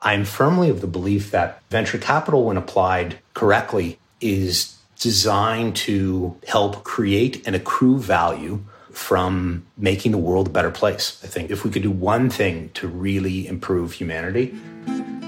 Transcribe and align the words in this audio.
I'm 0.00 0.24
firmly 0.24 0.70
of 0.70 0.80
the 0.80 0.86
belief 0.86 1.30
that 1.32 1.62
venture 1.70 1.98
capital, 1.98 2.44
when 2.44 2.56
applied 2.56 3.18
correctly, 3.34 3.98
is 4.20 4.76
designed 4.98 5.76
to 5.76 6.36
help 6.46 6.84
create 6.84 7.46
and 7.46 7.56
accrue 7.56 7.98
value 7.98 8.64
from 8.92 9.66
making 9.76 10.12
the 10.12 10.18
world 10.18 10.48
a 10.48 10.50
better 10.50 10.70
place. 10.70 11.20
I 11.22 11.28
think 11.28 11.50
if 11.50 11.64
we 11.64 11.70
could 11.70 11.82
do 11.82 11.90
one 11.90 12.30
thing 12.30 12.70
to 12.74 12.88
really 12.88 13.46
improve 13.46 13.92
humanity, 13.92 14.56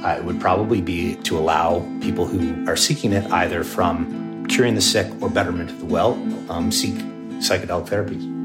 uh, 0.05 0.17
it 0.19 0.25
would 0.25 0.41
probably 0.41 0.81
be 0.81 1.17
to 1.17 1.39
allow 1.39 1.81
people 2.01 2.27
who 2.27 2.69
are 2.69 2.77
seeking 2.77 3.13
it, 3.13 3.31
either 3.31 3.63
from 3.63 4.47
curing 4.47 4.75
the 4.75 4.81
sick 4.81 5.11
or 5.21 5.29
betterment 5.29 5.71
of 5.71 5.79
the 5.79 5.87
well, 5.87 6.15
um, 6.51 6.73
seek 6.73 6.95
psychedelic 7.41 7.89
therapies. 7.89 8.40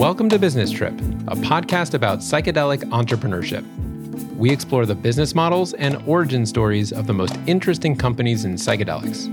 Welcome 0.00 0.30
to 0.30 0.38
Business 0.38 0.70
Trip, 0.70 0.94
a 1.28 1.36
podcast 1.36 1.92
about 1.92 2.20
psychedelic 2.20 2.84
entrepreneurship. 2.84 3.66
We 4.34 4.48
explore 4.48 4.86
the 4.86 4.94
business 4.94 5.34
models 5.34 5.74
and 5.74 6.02
origin 6.06 6.46
stories 6.46 6.90
of 6.90 7.06
the 7.06 7.12
most 7.12 7.38
interesting 7.46 7.94
companies 7.94 8.46
in 8.46 8.54
psychedelics. 8.54 9.26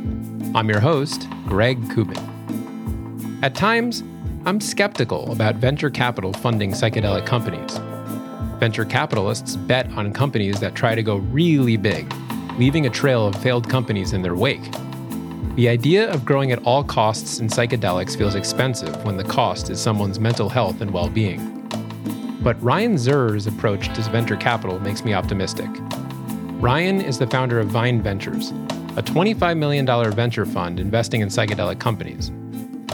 I'm 0.53 0.67
your 0.67 0.81
host, 0.81 1.25
Greg 1.45 1.79
Kubin. 1.91 3.39
At 3.41 3.55
times, 3.55 4.03
I'm 4.45 4.59
skeptical 4.59 5.31
about 5.31 5.55
venture 5.55 5.89
capital 5.89 6.33
funding 6.33 6.73
psychedelic 6.73 7.25
companies. 7.25 7.77
Venture 8.59 8.83
capitalists 8.83 9.55
bet 9.55 9.89
on 9.93 10.11
companies 10.11 10.59
that 10.59 10.75
try 10.75 10.95
to 10.95 11.01
go 11.01 11.15
really 11.15 11.77
big, 11.77 12.13
leaving 12.57 12.87
a 12.87 12.89
trail 12.89 13.25
of 13.25 13.41
failed 13.41 13.69
companies 13.69 14.11
in 14.11 14.21
their 14.21 14.35
wake. 14.35 14.69
The 15.57 15.69
idea 15.69 16.07
of 16.11 16.23
growing 16.23 16.51
at 16.51 16.63
all 16.65 16.83
costs 16.83 17.39
in 17.39 17.47
psychedelics 17.47 18.15
feels 18.15 18.35
expensive 18.35 19.03
when 19.03 19.17
the 19.17 19.23
cost 19.23 19.71
is 19.71 19.81
someone's 19.81 20.19
mental 20.19 20.49
health 20.49 20.81
and 20.81 20.91
well 20.91 21.09
being. 21.09 21.67
But 22.43 22.61
Ryan 22.61 22.93
Zurrer's 22.93 23.47
approach 23.47 23.91
to 23.95 24.01
venture 24.03 24.37
capital 24.37 24.79
makes 24.79 25.03
me 25.03 25.15
optimistic. 25.15 25.65
Ryan 26.61 27.01
is 27.01 27.17
the 27.17 27.25
founder 27.25 27.59
of 27.59 27.69
Vine 27.69 28.03
Ventures, 28.03 28.51
a 28.97 29.01
$25 29.01 29.57
million 29.57 30.11
venture 30.11 30.45
fund 30.45 30.79
investing 30.79 31.21
in 31.21 31.29
psychedelic 31.29 31.79
companies. 31.79 32.31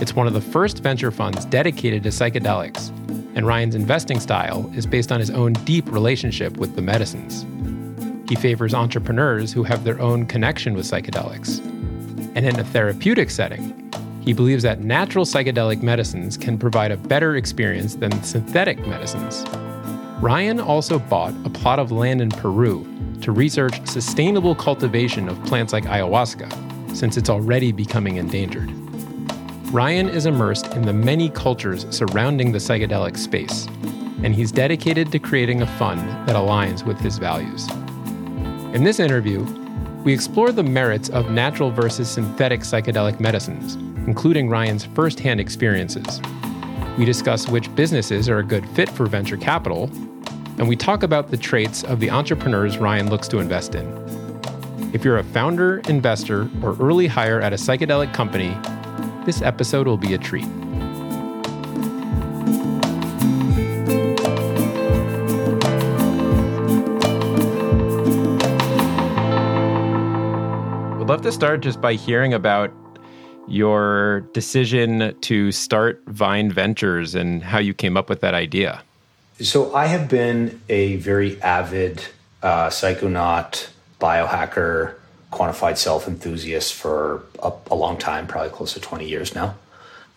It's 0.02 0.16
one 0.16 0.28
of 0.28 0.34
the 0.34 0.40
first 0.40 0.82
venture 0.82 1.12
funds 1.12 1.44
dedicated 1.44 2.02
to 2.04 2.10
psychedelics, 2.12 2.92
and 3.36 3.46
Ryan's 3.46 3.76
investing 3.76 4.22
style 4.22 4.72
is 4.74 4.86
based 4.86 5.12
on 5.12 5.20
his 5.20 5.32
own 5.32 5.52
deep 5.66 5.92
relationship 5.92 6.56
with 6.56 6.78
the 6.78 6.82
medicines. 6.82 7.46
He 8.30 8.36
favors 8.36 8.74
entrepreneurs 8.74 9.52
who 9.52 9.64
have 9.64 9.84
their 9.84 10.00
own 10.00 10.26
connection 10.28 10.76
with 10.76 10.86
psychedelics 10.86 11.62
and 12.36 12.46
in 12.46 12.60
a 12.60 12.64
therapeutic 12.64 13.30
setting, 13.30 13.92
he 14.22 14.34
believes 14.34 14.64
that 14.64 14.82
natural 14.82 15.26
psychedelic 15.26 15.82
medicines 15.82 16.38
can 16.38 16.58
provide 16.58 16.92
a 16.92 16.98
better 16.98 17.36
experience 17.36 17.96
than 17.96 18.24
synthetic 18.24 18.80
medicines. 18.88 19.44
Ryan 20.22 20.60
also 20.62 21.00
bought 21.00 21.34
a 21.46 21.50
plot 21.50 21.80
of 21.80 21.92
land 21.92 22.22
in 22.22 22.30
Peru 22.30 22.88
to 23.22 23.32
research 23.32 23.86
sustainable 23.86 24.56
cultivation 24.56 25.28
of 25.28 25.44
plants 25.44 25.74
like 25.74 25.84
ayahuasca, 25.84 26.96
since 26.96 27.18
it's 27.18 27.30
already 27.30 27.72
becoming 27.72 28.18
endangered. 28.18 28.72
Ryan 29.74 30.08
is 30.08 30.26
immersed 30.26 30.68
in 30.74 30.84
the 30.84 30.94
many 30.94 31.30
cultures 31.30 31.86
surrounding 31.90 32.52
the 32.52 32.60
psychedelic 32.60 33.18
space, 33.18 33.68
and 34.24 34.34
he's 34.34 34.52
dedicated 34.52 35.12
to 35.12 35.20
creating 35.20 35.62
a 35.62 35.68
fund 35.78 36.00
that 36.28 36.36
aligns 36.36 36.86
with 36.86 37.00
his 37.00 37.18
values. 37.18 37.68
In 38.74 38.84
this 38.84 39.00
interview, 39.00 39.44
we 40.04 40.14
explore 40.14 40.52
the 40.52 40.64
merits 40.64 41.10
of 41.10 41.32
natural 41.32 41.72
versus 41.72 42.10
synthetic 42.10 42.62
psychedelic 42.62 43.20
medicines, 43.20 43.76
including 44.06 44.50
Ryan's 44.50 44.84
firsthand 44.84 45.40
experiences. 45.40 46.22
We 46.98 47.06
discuss 47.06 47.48
which 47.48 47.74
businesses 47.74 48.28
are 48.28 48.40
a 48.40 48.44
good 48.44 48.68
fit 48.70 48.90
for 48.90 49.06
venture 49.06 49.38
capital, 49.38 49.90
and 50.58 50.68
we 50.68 50.76
talk 50.76 51.04
about 51.04 51.32
the 51.32 51.38
traits 51.38 51.84
of 51.84 52.00
the 52.00 52.12
entrepreneurs 52.12 52.78
Ryan 52.78 53.10
looks 53.10 53.28
to 53.30 53.40
invest 53.40 53.76
in. 53.76 54.04
If 54.94 55.06
you're 55.06 55.18
a 55.18 55.24
founder, 55.24 55.82
investor, 55.88 56.50
or 56.62 56.76
early 56.80 57.08
hire 57.08 57.42
at 57.42 57.54
a 57.54 57.56
psychedelic 57.56 58.14
company, 58.14 58.56
this 59.26 59.42
episode 59.42 59.88
will 59.88 59.98
be 59.98 60.14
a 60.14 60.18
treat. 60.18 60.46
To 71.24 71.32
start 71.32 71.62
just 71.62 71.80
by 71.80 71.94
hearing 71.94 72.34
about 72.34 72.70
your 73.48 74.22
decision 74.34 75.16
to 75.22 75.54
start 75.54 76.04
Vine 76.08 76.52
Ventures 76.52 77.16
and 77.16 77.42
how 77.42 77.60
you 77.60 77.74
came 77.74 77.96
up 77.96 78.10
with 78.10 78.20
that 78.22 78.34
idea. 78.34 78.82
So, 79.40 79.74
I 79.74 79.88
have 79.88 80.10
been 80.10 80.62
a 80.68 80.98
very 80.98 81.42
avid 81.42 82.04
uh, 82.42 82.68
psychonaut, 82.68 83.70
biohacker, 84.02 84.96
quantified 85.32 85.78
self 85.78 86.08
enthusiast 86.10 86.74
for 86.74 87.24
a, 87.42 87.54
a, 87.72 87.76
long 87.76 87.98
time, 87.98 88.28
probably 88.28 88.52
close 88.52 88.74
to 88.74 88.82
20 88.82 89.08
years 89.08 89.34
now. 89.34 89.56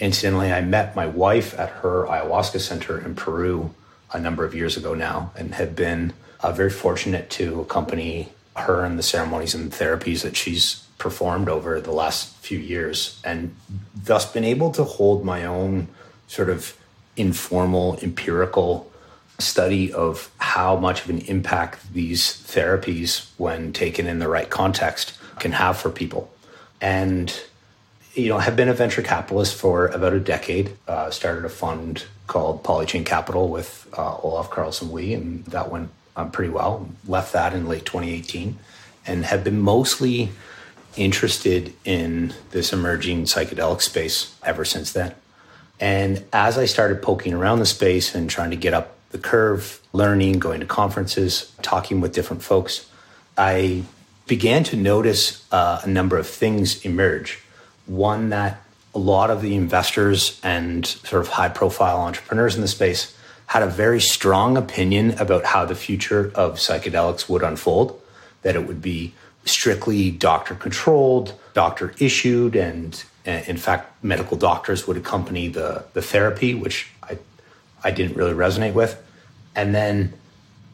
Incidentally, 0.01 0.53
I 0.53 0.61
met 0.61 0.97
my 0.97 1.07
wife 1.07 1.59
at 1.59 1.71
her 1.71 2.05
ayahuasca 2.07 2.61
center 2.61 2.99
in 2.99 3.15
Peru 3.15 3.73
a 4.13 4.21
number 4.21 4.45
of 4.45 4.55
years 4.55 4.77
ago 4.77 4.93
now 4.93 5.31
and 5.37 5.55
have 5.55 5.77
been 5.77 6.13
uh, 6.41 6.51
very 6.53 6.71
fortunate 6.71 7.31
to 7.31 7.61
accompany 7.61 8.29
her 8.57 8.85
in 8.85 8.97
the 8.97 9.03
ceremonies 9.03 9.55
and 9.55 9.71
therapies 9.71 10.23
that 10.23 10.37
she's 10.37 10.86
performed 10.99 11.49
over 11.49 11.81
the 11.81 11.93
last 11.93 12.35
few 12.37 12.59
years 12.59 13.21
and 13.25 13.55
thus 13.95 14.31
been 14.33 14.45
able 14.45 14.71
to 14.71 14.85
hold 14.85 15.25
my 15.25 15.45
own 15.45 15.89
sort 16.27 16.49
of 16.49 16.77
informal 17.17 17.99
empirical 18.03 18.91
study 19.39 19.93
of 19.93 20.31
how 20.39 20.77
much 20.77 21.05
of 21.05 21.11
an 21.11 21.19
impact 21.21 21.93
these 21.93 22.23
therapies 22.23 23.31
when 23.37 23.73
taken 23.73 24.07
in 24.07 24.19
the 24.19 24.29
right 24.29 24.49
context 24.49 25.19
can 25.39 25.53
have 25.53 25.77
for 25.77 25.91
people. 25.91 26.31
And 26.81 27.39
you 28.15 28.31
know 28.31 28.39
have 28.39 28.57
been 28.57 28.69
a 28.69 28.75
venture 28.75 29.03
capitalist 29.03 29.55
for 29.55 29.89
about 29.89 30.15
a 30.15 30.21
decade. 30.21 30.77
Uh, 30.89 31.11
started 31.11 31.45
a 31.45 31.51
fund 31.51 32.05
called 32.27 32.65
polychain 32.65 33.05
capital 33.05 33.49
with 33.49 33.87
uh, 33.97 34.17
olaf 34.23 34.51
carlson 34.51 34.91
wee 34.91 35.15
and 35.15 35.45
that 35.47 35.71
went 35.71 35.91
um, 36.17 36.31
pretty 36.31 36.51
well. 36.51 36.89
Left 37.07 37.33
that 37.35 37.53
in 37.53 37.69
late 37.69 37.85
2018 37.85 38.59
and 39.07 39.25
have 39.27 39.45
been 39.45 39.61
mostly 39.61 40.31
interested 40.97 41.73
in 41.85 42.35
this 42.51 42.73
emerging 42.73 43.25
psychedelic 43.25 43.83
space 43.83 44.35
ever 44.45 44.65
since 44.65 44.93
then. 44.93 45.15
And 45.79 46.25
as 46.33 46.57
I 46.57 46.65
started 46.65 47.03
poking 47.03 47.35
around 47.35 47.59
the 47.59 47.67
space 47.67 48.15
and 48.15 48.31
trying 48.31 48.51
to 48.51 48.57
get 48.57 48.75
up 48.75 48.97
the 49.11 49.19
curve, 49.19 49.81
learning, 49.93 50.39
going 50.39 50.61
to 50.61 50.67
conferences, 50.67 51.53
talking 51.63 52.01
with 52.01 52.13
different 52.13 52.43
folks, 52.43 52.89
I 53.37 53.85
began 54.27 54.65
to 54.65 54.77
notice 54.77 55.47
uh, 55.53 55.81
a 55.85 55.89
number 55.89 56.17
of 56.17 56.27
things 56.27 56.85
emerge. 56.85 57.41
One 57.87 58.31
that 58.31 58.61
a 58.95 58.99
lot 58.99 59.31
of 59.31 59.43
the 59.43 59.55
investors 59.55 60.41
and 60.43 60.87
sort 60.87 61.21
of 61.21 61.29
high 61.29 61.51
profile 61.51 61.99
entrepreneurs 61.99 62.57
in 62.57 62.63
the 62.63 62.69
space 62.69 63.17
had 63.47 63.63
a 63.63 63.67
very 63.67 64.01
strong 64.01 64.57
opinion 64.57 65.13
about 65.19 65.45
how 65.45 65.65
the 65.65 65.75
future 65.75 66.33
of 66.35 66.55
psychedelics 66.55 67.29
would 67.29 67.43
unfold, 67.43 68.01
that 68.43 68.57
it 68.57 68.67
would 68.67 68.83
be 68.83 69.15
strictly 69.47 70.11
doctor 70.11 70.55
controlled, 70.55 71.35
doctor 71.55 71.95
issued, 71.99 72.55
and 72.55 73.03
in 73.25 73.57
fact, 73.57 74.05
medical 74.05 74.37
doctors 74.37 74.87
would 74.87 74.97
accompany 74.97 75.49
the, 75.49 75.85
the 75.95 76.03
therapy, 76.03 76.55
which 76.55 76.91
I, 77.03 77.19
I 77.83 77.91
didn't 77.91 78.17
really 78.17 78.35
resonate 78.35 78.75
with. 78.75 79.03
And 79.55 79.75
then 79.75 80.13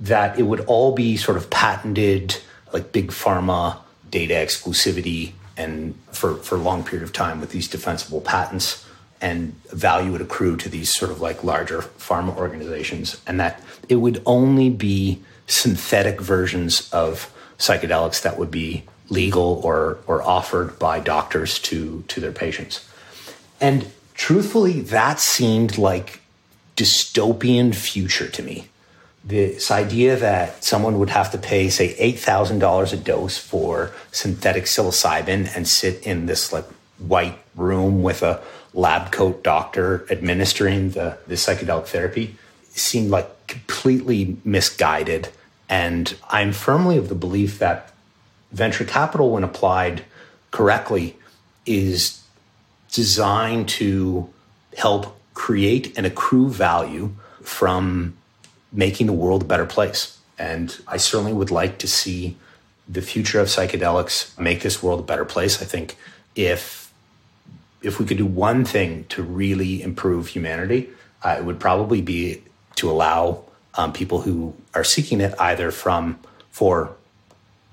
that 0.00 0.38
it 0.38 0.43
would 0.43 0.61
all 0.61 0.93
be 0.93 1.16
sort 1.16 1.37
of 1.37 1.49
patented, 1.49 2.37
like 2.72 2.93
big 2.93 3.11
pharma 3.11 3.78
data 4.11 4.34
exclusivity 4.34 5.32
and 5.56 5.94
for, 6.11 6.37
for 6.37 6.56
a 6.56 6.59
long 6.59 6.82
period 6.82 7.05
of 7.05 7.12
time 7.12 7.41
with 7.41 7.50
these 7.50 7.69
defensible 7.69 8.21
patents 8.21 8.87
and 9.21 9.55
value 9.71 10.11
would 10.12 10.21
accrue 10.21 10.56
to 10.56 10.69
these 10.69 10.93
sort 10.93 11.11
of 11.11 11.20
like 11.20 11.44
larger 11.44 11.79
pharma 11.79 12.37
organizations 12.37 13.20
and 13.26 13.38
that 13.38 13.62
it 13.88 13.97
would 13.97 14.20
only 14.26 14.69
be 14.69 15.23
synthetic 15.47 16.20
versions 16.20 16.91
of 16.93 17.32
psychedelics 17.62 18.23
that 18.23 18.38
would 18.38 18.50
be 18.50 18.82
legal 19.09 19.61
or 19.62 19.99
or 20.06 20.20
offered 20.23 20.79
by 20.79 20.99
doctors 20.99 21.59
to 21.61 22.03
to 22.09 22.20
their 22.20 22.32
patients. 22.32 22.88
And 23.61 23.87
truthfully, 24.14 24.81
that 24.81 25.20
seemed 25.20 25.79
like 25.79 26.20
dystopian 26.76 27.73
future 27.75 28.29
to 28.29 28.43
me. 28.43 28.67
This 29.25 29.70
idea 29.70 30.17
that 30.17 30.64
someone 30.64 30.99
would 30.99 31.11
have 31.11 31.31
to 31.31 31.38
pay, 31.38 31.70
say, 31.70 31.94
eight 31.99 32.19
thousand 32.19 32.59
dollars 32.59 32.93
a 32.93 32.97
dose 32.97 33.38
for 33.38 33.93
synthetic 34.11 34.64
psilocybin 34.64 35.49
and 35.55 35.69
sit 35.69 36.05
in 36.05 36.26
this 36.26 36.53
like 36.53 36.67
white 36.99 37.38
room 37.55 38.03
with 38.03 38.23
a 38.23 38.43
lab 38.75 39.12
coat 39.12 39.44
doctor 39.44 40.05
administering 40.11 40.91
the, 40.91 41.19
the 41.26 41.35
psychedelic 41.35 41.87
therapy 41.87 42.35
seemed 42.70 43.11
like 43.11 43.29
completely 43.47 44.37
misguided 44.44 45.29
and 45.73 46.15
I'm 46.29 46.53
firmly 46.53 46.99
of 46.99 47.09
the 47.09 47.15
belief 47.15 47.59
that 47.61 47.95
venture 48.51 48.85
capital, 48.85 49.31
when 49.31 49.43
applied 49.43 50.05
correctly, 50.51 51.17
is 51.65 52.23
designed 52.91 53.71
to 53.71 54.29
help 54.77 55.19
create 55.33 55.97
and 55.97 56.05
accrue 56.05 56.51
value 56.51 57.15
from 57.41 58.15
making 58.71 59.07
the 59.07 59.15
world 59.15 59.45
a 59.45 59.45
better 59.47 59.65
place. 59.65 60.19
And 60.39 60.79
I 60.87 60.99
certainly 60.99 61.33
would 61.33 61.51
like 61.51 61.79
to 61.79 61.89
see 61.89 62.37
the 62.87 63.01
future 63.01 63.41
of 63.41 63.47
psychedelics 63.47 64.39
make 64.39 64.61
this 64.61 64.83
world 64.83 65.01
a 65.01 65.05
better 65.05 65.25
place. 65.25 65.63
I 65.63 65.65
think 65.65 65.97
if 66.37 66.93
if 67.81 67.99
we 67.99 68.05
could 68.05 68.19
do 68.19 68.27
one 68.27 68.67
thing 68.67 69.05
to 69.09 69.23
really 69.23 69.81
improve 69.81 70.27
humanity, 70.27 70.91
uh, 71.23 71.37
it 71.39 71.47
would 71.47 71.59
probably 71.59 72.03
be 72.03 72.43
to 72.77 72.91
allow 72.91 73.45
um, 73.75 73.93
people 73.93 74.21
who 74.23 74.55
are 74.75 74.85
seeking 74.85 75.21
it 75.21 75.35
either 75.39 75.71
from 75.71 76.19
for 76.51 76.95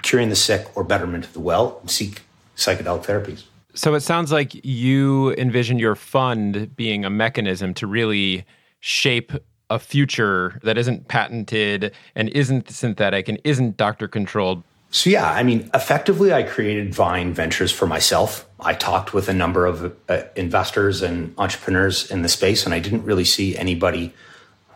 curing 0.01 0.29
the 0.29 0.35
sick 0.35 0.65
or 0.75 0.83
betterment 0.83 1.25
of 1.25 1.33
the 1.33 1.39
well 1.39 1.81
seek 1.87 2.21
psychedelic 2.55 3.05
therapies. 3.05 3.43
So 3.73 3.93
it 3.93 4.01
sounds 4.01 4.31
like 4.31 4.53
you 4.65 5.33
envision 5.35 5.79
your 5.79 5.95
fund 5.95 6.75
being 6.75 7.05
a 7.05 7.09
mechanism 7.09 7.73
to 7.75 7.87
really 7.87 8.45
shape 8.79 9.31
a 9.69 9.79
future 9.79 10.59
that 10.63 10.77
isn't 10.77 11.07
patented 11.07 11.93
and 12.15 12.29
isn't 12.29 12.69
synthetic 12.69 13.29
and 13.29 13.39
isn't 13.43 13.77
doctor 13.77 14.07
controlled. 14.07 14.63
So, 14.91 15.11
yeah, 15.11 15.31
I 15.31 15.43
mean, 15.43 15.69
effectively, 15.75 16.33
I 16.33 16.41
created 16.41 16.95
Vine 16.95 17.31
Ventures 17.31 17.71
for 17.71 17.85
myself. 17.85 18.49
I 18.59 18.73
talked 18.73 19.13
with 19.13 19.29
a 19.29 19.33
number 19.33 19.67
of 19.67 19.95
uh, 20.09 20.23
investors 20.35 21.03
and 21.03 21.35
entrepreneurs 21.37 22.09
in 22.09 22.23
the 22.23 22.29
space, 22.29 22.65
and 22.65 22.73
I 22.73 22.79
didn't 22.79 23.03
really 23.03 23.23
see 23.25 23.55
anybody 23.55 24.13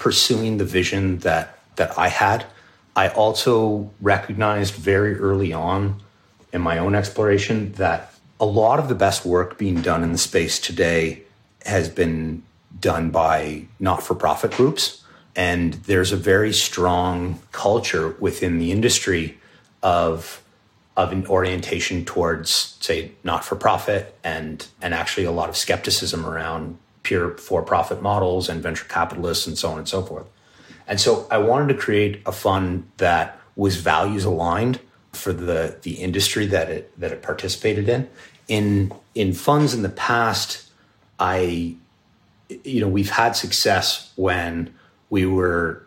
pursuing 0.04 0.58
the 0.58 0.66
vision 0.66 1.20
that, 1.20 1.58
that 1.78 1.98
I 1.98 2.10
had. 2.10 2.46
I 2.94 3.08
also 3.08 3.90
recognized 4.02 4.74
very 4.74 5.18
early 5.18 5.54
on 5.54 6.02
in 6.52 6.60
my 6.60 6.78
own 6.78 6.94
exploration 6.94 7.72
that 7.74 8.14
a 8.38 8.46
lot 8.46 8.80
of 8.80 8.90
the 8.90 8.96
best 8.96 9.26
work 9.26 9.58
being 9.58 9.82
done 9.82 10.04
in 10.04 10.12
the 10.12 10.18
space 10.18 10.60
today 10.60 11.24
has 11.66 11.88
been 11.88 12.44
done 12.82 13.12
by 13.12 13.66
not 13.80 14.04
for 14.04 14.14
profit 14.14 14.52
groups. 14.52 15.06
And 15.38 15.76
there's 15.86 16.12
a 16.12 16.18
very 16.18 16.52
strong 16.52 17.40
culture 17.54 18.10
within 18.20 18.60
the 18.60 18.74
industry 18.74 19.38
of 19.82 20.42
of 20.96 21.12
an 21.12 21.26
orientation 21.26 22.06
towards 22.06 22.78
say 22.80 23.12
not 23.24 23.44
for 23.44 23.56
profit 23.56 24.16
and 24.24 24.68
and 24.80 24.94
actually 24.94 25.24
a 25.24 25.32
lot 25.32 25.50
of 25.50 25.58
skepticism 25.58 26.24
around 26.24 26.78
pure 27.04 27.38
for 27.38 27.62
profit 27.62 28.02
models 28.02 28.50
and 28.50 28.64
venture 28.64 28.86
capitalists 28.86 29.46
and 29.46 29.58
so 29.58 29.70
on 29.70 29.78
and 29.78 29.88
so 29.88 30.02
forth. 30.02 30.26
And 30.88 31.00
so 31.00 31.28
I 31.30 31.38
wanted 31.38 31.74
to 31.74 31.80
create 31.80 32.22
a 32.26 32.32
fund 32.32 32.90
that 32.98 33.40
was 33.56 33.78
values 33.78 34.26
aligned 34.26 34.80
for 35.12 35.32
the 35.32 35.78
the 35.84 35.94
industry 35.94 36.46
that 36.48 36.70
it 36.70 37.00
that 37.00 37.12
it 37.12 37.22
participated 37.22 37.88
in. 37.88 38.10
In 38.48 38.92
in 39.16 39.34
funds 39.34 39.74
in 39.74 39.84
the 39.84 39.90
past, 39.90 40.70
I 41.20 41.76
you 42.64 42.82
know, 42.82 42.88
we've 42.88 43.10
had 43.10 43.36
success 43.36 44.12
when 44.16 44.74
we 45.10 45.26
were 45.26 45.86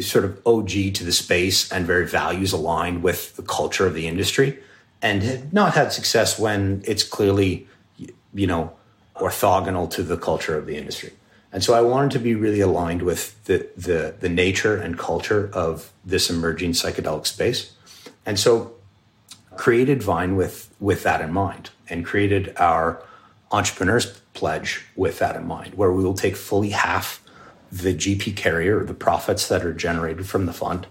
sort 0.00 0.24
of 0.24 0.40
OG 0.46 0.68
to 0.94 1.04
the 1.04 1.12
space 1.12 1.70
and 1.72 1.86
very 1.86 2.06
values 2.06 2.52
aligned 2.52 3.02
with 3.02 3.34
the 3.36 3.42
culture 3.42 3.86
of 3.86 3.94
the 3.94 4.06
industry, 4.06 4.58
and 5.02 5.22
have 5.22 5.52
not 5.52 5.74
had 5.74 5.92
success 5.92 6.38
when 6.38 6.82
it's 6.86 7.02
clearly, 7.02 7.66
you 8.34 8.46
know, 8.46 8.72
orthogonal 9.16 9.90
to 9.90 10.02
the 10.02 10.16
culture 10.16 10.56
of 10.56 10.66
the 10.66 10.76
industry. 10.76 11.12
And 11.52 11.62
so 11.62 11.74
I 11.74 11.82
wanted 11.82 12.10
to 12.12 12.18
be 12.18 12.34
really 12.34 12.60
aligned 12.60 13.02
with 13.02 13.42
the, 13.44 13.68
the, 13.76 14.14
the 14.18 14.28
nature 14.28 14.76
and 14.76 14.98
culture 14.98 15.50
of 15.52 15.92
this 16.04 16.28
emerging 16.28 16.72
psychedelic 16.72 17.26
space. 17.26 17.72
And 18.26 18.38
so 18.38 18.74
created 19.56 20.02
Vine 20.02 20.34
with, 20.34 20.74
with 20.80 21.04
that 21.04 21.20
in 21.20 21.32
mind 21.32 21.70
and 21.88 22.04
created 22.04 22.52
our 22.56 23.00
entrepreneurs 23.52 24.20
pledge 24.34 24.84
with 24.96 25.20
that 25.20 25.36
in 25.36 25.46
mind, 25.46 25.74
where 25.74 25.92
we 25.92 26.02
will 26.02 26.14
take 26.14 26.34
fully 26.34 26.70
half 26.70 27.22
the 27.70 27.94
GP 27.94 28.36
carrier, 28.36 28.82
the 28.84 28.94
profits 28.94 29.48
that 29.48 29.64
are 29.64 29.72
generated 29.72 30.26
from 30.26 30.46
the 30.46 30.52
fund, 30.52 30.88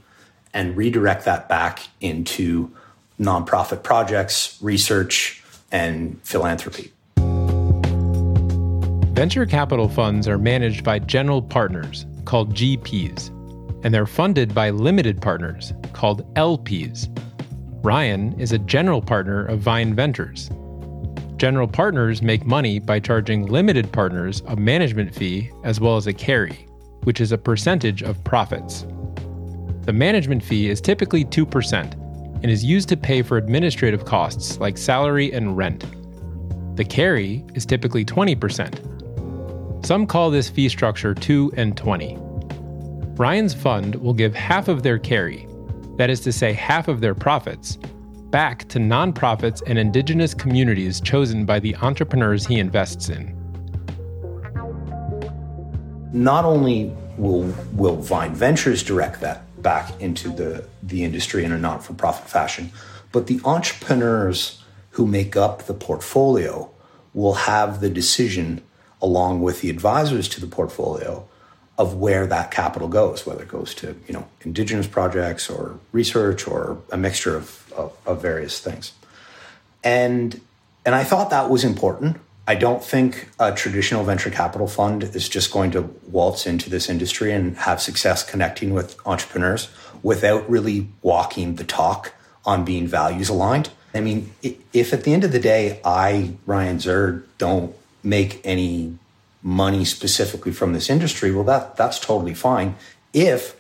and 0.54 0.78
redirect 0.78 1.26
that 1.26 1.50
back 1.50 1.88
into 2.00 2.72
nonprofit 3.19 3.84
projects, 3.84 4.58
research, 4.62 5.44
and 5.72 6.22
philanthropy. 6.24 6.94
Venture 9.13 9.45
capital 9.45 9.88
funds 9.88 10.27
are 10.27 10.39
managed 10.39 10.83
by 10.83 10.98
general 10.98 11.39
partners 11.39 12.07
called 12.25 12.56
GPs, 12.56 13.27
and 13.86 13.94
they're 13.94 14.07
funded 14.07 14.56
by 14.56 14.71
limited 14.71 15.21
partners 15.21 15.71
called 15.94 16.33
LPs. 16.33 17.07
Ryan 17.86 18.33
is 18.39 18.54
a 18.54 18.57
general 18.57 19.04
partner 19.04 19.45
of 19.45 19.60
Vine 19.60 19.94
Ventures. 19.94 20.50
General 21.38 21.68
partners 21.68 22.24
make 22.24 22.44
money 22.44 22.80
by 22.80 23.00
charging 23.00 23.45
limited 23.45 23.92
partners 23.92 24.42
a 24.48 24.56
management 24.56 25.13
fee 25.13 25.51
as 25.63 25.80
well 25.80 25.95
as 25.95 26.07
a 26.07 26.13
carry, 26.13 26.66
which 27.04 27.21
is 27.21 27.31
a 27.31 27.38
percentage 27.38 28.01
of 28.01 28.24
profits. 28.24 28.88
The 29.83 29.94
management 29.94 30.42
fee 30.42 30.71
is 30.71 30.81
typically 30.81 31.24
2% 31.24 31.94
and 32.42 32.45
is 32.45 32.66
used 32.66 32.89
to 32.89 32.98
pay 32.98 33.21
for 33.21 33.38
administrative 33.38 34.06
costs 34.06 34.57
like 34.57 34.75
salary 34.75 35.31
and 35.33 35.56
rent. 35.56 35.86
The 36.75 36.83
carry 36.83 37.45
is 37.54 37.68
typically 37.68 38.04
20%. 38.04 38.93
Some 39.83 40.07
call 40.07 40.31
this 40.31 40.50
fee 40.50 40.69
structure 40.69 41.13
2 41.13 41.56
and 41.57 41.75
20. 41.75 42.18
Ryan's 43.18 43.53
fund 43.53 43.95
will 43.95 44.13
give 44.13 44.33
half 44.33 44.69
of 44.69 44.81
their 44.81 44.97
carry, 44.97 45.45
that 45.97 46.09
is 46.09 46.21
to 46.21 46.31
say, 46.31 46.53
half 46.53 46.88
of 46.88 47.01
their 47.01 47.13
profits, 47.13 47.75
back 48.30 48.65
to 48.69 48.80
nonprofits 48.80 49.62
and 49.68 49.77
indigenous 49.77 50.33
communities 50.33 51.01
chosen 51.01 51.45
by 51.45 51.59
the 51.59 51.75
entrepreneurs 51.75 52.47
he 52.47 52.59
invests 52.59 53.09
in. 53.09 53.35
Not 56.13 56.45
only 56.45 56.95
will, 57.18 57.53
will 57.74 57.97
Vine 57.97 58.33
Ventures 58.33 58.83
direct 58.83 59.19
that 59.19 59.62
back 59.62 60.00
into 60.00 60.30
the, 60.30 60.65
the 60.81 61.03
industry 61.03 61.44
in 61.44 61.51
a 61.51 61.57
not 61.59 61.83
for 61.83 61.94
profit 61.94 62.30
fashion, 62.30 62.71
but 63.12 63.27
the 63.27 63.41
entrepreneurs 63.44 64.63
who 64.91 65.06
make 65.06 65.35
up 65.35 65.63
the 65.63 65.74
portfolio 65.74 66.71
will 67.13 67.33
have 67.33 67.81
the 67.81 67.89
decision 67.89 68.62
along 69.04 69.42
with 69.42 69.62
the 69.62 69.70
advisors 69.70 70.28
to 70.30 70.42
the 70.42 70.48
portfolio 70.48 71.28
of 71.78 71.96
where 71.96 72.26
that 72.28 72.50
capital 72.52 72.88
goes, 72.88 73.26
whether 73.26 73.44
it 73.44 73.50
goes 73.50 73.76
to 73.76 73.96
you 74.08 74.14
know 74.14 74.26
indigenous 74.42 74.88
projects 74.88 75.50
or 75.50 75.78
research 75.92 76.48
or 76.48 76.82
a 76.92 76.98
mixture 76.98 77.36
of, 77.36 77.72
of, 77.74 77.96
of 78.08 78.22
various 78.22 78.60
things. 78.60 78.94
And 79.84 80.40
and 80.86 80.96
I 80.96 81.04
thought 81.04 81.30
that 81.30 81.50
was 81.50 81.64
important. 81.64 82.18
I 82.46 82.56
don't 82.56 82.84
think 82.84 83.30
a 83.40 83.54
traditional 83.54 84.04
venture 84.04 84.30
capital 84.30 84.68
fund 84.68 85.04
is 85.04 85.30
just 85.30 85.52
going 85.52 85.72
to 85.72 85.82
waltz 86.10 86.46
into 86.46 86.70
this 86.70 86.90
industry 86.90 87.31
and 87.31 87.56
have 87.57 87.81
success 87.81 88.24
connecting 88.24 88.74
with 88.74 88.98
entrepreneurs 89.06 89.69
without 90.02 90.50
really 90.50 90.90
walking 91.02 91.56
the 91.56 91.64
talk 91.64 92.14
on 92.45 92.66
being 92.66 92.86
values 92.86 93.30
aligned. 93.30 93.69
I 93.94 94.02
mean, 94.02 94.33
if 94.74 94.92
at 94.92 95.06
the 95.06 95.14
end 95.14 95.24
of 95.24 95.31
the 95.31 95.40
day, 95.40 95.80
I, 95.86 96.33
Ryan 96.45 96.78
Zurrer, 96.80 97.24
don't 97.38 97.74
make 98.04 98.42
any 98.44 98.98
money 99.42 99.86
specifically 99.86 100.52
from 100.52 100.74
this 100.74 100.90
industry, 100.90 101.31
well, 101.31 101.44
that 101.44 101.76
that's 101.76 102.00
totally 102.00 102.33
fine. 102.33 102.76
If 103.14 103.56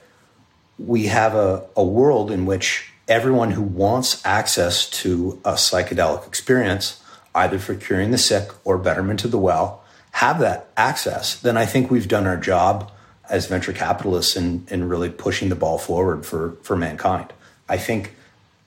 we 0.79 1.07
have 1.07 1.35
a, 1.35 1.65
a 1.75 1.83
world 1.83 2.31
in 2.31 2.45
which 2.45 2.91
everyone 3.07 3.51
who 3.51 3.61
wants 3.61 4.25
access 4.25 4.89
to 4.89 5.39
a 5.43 5.53
psychedelic 5.53 6.25
experience, 6.25 7.01
either 7.35 7.59
for 7.59 7.75
curing 7.75 8.11
the 8.11 8.17
sick 8.17 8.49
or 8.63 8.77
betterment 8.77 9.23
of 9.25 9.31
the 9.31 9.37
well, 9.37 9.83
have 10.11 10.39
that 10.39 10.69
access, 10.77 11.35
then 11.35 11.57
I 11.57 11.65
think 11.65 11.89
we've 11.89 12.07
done 12.07 12.27
our 12.27 12.37
job 12.37 12.91
as 13.29 13.47
venture 13.47 13.73
capitalists 13.73 14.35
in, 14.35 14.65
in 14.69 14.87
really 14.87 15.09
pushing 15.09 15.49
the 15.49 15.55
ball 15.55 15.77
forward 15.77 16.25
for, 16.25 16.51
for 16.61 16.75
mankind. 16.75 17.33
I 17.67 17.77
think, 17.77 18.13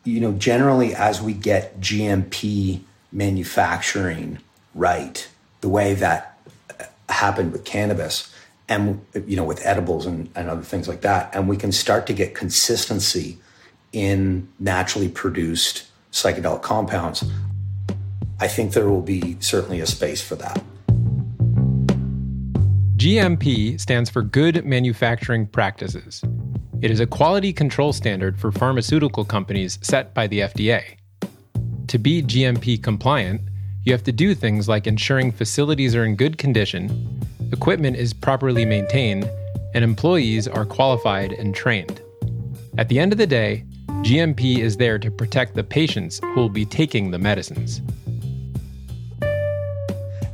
you 0.05 0.21
know, 0.21 0.33
generally 0.33 0.95
as 0.95 1.23
we 1.23 1.33
get 1.33 1.81
GMP 1.81 2.81
manufacturing 3.13 4.39
right, 4.75 5.29
the 5.67 5.73
way 5.73 5.95
that 5.95 6.39
happened 7.09 7.51
with 7.51 7.65
cannabis 7.65 8.33
and 8.69 9.05
you 9.27 9.35
know 9.35 9.43
with 9.43 9.61
edibles 9.67 10.07
and, 10.07 10.31
and 10.37 10.49
other 10.49 10.63
things 10.63 10.87
like 10.87 11.01
that. 11.01 11.29
And 11.35 11.49
we 11.49 11.57
can 11.57 11.73
start 11.73 12.07
to 12.07 12.13
get 12.13 12.37
consistency 12.37 13.39
in 13.93 14.47
naturally 14.61 15.09
produced 15.09 15.87
psychedelic 16.13 16.63
compounds. 16.63 17.25
I 18.39 18.47
think 18.47 18.75
there 18.75 18.89
will 18.89 19.03
be 19.03 19.37
certainly 19.41 19.81
a 19.81 19.87
space 19.87 20.23
for 20.23 20.37
that. 20.37 20.63
Gmp 22.97 23.81
stands 23.81 24.09
for 24.09 24.23
good 24.23 24.65
manufacturing 24.65 25.49
practices. 25.49 26.23
It 26.81 26.93
is 26.93 27.01
a 27.01 27.09
quality 27.09 27.53
control 27.53 27.93
standard 27.93 28.39
for 28.39 28.53
pharmaceutical 28.53 29.25
companies 29.25 29.81
set 29.83 30.15
by 30.15 30.29
the 30.29 30.41
fda 30.41 30.83
to 31.89 31.99
be 31.99 32.23
gmp 32.23 32.81
compliant 32.85 33.41
you 33.87 33.93
have 33.93 34.03
to 34.03 34.13
do 34.13 34.35
things 34.35 34.69
like 34.69 34.89
ensuring 34.89 35.31
facilities 35.31 35.95
are 35.95 36.05
in 36.05 36.17
good 36.17 36.39
condition, 36.39 37.25
equipment 37.53 37.97
is 37.97 38.13
properly 38.13 38.65
maintained, 38.65 39.31
and 39.75 39.85
employees 39.85 40.49
are 40.49 40.65
qualified 40.65 41.33
and 41.33 41.55
trained. 41.55 42.01
At 42.79 42.89
the 42.89 42.99
end 42.99 43.13
of 43.13 43.19
the 43.19 43.29
day, 43.29 43.65
GMP 44.03 44.59
is 44.59 44.77
there 44.77 44.99
to 44.99 45.09
protect 45.09 45.55
the 45.55 45.63
patients 45.63 46.19
who 46.19 46.35
will 46.35 46.49
be 46.49 46.65
taking 46.65 47.13
the 47.13 47.19
medicines. 47.21 47.81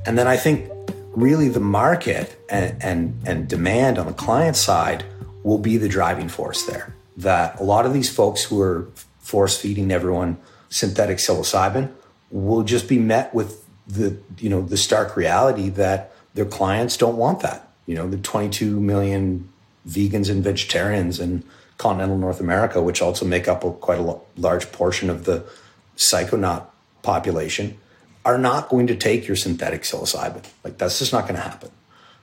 And 0.07 0.17
then 0.17 0.27
I 0.27 0.39
think 0.39 0.71
really 1.15 1.51
the 1.51 1.61
market 1.61 2.43
and, 2.49 2.83
and, 2.83 3.21
and 3.27 3.49
demand 3.49 3.99
on 3.99 4.07
the 4.07 4.15
client 4.15 4.57
side 4.57 5.05
will 5.43 5.59
be 5.59 5.77
the 5.77 5.91
driving 5.91 6.31
force 6.31 6.65
there. 6.65 6.95
That 7.19 7.61
a 7.61 7.65
lot 7.65 7.85
of 7.85 7.93
these 7.93 8.09
folks 8.09 8.43
who 8.45 8.63
are 8.63 8.89
force 9.21 9.61
feeding 9.61 9.93
everyone 9.93 10.39
synthetic 10.71 11.19
psilocybin 11.19 11.93
will 12.33 12.65
just 12.65 12.89
be 12.89 12.99
met 12.99 13.33
with 13.33 13.65
the 13.87 14.17
you 14.39 14.49
know 14.49 14.63
the 14.63 14.77
stark 14.77 15.17
reality 15.17 15.69
that 15.69 16.13
their 16.35 16.47
clients 16.47 16.97
don't 16.97 17.17
want 17.17 17.41
that. 17.41 17.69
You 17.87 17.95
know, 17.95 18.09
the 18.09 18.17
22 18.17 18.81
million 18.81 19.49
vegans 19.87 20.31
and 20.31 20.43
vegetarians 20.43 21.21
in 21.21 21.45
continental 21.79 22.17
North 22.17 22.41
America, 22.41 22.81
which 22.81 23.03
also 23.03 23.27
make 23.27 23.49
up 23.49 23.65
a, 23.65 23.73
quite 23.73 23.99
a 23.99 24.19
large 24.37 24.71
portion 24.73 25.11
of 25.11 25.25
the 25.25 25.45
psychonaut 25.97 26.67
population, 27.03 27.77
are 28.25 28.39
not 28.39 28.69
going 28.69 28.87
to 28.87 28.97
take 28.97 29.27
your 29.27 29.37
synthetic 29.37 29.83
psilocybin. 29.83 30.45
Like 30.65 30.79
that's 30.79 30.99
just 30.99 31.13
not 31.13 31.23
going 31.23 31.35
to 31.35 31.43
happen. 31.43 31.71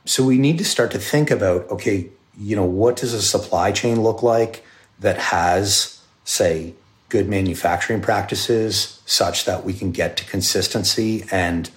So 0.05 0.23
we 0.23 0.37
need 0.37 0.57
to 0.57 0.65
start 0.65 0.91
to 0.91 0.99
think 0.99 1.29
about 1.29 1.69
okay, 1.69 2.09
you 2.37 2.55
know, 2.55 2.65
what 2.65 2.95
does 2.95 3.13
a 3.13 3.21
supply 3.21 3.71
chain 3.71 4.01
look 4.01 4.23
like 4.23 4.65
that 4.99 5.17
has, 5.17 6.01
say, 6.23 6.73
good 7.09 7.27
manufacturing 7.27 8.01
practices 8.01 9.01
such 9.05 9.45
that 9.45 9.63
we 9.63 9.73
can 9.73 9.91
get 9.91 10.15
to 10.17 10.25
consistency 10.25 11.25
and 11.31 11.69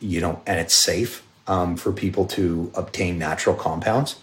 you 0.00 0.20
know 0.20 0.40
and 0.46 0.58
it's 0.58 0.74
safe 0.74 1.24
um, 1.46 1.76
for 1.76 1.92
people 1.92 2.26
to 2.26 2.70
obtain 2.74 3.18
natural 3.18 3.54
compounds 3.54 4.16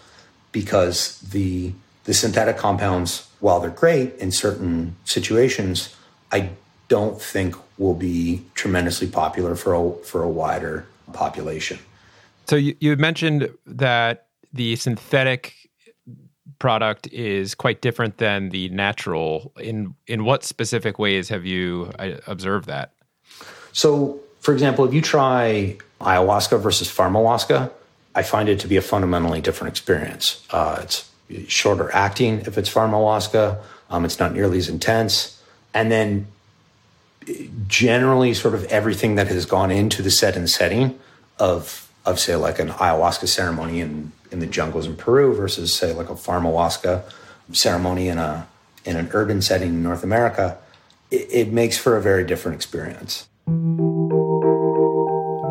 because 0.51 1.19
the 1.19 1.73
the 2.03 2.13
synthetic 2.13 2.57
compounds 2.57 3.27
while 3.39 3.59
they're 3.59 3.69
great 3.69 4.13
in 4.15 4.31
certain 4.31 4.95
situations 5.05 5.95
i 6.31 6.49
don't 6.89 7.21
think 7.21 7.55
will 7.77 7.93
be 7.93 8.43
tremendously 8.55 9.07
popular 9.07 9.55
for 9.55 9.73
a 9.73 9.93
for 10.03 10.23
a 10.23 10.29
wider 10.29 10.85
population. 11.11 11.79
So 12.47 12.55
you, 12.55 12.75
you 12.79 12.95
mentioned 12.97 13.49
that 13.65 14.27
the 14.51 14.75
synthetic 14.75 15.69
product 16.59 17.07
is 17.07 17.55
quite 17.55 17.81
different 17.81 18.17
than 18.17 18.49
the 18.49 18.69
natural. 18.69 19.51
In 19.59 19.95
in 20.07 20.25
what 20.25 20.43
specific 20.43 20.99
ways 20.99 21.29
have 21.29 21.45
you 21.45 21.91
uh, 21.99 22.15
observed 22.27 22.67
that? 22.67 22.91
So, 23.71 24.19
for 24.41 24.53
example, 24.53 24.85
if 24.85 24.93
you 24.93 25.01
try 25.01 25.77
ayahuasca 26.01 26.59
versus 26.59 26.87
pharmahuasca, 26.87 27.71
I 28.15 28.23
find 28.23 28.49
it 28.49 28.59
to 28.59 28.67
be 28.67 28.77
a 28.77 28.81
fundamentally 28.81 29.41
different 29.41 29.71
experience. 29.71 30.45
Uh, 30.51 30.79
it's 30.81 31.09
shorter 31.47 31.91
acting 31.93 32.41
if 32.41 32.57
it's 32.57 32.71
pharmahuasca. 32.71 33.59
Um, 33.89 34.05
it's 34.05 34.19
not 34.19 34.33
nearly 34.33 34.57
as 34.57 34.69
intense, 34.69 35.41
and 35.73 35.91
then 35.91 36.27
generally, 37.67 38.33
sort 38.33 38.53
of 38.53 38.65
everything 38.65 39.15
that 39.15 39.27
has 39.27 39.45
gone 39.45 39.71
into 39.71 40.01
the 40.01 40.11
set 40.11 40.35
and 40.35 40.49
setting 40.49 40.99
of 41.39 41.89
of 42.05 42.19
say 42.19 42.35
like 42.35 42.59
an 42.59 42.69
ayahuasca 42.69 43.27
ceremony 43.27 43.79
in 43.79 44.11
in 44.33 44.39
the 44.39 44.47
jungles 44.47 44.85
in 44.85 44.95
Peru 44.95 45.33
versus 45.33 45.75
say 45.75 45.93
like 45.93 46.09
a 46.09 46.15
pharmahuasca 46.15 47.03
ceremony 47.51 48.07
in 48.07 48.17
a 48.17 48.47
in 48.85 48.97
an 48.97 49.09
urban 49.13 49.41
setting 49.41 49.69
in 49.69 49.83
North 49.83 50.03
America, 50.03 50.57
it, 51.09 51.27
it 51.31 51.53
makes 51.53 51.77
for 51.77 51.95
a 51.95 52.01
very 52.01 52.25
different 52.25 52.55
experience. 52.55 53.29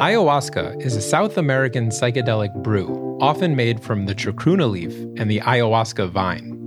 Ayahuasca 0.01 0.83
is 0.85 0.97
a 0.97 1.01
South 1.01 1.39
American 1.39 1.89
psychedelic 1.89 2.53
brew, 2.63 3.17
often 3.21 3.57
made 3.57 3.83
from 3.83 4.07
the 4.07 4.15
chacruna 4.15 4.71
leaf 4.71 4.93
and 5.17 5.31
the 5.31 5.41
ayahuasca 5.41 6.11
vine. 6.11 6.59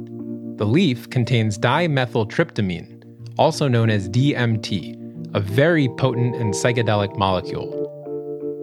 The 0.58 0.66
leaf 0.66 1.10
contains 1.10 1.60
dimethyltryptamine, 1.60 3.04
also 3.38 3.68
known 3.68 3.90
as 3.90 4.10
DMT, 4.10 5.36
a 5.36 5.40
very 5.40 5.90
potent 5.98 6.36
and 6.38 6.54
psychedelic 6.54 7.18
molecule. 7.18 7.86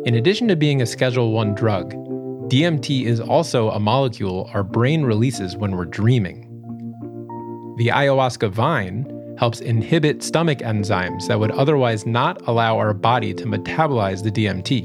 In 0.07 0.15
addition 0.15 0.49
to 0.49 0.57
being 0.57 0.81
a 0.81 0.87
Schedule 0.87 1.33
1 1.33 1.55
drug, 1.55 1.95
DMT 2.53 3.07
is 3.07 3.19
also 3.19 3.71
a 3.71 3.81
molecule 3.81 4.51
our 4.53 4.63
brain 4.63 5.05
releases 5.05 5.57
when 5.57 5.75
we're 5.75 5.87
dreaming. 5.87 6.43
The 7.79 7.89
ayahuasca 7.89 8.51
vine 8.51 9.07
helps 9.39 9.63
inhibit 9.63 10.23
stomach 10.23 10.59
enzymes 10.59 11.29
that 11.29 11.41
would 11.41 11.53
otherwise 11.53 12.05
not 12.05 12.47
allow 12.47 12.77
our 12.77 12.93
body 12.93 13.33
to 13.33 13.47
metabolize 13.47 14.23
the 14.23 14.31
DMT. 14.31 14.85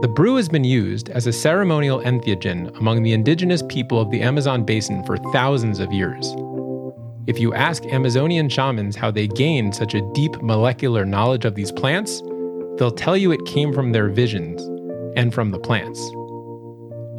The 0.00 0.08
brew 0.08 0.36
has 0.36 0.48
been 0.48 0.64
used 0.64 1.10
as 1.10 1.26
a 1.26 1.32
ceremonial 1.32 2.00
entheogen 2.00 2.74
among 2.78 3.02
the 3.02 3.12
indigenous 3.12 3.62
people 3.68 4.00
of 4.00 4.10
the 4.10 4.22
Amazon 4.22 4.64
basin 4.64 5.04
for 5.04 5.18
thousands 5.30 5.80
of 5.80 5.92
years. 5.92 6.34
If 7.26 7.38
you 7.38 7.52
ask 7.52 7.84
Amazonian 7.84 8.48
shamans 8.48 8.96
how 8.96 9.10
they 9.10 9.28
gained 9.28 9.74
such 9.74 9.92
a 9.92 10.10
deep 10.14 10.40
molecular 10.40 11.04
knowledge 11.04 11.44
of 11.44 11.54
these 11.54 11.70
plants, 11.70 12.22
they'll 12.78 12.90
tell 12.90 13.14
you 13.14 13.30
it 13.30 13.44
came 13.44 13.74
from 13.74 13.92
their 13.92 14.08
visions 14.08 14.62
and 15.18 15.34
from 15.34 15.50
the 15.50 15.58
plants 15.58 16.00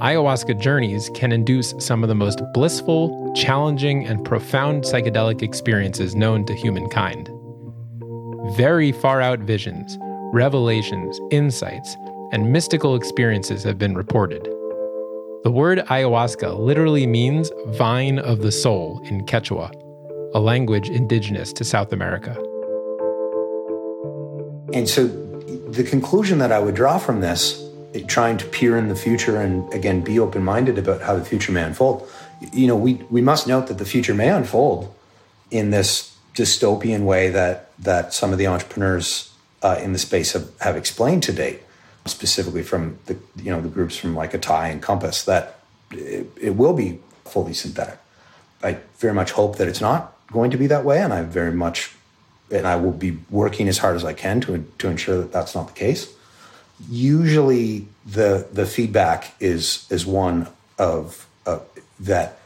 ayahuasca 0.02 0.60
journeys 0.60 1.10
can 1.14 1.32
induce 1.32 1.74
some 1.78 2.04
of 2.04 2.08
the 2.08 2.16
most 2.16 2.42
blissful, 2.54 3.34
challenging, 3.36 4.06
and 4.06 4.24
profound 4.24 4.84
psychedelic 4.84 5.42
experiences 5.42 6.16
known 6.16 6.46
to 6.46 6.54
humankind. 6.54 7.30
Very 8.56 8.94
far 8.94 9.22
out 9.22 9.40
visions, 9.40 9.98
revelations, 10.34 11.20
insights, 11.32 11.98
and 12.32 12.52
mystical 12.52 12.96
experiences 12.96 13.62
have 13.64 13.78
been 13.78 13.94
reported. 13.94 14.44
The 15.44 15.52
word 15.52 15.80
ayahuasca 15.80 16.58
literally 16.58 17.06
means 17.06 17.52
vine 17.68 18.20
of 18.20 18.40
the 18.40 18.52
soul 18.52 19.02
in 19.06 19.26
Quechua, 19.26 19.70
a 20.34 20.40
language 20.40 20.90
indigenous 20.90 21.52
to 21.54 21.66
South 21.66 21.92
America. 21.92 22.36
And 24.74 24.88
so 24.88 25.08
the 25.08 25.84
conclusion 25.84 26.38
that 26.40 26.52
I 26.52 26.60
would 26.60 26.76
draw 26.76 27.00
from 27.00 27.20
this 27.20 27.69
trying 28.08 28.38
to 28.38 28.46
peer 28.46 28.78
in 28.78 28.88
the 28.88 28.96
future 28.96 29.38
and 29.38 29.72
again 29.74 30.02
be 30.02 30.20
open 30.20 30.44
minded 30.44 30.78
about 30.78 31.02
how 31.02 31.16
the 31.16 31.26
future 31.26 31.52
may 31.52 31.64
unfold. 31.64 32.08
You 32.54 32.68
know, 32.68 32.76
we 32.76 32.96
we 33.10 33.22
must 33.22 33.48
note 33.48 33.68
that 33.68 33.78
the 33.78 33.86
future 33.86 34.14
may 34.14 34.30
unfold 34.30 34.94
in 35.52 35.72
this 35.72 36.16
dystopian 36.36 37.04
way 37.04 37.30
that 37.30 37.72
that 37.80 38.14
some 38.14 38.32
of 38.32 38.38
the 38.38 38.48
entrepreneurs 38.48 39.34
uh, 39.62 39.80
in 39.82 39.94
the 39.94 40.00
space 40.00 40.34
have, 40.34 40.50
have 40.60 40.78
explained 40.78 41.24
to 41.24 41.34
date, 41.34 41.62
specifically 42.06 42.64
from 42.64 43.00
the 43.08 43.18
you 43.36 43.52
know 43.52 43.62
the 43.62 43.70
groups 43.70 43.98
from 43.98 44.16
like 44.16 44.34
Atai 44.34 44.72
and 44.72 44.82
Compass, 44.82 45.24
that 45.24 45.60
it, 45.92 46.28
it 46.40 46.56
will 46.56 46.74
be 46.74 47.00
fully 47.26 47.54
synthetic. 47.54 47.98
I 48.62 48.78
very 48.98 49.14
much 49.14 49.32
hope 49.32 49.58
that 49.58 49.68
it's 49.68 49.82
not 49.82 50.16
going 50.32 50.52
to 50.52 50.58
be 50.58 50.68
that 50.68 50.86
way, 50.86 51.02
and 51.02 51.12
I 51.12 51.24
very 51.24 51.54
much 51.54 51.96
and 52.52 52.68
I 52.68 52.76
will 52.76 52.92
be 52.92 53.18
working 53.30 53.68
as 53.68 53.80
hard 53.80 53.96
as 53.96 54.06
I 54.06 54.14
can 54.14 54.42
to 54.42 54.64
to 54.78 54.88
ensure 54.88 55.18
that 55.18 55.32
that's 55.32 55.56
not 55.56 55.68
the 55.68 55.74
case 55.74 56.14
usually 56.90 57.88
the 58.06 58.48
the 58.52 58.66
feedback 58.66 59.34
is 59.40 59.86
is 59.90 60.06
one 60.06 60.48
of 60.78 61.28
uh, 61.46 61.60
that 62.00 62.40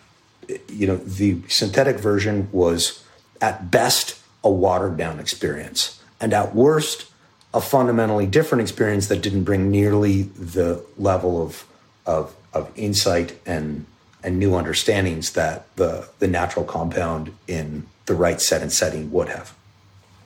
you 0.67 0.87
know 0.87 0.97
the 0.97 1.41
synthetic 1.47 1.97
version 1.99 2.49
was 2.51 3.03
at 3.41 3.69
best 3.69 4.19
a 4.43 4.49
watered 4.49 4.97
down 4.97 5.19
experience 5.19 6.01
and 6.19 6.33
at 6.33 6.55
worst 6.55 7.09
a 7.53 7.61
fundamentally 7.61 8.25
different 8.25 8.61
experience 8.61 9.07
that 9.07 9.21
didn't 9.21 9.43
bring 9.43 9.69
nearly 9.69 10.23
the 10.23 10.83
level 10.97 11.41
of 11.41 11.65
of 12.05 12.35
of 12.53 12.71
insight 12.75 13.39
and 13.45 13.85
and 14.23 14.39
new 14.39 14.55
understandings 14.55 15.33
that 15.33 15.73
the 15.75 16.07
the 16.19 16.27
natural 16.27 16.65
compound 16.65 17.33
in 17.47 17.85
the 18.05 18.15
right 18.15 18.41
set 18.41 18.61
and 18.61 18.71
setting 18.71 19.11
would 19.11 19.29
have 19.29 19.53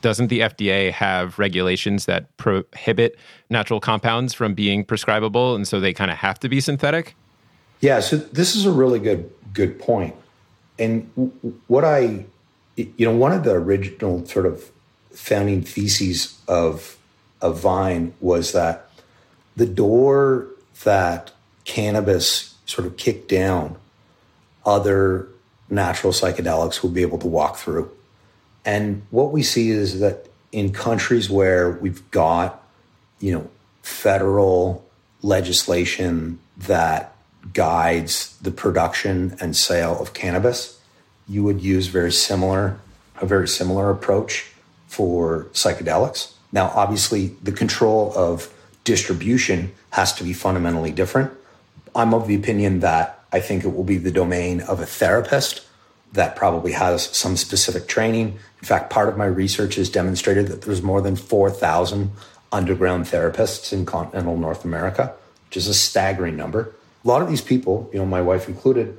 doesn't 0.02 0.28
the 0.28 0.42
FDA 0.42 0.92
have 0.92 1.38
regulations 1.40 2.06
that 2.06 2.36
prohibit 2.38 3.18
natural 3.50 3.80
compounds 3.80 4.34
from 4.34 4.54
being 4.54 4.84
prescribable, 4.84 5.56
and 5.56 5.68
so 5.68 5.80
they 5.80 5.94
kind 5.94 6.12
of 6.12 6.18
have 6.18 6.40
to 6.40 6.50
be 6.50 6.60
synthetic? 6.60 7.16
Yeah, 7.82 8.00
so 8.00 8.18
this 8.18 8.56
is 8.56 8.66
a 8.66 8.72
really 8.72 9.00
good 9.00 9.32
good 9.54 9.80
point. 9.80 10.16
And 10.80 11.10
what 11.68 11.84
I, 11.84 12.26
you 12.76 13.06
know, 13.06 13.16
one 13.16 13.32
of 13.32 13.44
the 13.44 13.54
original 13.54 14.26
sort 14.26 14.46
of 14.46 14.72
founding 15.12 15.64
theses 15.64 16.40
of 16.48 16.98
of 17.42 17.60
Vine 17.60 18.14
was 18.20 18.52
that 18.52 18.90
the 19.56 19.66
door 19.66 20.48
that 20.84 21.32
cannabis 21.66 22.56
sort 22.66 22.88
of 22.88 22.98
kicked 22.98 23.30
down, 23.30 23.76
other 24.66 25.28
natural 25.70 26.14
psychedelics 26.14 26.82
will 26.82 26.90
be 26.90 27.02
able 27.02 27.18
to 27.20 27.28
walk 27.28 27.58
through. 27.58 27.92
And 28.68 29.04
what 29.12 29.32
we 29.32 29.44
see 29.44 29.72
is 29.72 30.02
that 30.02 30.28
in 30.52 30.74
countries 30.74 31.30
where 31.30 31.72
we've 31.72 32.12
got, 32.12 32.62
you 33.22 33.32
know, 33.32 33.50
federal 33.82 34.86
legislation 35.22 36.40
that 36.58 37.16
guides 37.54 38.38
the 38.42 38.52
production 38.52 39.38
and 39.40 39.56
sale 39.56 39.98
of 40.02 40.14
cannabis, 40.14 40.82
you 41.30 41.46
would 41.46 41.62
use 41.62 41.88
very 41.88 42.12
similar 42.12 42.78
a 43.20 43.26
very 43.26 43.48
similar 43.48 43.90
approach 43.90 44.52
for 44.88 45.46
psychedelics. 45.54 46.34
Now, 46.52 46.68
obviously, 46.76 47.36
the 47.42 47.52
control 47.52 48.14
of 48.16 48.54
distribution 48.84 49.72
has 49.92 50.14
to 50.14 50.24
be 50.24 50.34
fundamentally 50.34 50.92
different. 50.92 51.32
I'm 51.96 52.14
of 52.14 52.28
the 52.28 52.36
opinion 52.36 52.82
that 52.82 53.24
I 53.32 53.40
think 53.40 53.64
it 53.64 53.70
will 53.70 53.84
be 53.84 53.98
the 53.98 54.12
domain 54.12 54.62
of 54.62 54.80
a 54.80 54.86
therapist 54.86 55.67
that 56.14 56.36
probably 56.36 56.72
has 56.72 57.06
some 57.16 57.38
specific 57.38 57.88
training. 57.88 58.40
In 58.60 58.66
fact, 58.66 58.90
part 58.90 59.10
of 59.10 59.18
my 59.18 59.26
research 59.26 59.76
has 59.76 59.90
demonstrated 59.90 60.48
that 60.48 60.64
there's 60.64 60.82
more 60.82 61.02
than 61.02 61.16
4,000 61.16 62.12
underground 62.52 63.06
therapists 63.06 63.74
in 63.74 63.86
continental 63.86 64.38
North 64.38 64.64
America 64.66 65.14
which 65.48 65.58
is 65.58 65.68
a 65.68 65.74
staggering 65.74 66.36
number. 66.36 66.74
A 67.04 67.08
lot 67.08 67.22
of 67.22 67.30
these 67.30 67.42
people, 67.42 67.90
you 67.94 68.00
know, 68.00 68.06
my 68.06 68.22
wife 68.22 68.48
included, 68.48 68.98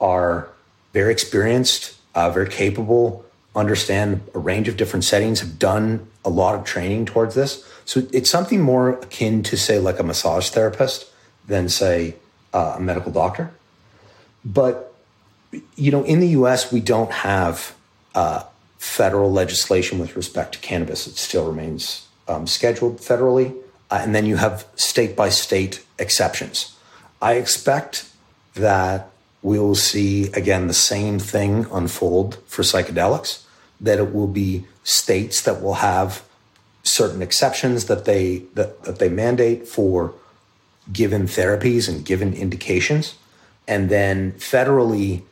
are 0.00 0.48
very 0.92 1.12
experienced, 1.12 1.96
uh, 2.14 2.30
very 2.30 2.48
capable, 2.48 3.24
understand 3.56 4.20
a 4.34 4.38
range 4.38 4.68
of 4.68 4.76
different 4.76 5.04
settings, 5.04 5.40
have 5.40 5.58
done 5.58 6.06
a 6.24 6.30
lot 6.30 6.54
of 6.54 6.64
training 6.64 7.06
towards 7.06 7.34
this. 7.34 7.64
So 7.84 8.06
it's 8.12 8.30
something 8.30 8.60
more 8.60 8.90
akin 8.90 9.42
to, 9.44 9.56
say, 9.56 9.78
like 9.78 9.98
a 9.98 10.02
massage 10.02 10.50
therapist 10.50 11.06
than, 11.46 11.68
say, 11.68 12.14
uh, 12.54 12.74
a 12.76 12.80
medical 12.80 13.10
doctor. 13.10 13.50
But, 14.44 14.87
you 15.76 15.90
know, 15.90 16.04
in 16.04 16.20
the 16.20 16.28
US, 16.28 16.72
we 16.72 16.80
don't 16.80 17.10
have 17.10 17.74
uh, 18.14 18.44
federal 18.78 19.32
legislation 19.32 19.98
with 19.98 20.16
respect 20.16 20.52
to 20.54 20.58
cannabis. 20.60 21.06
It 21.06 21.16
still 21.16 21.46
remains 21.46 22.06
um, 22.26 22.46
scheduled 22.46 22.98
federally. 22.98 23.56
Uh, 23.90 24.00
and 24.02 24.14
then 24.14 24.26
you 24.26 24.36
have 24.36 24.66
state 24.76 25.16
by 25.16 25.30
state 25.30 25.84
exceptions. 25.98 26.76
I 27.22 27.34
expect 27.34 28.08
that 28.54 29.10
we 29.42 29.58
will 29.58 29.74
see 29.74 30.30
again 30.32 30.66
the 30.66 30.74
same 30.74 31.18
thing 31.18 31.66
unfold 31.72 32.38
for 32.46 32.62
psychedelics, 32.62 33.44
that 33.80 33.98
it 33.98 34.12
will 34.12 34.26
be 34.26 34.66
states 34.84 35.42
that 35.42 35.62
will 35.62 35.74
have 35.74 36.22
certain 36.82 37.22
exceptions 37.22 37.86
that 37.86 38.04
they 38.04 38.38
that, 38.54 38.82
that 38.84 38.98
they 38.98 39.08
mandate 39.08 39.66
for 39.66 40.14
given 40.92 41.26
therapies 41.26 41.88
and 41.88 42.04
given 42.04 42.34
indications. 42.34 43.14
And 43.66 43.90
then 43.90 44.32
federally, 44.32 45.22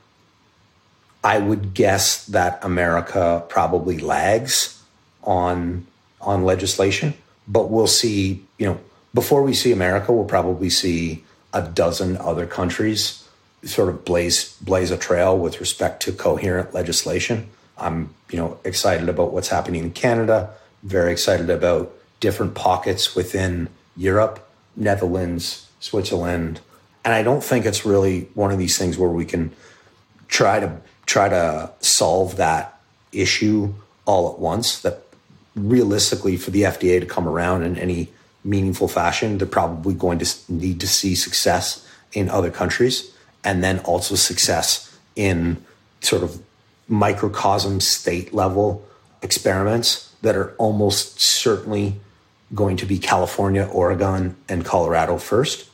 I 1.27 1.39
would 1.39 1.75
guess 1.75 2.25
that 2.27 2.61
America 2.63 3.45
probably 3.49 3.99
lags 3.99 4.81
on 5.25 5.85
on 6.21 6.45
legislation, 6.45 7.15
but 7.49 7.69
we'll 7.69 7.89
see, 7.89 8.45
you 8.59 8.67
know, 8.67 8.81
before 9.13 9.43
we 9.43 9.53
see 9.53 9.73
America, 9.73 10.13
we'll 10.13 10.33
probably 10.39 10.71
see 10.71 11.25
a 11.53 11.63
dozen 11.63 12.17
other 12.19 12.47
countries 12.47 13.27
sort 13.65 13.89
of 13.89 14.05
blaze 14.05 14.57
blaze 14.61 14.93
a 14.93 14.97
trail 14.97 15.37
with 15.37 15.59
respect 15.59 16.01
to 16.03 16.13
coherent 16.13 16.73
legislation. 16.73 17.49
I'm, 17.77 18.15
you 18.31 18.39
know, 18.39 18.61
excited 18.63 19.09
about 19.09 19.33
what's 19.33 19.49
happening 19.49 19.83
in 19.83 19.91
Canada, 19.91 20.51
very 20.85 21.11
excited 21.11 21.51
about 21.51 21.93
different 22.21 22.55
pockets 22.55 23.17
within 23.17 23.69
Europe, 23.97 24.49
Netherlands, 24.77 25.69
Switzerland. 25.81 26.61
And 27.05 27.13
I 27.13 27.25
don't 27.25 27.43
think 27.43 27.67
it's 27.67 27.85
really 27.85 28.29
one 28.35 28.53
of 28.53 28.59
these 28.59 28.79
things 28.79 28.97
where 28.97 29.11
we 29.11 29.25
can 29.25 29.51
try 30.29 30.61
to 30.61 30.81
try 31.07 31.29
to 31.29 31.71
solve 31.81 32.37
that 32.37 32.81
issue 33.13 33.73
all 34.05 34.33
at 34.33 34.39
once 34.39 34.81
that 34.83 35.03
realistically 35.55 36.37
for 36.37 36.51
the 36.51 36.63
FDA 36.63 37.01
to 37.01 37.07
come 37.07 37.27
around 37.27 37.63
in 37.63 37.77
any 37.77 38.09
meaningful 38.45 38.89
fashion, 38.89 39.39
they're 39.39 39.47
probably 39.47 39.95
going 39.95 40.19
to 40.19 40.27
need 40.49 40.81
to 40.81 40.87
see 40.87 41.15
success 41.15 41.87
in 42.13 42.29
other 42.29 42.51
countries 42.51 43.11
and 43.43 43.63
then 43.63 43.79
also 43.81 44.15
success 44.15 44.97
in 45.15 45.57
sort 46.01 46.23
of 46.23 46.41
microcosm 46.89 47.81
state 47.81 48.33
level 48.33 48.85
experiments 49.23 50.13
that 50.23 50.37
are 50.37 50.55
almost 50.59 51.21
certainly 51.21 51.95
going 52.55 52.77
to 52.77 52.87
be 52.87 52.99
California, 52.99 53.69
Oregon, 53.73 54.37
and 54.49 54.65
Colorado 54.65 55.19
first. 55.19 55.69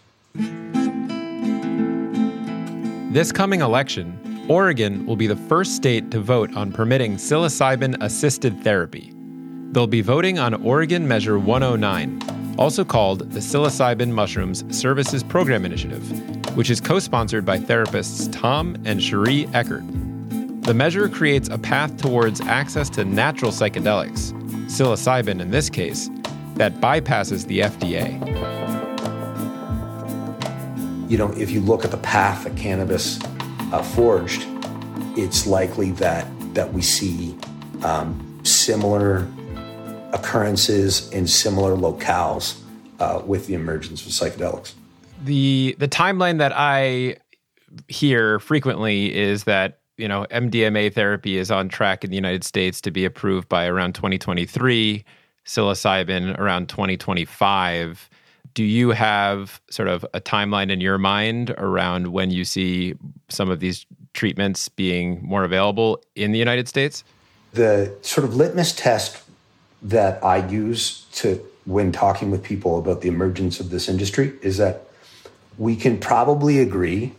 This 3.12 3.30
coming 3.30 3.60
election, 3.60 4.18
Oregon 4.48 5.06
will 5.06 5.16
be 5.16 5.28
the 5.28 5.36
first 5.36 5.76
state 5.76 6.10
to 6.10 6.20
vote 6.20 6.54
on 6.56 6.72
permitting 6.72 7.14
psilocybin 7.14 7.96
assisted 8.02 8.62
therapy. 8.64 9.12
They'll 9.70 9.86
be 9.86 10.00
voting 10.00 10.40
on 10.40 10.54
Oregon 10.54 11.06
Measure 11.06 11.38
109, 11.38 12.56
also 12.58 12.84
called 12.84 13.30
the 13.30 13.38
Psilocybin 13.38 14.10
Mushrooms 14.10 14.64
Services 14.76 15.22
Program 15.22 15.64
Initiative, 15.64 16.56
which 16.56 16.70
is 16.70 16.80
co 16.80 16.98
sponsored 16.98 17.44
by 17.44 17.58
therapists 17.58 18.30
Tom 18.32 18.74
and 18.84 18.98
Sheri 18.98 19.48
Eckert. 19.54 19.84
The 20.64 20.74
measure 20.74 21.08
creates 21.08 21.48
a 21.48 21.56
path 21.56 21.96
towards 21.96 22.40
access 22.40 22.90
to 22.90 23.04
natural 23.04 23.52
psychedelics, 23.52 24.32
psilocybin 24.66 25.40
in 25.40 25.52
this 25.52 25.70
case, 25.70 26.10
that 26.54 26.74
bypasses 26.74 27.46
the 27.46 27.60
FDA. 27.60 28.18
You 31.08 31.18
know, 31.18 31.30
if 31.32 31.52
you 31.52 31.60
look 31.60 31.84
at 31.84 31.92
the 31.92 31.96
path 31.98 32.44
that 32.44 32.56
cannabis 32.56 33.20
uh, 33.72 33.82
forged, 33.82 34.46
it's 35.16 35.46
likely 35.46 35.90
that 35.92 36.26
that 36.54 36.72
we 36.72 36.82
see 36.82 37.36
um, 37.82 38.40
similar 38.44 39.26
occurrences 40.12 41.10
in 41.12 41.26
similar 41.26 41.74
locales 41.74 42.60
uh, 43.00 43.22
with 43.24 43.46
the 43.46 43.54
emergence 43.54 44.04
of 44.04 44.12
psychedelics. 44.12 44.74
The 45.24 45.74
the 45.78 45.88
timeline 45.88 46.38
that 46.38 46.52
I 46.54 47.16
hear 47.88 48.38
frequently 48.38 49.14
is 49.14 49.44
that 49.44 49.80
you 49.96 50.06
know 50.06 50.26
MDMA 50.30 50.92
therapy 50.92 51.38
is 51.38 51.50
on 51.50 51.68
track 51.68 52.04
in 52.04 52.10
the 52.10 52.16
United 52.16 52.44
States 52.44 52.80
to 52.82 52.90
be 52.90 53.04
approved 53.04 53.48
by 53.48 53.66
around 53.66 53.94
2023, 53.94 55.04
psilocybin 55.46 56.38
around 56.38 56.68
2025. 56.68 58.10
Do 58.54 58.64
you 58.64 58.90
have 58.90 59.60
sort 59.70 59.88
of 59.88 60.04
a 60.12 60.20
timeline 60.20 60.70
in 60.70 60.80
your 60.80 60.98
mind 60.98 61.50
around 61.56 62.08
when 62.08 62.30
you 62.30 62.44
see 62.44 62.94
some 63.28 63.50
of 63.50 63.60
these 63.60 63.86
treatments 64.14 64.68
being 64.68 65.20
more 65.22 65.44
available 65.44 66.02
in 66.14 66.32
the 66.32 66.38
United 66.38 66.68
States? 66.68 67.04
The 67.52 67.94
sort 68.02 68.24
of 68.24 68.36
litmus 68.36 68.72
test 68.72 69.22
that 69.82 70.22
I 70.22 70.46
use 70.46 71.06
to 71.12 71.44
when 71.64 71.92
talking 71.92 72.30
with 72.30 72.42
people 72.42 72.78
about 72.78 73.00
the 73.00 73.08
emergence 73.08 73.60
of 73.60 73.70
this 73.70 73.88
industry 73.88 74.32
is 74.42 74.56
that 74.56 74.84
we 75.58 75.76
can 75.76 75.98
probably 75.98 76.58
agree 76.58 77.12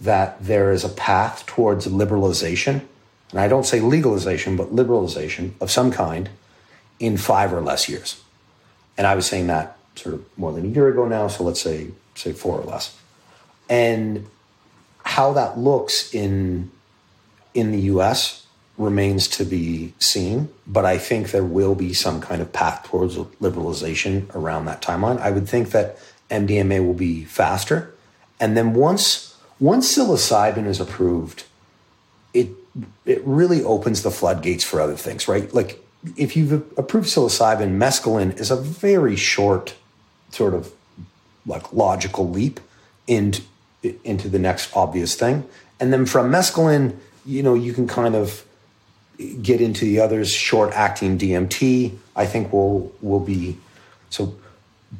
that 0.00 0.42
there 0.42 0.72
is 0.72 0.84
a 0.84 0.88
path 0.88 1.44
towards 1.46 1.86
liberalization, 1.86 2.82
and 3.30 3.40
I 3.40 3.48
don't 3.48 3.66
say 3.66 3.80
legalization, 3.80 4.56
but 4.56 4.74
liberalization 4.74 5.52
of 5.60 5.70
some 5.70 5.90
kind 5.90 6.30
in 6.98 7.16
five 7.16 7.52
or 7.52 7.60
less 7.60 7.88
years. 7.88 8.22
And 8.96 9.06
I 9.06 9.14
was 9.14 9.26
saying 9.26 9.46
that 9.48 9.76
sort 9.96 10.14
of 10.14 10.24
more 10.38 10.52
than 10.52 10.64
a 10.64 10.68
year 10.68 10.88
ago 10.88 11.06
now, 11.06 11.28
so 11.28 11.44
let's 11.44 11.60
say 11.60 11.88
say 12.14 12.32
four 12.32 12.58
or 12.58 12.64
less. 12.64 12.96
And 13.68 14.26
how 15.04 15.32
that 15.32 15.58
looks 15.58 16.14
in 16.14 16.70
in 17.54 17.72
the 17.72 17.80
US 17.92 18.46
remains 18.78 19.28
to 19.28 19.44
be 19.44 19.92
seen, 19.98 20.48
but 20.66 20.84
I 20.84 20.96
think 20.98 21.30
there 21.30 21.44
will 21.44 21.74
be 21.74 21.92
some 21.92 22.20
kind 22.20 22.40
of 22.40 22.52
path 22.52 22.84
towards 22.84 23.16
liberalization 23.16 24.34
around 24.34 24.64
that 24.64 24.80
timeline. 24.80 25.20
I 25.20 25.30
would 25.30 25.48
think 25.48 25.70
that 25.70 25.98
MDMA 26.30 26.84
will 26.84 26.94
be 26.94 27.24
faster. 27.24 27.94
And 28.38 28.56
then 28.56 28.72
once 28.72 29.36
once 29.58 29.94
psilocybin 29.94 30.66
is 30.66 30.80
approved, 30.80 31.44
it 32.32 32.48
it 33.04 33.22
really 33.24 33.62
opens 33.62 34.02
the 34.02 34.10
floodgates 34.10 34.64
for 34.64 34.80
other 34.80 34.96
things, 34.96 35.28
right? 35.28 35.52
Like 35.52 35.84
if 36.16 36.36
you've 36.36 36.52
approved 36.78 37.08
psilocybin, 37.08 37.76
mescaline 37.76 38.38
is 38.38 38.50
a 38.50 38.56
very 38.56 39.16
short 39.16 39.74
sort 40.30 40.54
of 40.54 40.72
like 41.46 41.72
logical 41.72 42.28
leap 42.28 42.60
into 43.06 43.42
into 44.04 44.28
the 44.28 44.38
next 44.38 44.74
obvious 44.76 45.14
thing. 45.14 45.46
And 45.78 45.92
then 45.92 46.04
from 46.04 46.30
mescaline, 46.30 46.96
you 47.24 47.42
know, 47.42 47.54
you 47.54 47.72
can 47.72 47.86
kind 47.86 48.14
of 48.14 48.44
get 49.42 49.60
into 49.60 49.84
the 49.84 50.00
others. 50.00 50.32
Short 50.32 50.72
acting 50.72 51.18
DMT, 51.18 51.96
I 52.14 52.26
think 52.26 52.52
will 52.52 52.92
will 53.00 53.20
be 53.20 53.58
so 54.10 54.34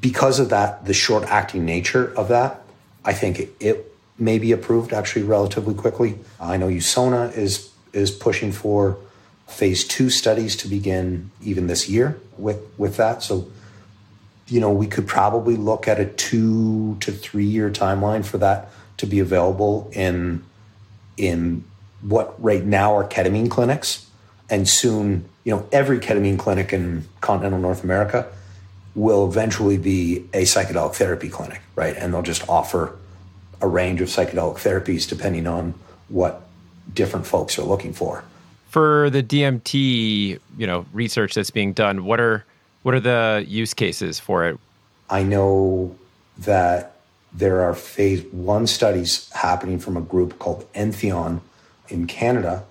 because 0.01 0.39
of 0.39 0.51
that, 0.51 0.85
the 0.85 0.95
short 0.95 1.25
acting 1.25 1.65
nature 1.65 2.13
of 2.17 2.29
that, 2.29 2.63
I 3.05 3.13
think 3.13 3.41
it, 3.41 3.57
it 3.59 3.95
may 4.19 4.39
be 4.39 4.53
approved 4.53 4.93
actually 4.93 5.23
relatively 5.23 5.75
quickly. 5.75 6.19
I 6.41 6.57
know 6.57 6.69
USONA 6.69 7.37
is 7.37 7.71
is 7.93 8.11
pushing 8.11 8.53
for 8.53 8.97
phase 9.49 9.85
two 9.85 10.11
studies 10.11 10.55
to 10.57 10.69
begin 10.69 11.31
even 11.43 11.67
this 11.67 11.89
year 11.89 12.21
with 12.39 12.61
with 12.79 12.97
that. 12.97 13.23
So, 13.23 13.51
you 14.51 14.61
know, 14.61 14.71
we 14.71 14.87
could 14.87 15.07
probably 15.07 15.57
look 15.57 15.87
at 15.87 16.01
a 16.01 16.07
two 16.07 16.97
to 17.01 17.13
three 17.13 17.45
year 17.45 17.71
timeline 17.71 18.25
for 18.25 18.39
that 18.39 18.69
to 18.97 19.07
be 19.07 19.21
available 19.21 19.91
in 19.93 20.45
in 21.17 21.65
what 22.03 22.43
right 22.43 22.65
now 22.65 22.97
are 22.97 23.07
ketamine 23.07 23.51
clinics 23.51 24.07
and 24.49 24.69
soon, 24.69 25.29
you 25.45 25.55
know, 25.55 25.67
every 25.71 26.01
ketamine 26.01 26.39
clinic 26.39 26.73
in 26.73 27.07
continental 27.21 27.59
North 27.59 27.85
America 27.85 28.27
will 28.95 29.29
eventually 29.29 29.79
be 29.79 30.29
a 30.35 30.43
psychedelic 30.43 30.95
therapy 30.95 31.29
clinic, 31.29 31.63
right? 31.77 31.97
And 31.97 32.13
they'll 32.13 32.23
just 32.23 32.49
offer 32.49 32.97
a 33.61 33.69
range 33.69 34.01
of 34.01 34.09
psychedelic 34.09 34.57
therapies 34.57 35.09
depending 35.09 35.47
on 35.47 35.75
what 36.09 36.43
different 36.93 37.27
folks 37.27 37.59
are 37.59 37.63
looking 37.63 37.93
for. 37.93 38.25
For 38.69 39.11
the 39.11 39.23
DMT, 39.23 40.39
you 40.59 40.67
know, 40.67 40.87
research 40.93 41.35
that's 41.35 41.51
being 41.51 41.73
done, 41.73 42.05
what 42.05 42.21
are 42.21 42.45
what 42.83 42.95
are 42.95 43.01
the 43.01 43.45
use 43.47 43.75
cases 43.75 44.19
for 44.19 44.47
it? 44.47 44.59
I 45.09 45.23
know 45.23 45.97
that 46.39 46.97
there 47.33 47.63
are 47.63 47.75
phase 47.75 48.23
one 48.33 48.67
studies 48.67 49.31
happening 49.33 49.79
from 49.79 49.97
a 49.97 50.01
group 50.01 50.39
called 50.39 50.71
Entheon 50.73 51.41
in 51.89 52.07
Canada 52.07 52.65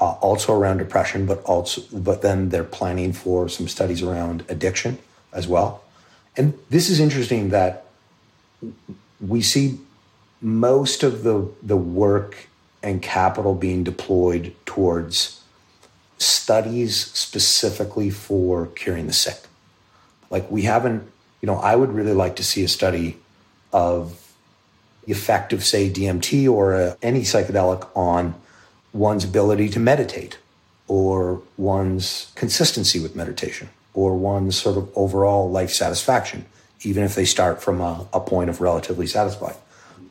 uh, 0.00 0.12
also 0.20 0.52
around 0.52 0.78
depression, 0.78 1.26
but 1.26 1.42
also, 1.44 1.82
but 1.92 2.22
then 2.22 2.48
they're 2.48 2.64
planning 2.64 3.12
for 3.12 3.48
some 3.48 3.68
studies 3.68 4.02
around 4.02 4.44
addiction 4.48 4.98
as 5.32 5.46
well. 5.46 5.82
And 6.36 6.58
this 6.68 6.90
is 6.90 7.00
interesting 7.00 7.50
that 7.50 7.86
we 9.20 9.40
see 9.40 9.78
most 10.40 11.02
of 11.02 11.22
the 11.22 11.48
the 11.62 11.76
work 11.76 12.48
and 12.82 13.00
capital 13.00 13.54
being 13.54 13.84
deployed 13.84 14.54
towards 14.66 15.40
studies 16.18 16.96
specifically 17.12 18.10
for 18.10 18.66
curing 18.66 19.06
the 19.06 19.12
sick. 19.12 19.46
Like 20.34 20.50
we 20.50 20.62
haven't, 20.62 21.00
you 21.40 21.46
know, 21.46 21.56
I 21.56 21.76
would 21.76 21.92
really 21.92 22.12
like 22.12 22.34
to 22.36 22.44
see 22.44 22.64
a 22.64 22.68
study 22.68 23.16
of 23.72 24.20
the 25.04 25.12
effect 25.12 25.52
of, 25.52 25.64
say, 25.64 25.88
DMT 25.88 26.50
or 26.50 26.74
a, 26.74 26.96
any 27.02 27.22
psychedelic 27.22 27.88
on 27.94 28.34
one's 28.92 29.24
ability 29.24 29.68
to 29.70 29.80
meditate 29.80 30.38
or 30.88 31.40
one's 31.56 32.32
consistency 32.34 32.98
with 33.00 33.14
meditation 33.14 33.68
or 33.92 34.16
one's 34.16 34.56
sort 34.60 34.76
of 34.76 34.90
overall 34.96 35.50
life 35.50 35.70
satisfaction, 35.70 36.44
even 36.82 37.04
if 37.04 37.14
they 37.14 37.24
start 37.24 37.62
from 37.62 37.80
a, 37.80 38.06
a 38.12 38.20
point 38.20 38.50
of 38.50 38.60
relatively 38.60 39.06
satisfied 39.06 39.56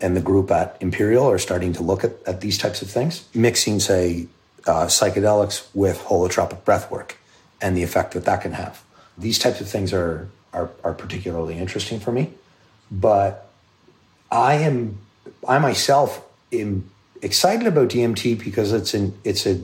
and 0.04 0.18
the 0.18 0.22
group 0.22 0.52
at 0.52 0.78
Imperial 0.82 1.30
are 1.30 1.38
starting 1.38 1.74
to 1.74 1.84
look 1.84 2.04
at, 2.04 2.12
at 2.28 2.42
these 2.42 2.58
types 2.58 2.82
of 2.82 2.90
things, 2.90 3.26
mixing, 3.34 3.80
say, 3.80 4.28
uh, 4.68 4.86
psychedelics 4.86 5.68
with 5.74 6.00
holotropic 6.04 6.64
breath 6.66 6.92
work 6.92 7.18
and 7.62 7.76
the 7.78 7.84
effect 7.84 8.14
that 8.14 8.26
that 8.26 8.42
can 8.42 8.54
have. 8.54 8.84
These 9.18 9.40
types 9.40 9.62
of 9.62 9.70
things 9.70 9.94
are, 9.94 10.30
are, 10.54 10.70
are 10.84 10.94
particularly 10.94 11.58
interesting 11.58 12.00
for 12.00 12.12
me. 12.12 12.34
But 12.92 13.50
I 14.32 14.56
am, 14.56 15.00
I 15.48 15.60
myself 15.60 16.24
am 16.52 16.90
excited 17.22 17.68
about 17.68 17.90
DMT 17.90 18.44
because 18.44 18.74
it's 18.74 18.94
an, 18.94 19.18
it's 19.24 19.46
a, 19.46 19.62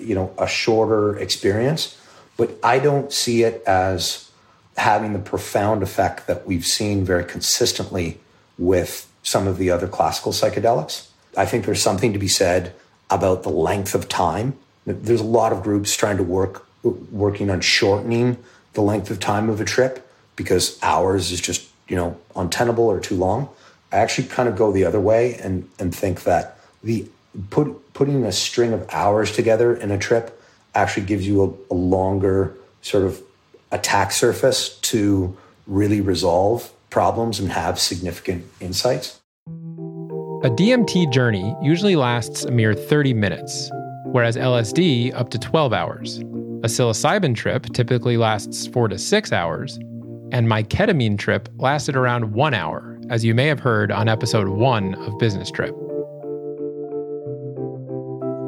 you 0.00 0.14
know, 0.14 0.32
a 0.38 0.46
shorter 0.46 1.18
experience, 1.18 1.98
but 2.36 2.58
I 2.62 2.78
don't 2.78 3.12
see 3.12 3.42
it 3.42 3.62
as 3.66 4.30
having 4.76 5.12
the 5.12 5.18
profound 5.18 5.82
effect 5.82 6.26
that 6.26 6.46
we've 6.46 6.64
seen 6.64 7.04
very 7.04 7.24
consistently 7.24 8.20
with 8.58 9.10
some 9.22 9.46
of 9.46 9.58
the 9.58 9.70
other 9.70 9.88
classical 9.88 10.32
psychedelics. 10.32 11.08
I 11.36 11.46
think 11.46 11.64
there's 11.64 11.82
something 11.82 12.12
to 12.12 12.18
be 12.18 12.28
said 12.28 12.74
about 13.10 13.42
the 13.42 13.50
length 13.50 13.94
of 13.94 14.08
time. 14.08 14.56
There's 14.84 15.20
a 15.20 15.24
lot 15.24 15.52
of 15.52 15.62
groups 15.62 15.94
trying 15.96 16.16
to 16.16 16.22
work 16.22 16.65
working 16.82 17.50
on 17.50 17.60
shortening 17.60 18.38
the 18.74 18.82
length 18.82 19.10
of 19.10 19.20
time 19.20 19.48
of 19.48 19.60
a 19.60 19.64
trip 19.64 20.08
because 20.36 20.78
hours 20.82 21.32
is 21.32 21.40
just, 21.40 21.68
you 21.88 21.96
know, 21.96 22.16
untenable 22.34 22.84
or 22.84 23.00
too 23.00 23.16
long. 23.16 23.48
I 23.92 23.96
actually 23.96 24.28
kind 24.28 24.48
of 24.48 24.56
go 24.56 24.72
the 24.72 24.84
other 24.84 25.00
way 25.00 25.34
and 25.36 25.68
and 25.78 25.94
think 25.94 26.24
that 26.24 26.58
the 26.82 27.06
put 27.50 27.94
putting 27.94 28.24
a 28.24 28.32
string 28.32 28.72
of 28.72 28.86
hours 28.92 29.32
together 29.32 29.74
in 29.74 29.90
a 29.90 29.98
trip 29.98 30.40
actually 30.74 31.06
gives 31.06 31.26
you 31.26 31.42
a, 31.42 31.74
a 31.74 31.76
longer 31.76 32.54
sort 32.82 33.04
of 33.04 33.20
attack 33.72 34.12
surface 34.12 34.78
to 34.80 35.36
really 35.66 36.00
resolve 36.00 36.70
problems 36.90 37.40
and 37.40 37.50
have 37.50 37.78
significant 37.78 38.44
insights. 38.60 39.20
A 40.44 40.50
DMT 40.50 41.12
journey 41.12 41.54
usually 41.62 41.96
lasts 41.96 42.44
a 42.44 42.50
mere 42.50 42.74
30 42.74 43.14
minutes, 43.14 43.70
whereas 44.06 44.36
LSD 44.36 45.12
up 45.14 45.30
to 45.30 45.38
12 45.38 45.72
hours. 45.72 46.22
A 46.64 46.68
psilocybin 46.68 47.34
trip 47.34 47.66
typically 47.72 48.16
lasts 48.16 48.66
4 48.66 48.88
to 48.88 48.98
6 48.98 49.32
hours, 49.32 49.78
and 50.32 50.48
my 50.48 50.62
ketamine 50.62 51.18
trip 51.18 51.48
lasted 51.58 51.96
around 51.96 52.32
1 52.32 52.54
hour, 52.54 52.98
as 53.10 53.24
you 53.24 53.34
may 53.34 53.46
have 53.46 53.60
heard 53.60 53.92
on 53.92 54.08
episode 54.08 54.48
1 54.48 54.94
of 54.94 55.18
Business 55.18 55.50
Trip. 55.50 55.74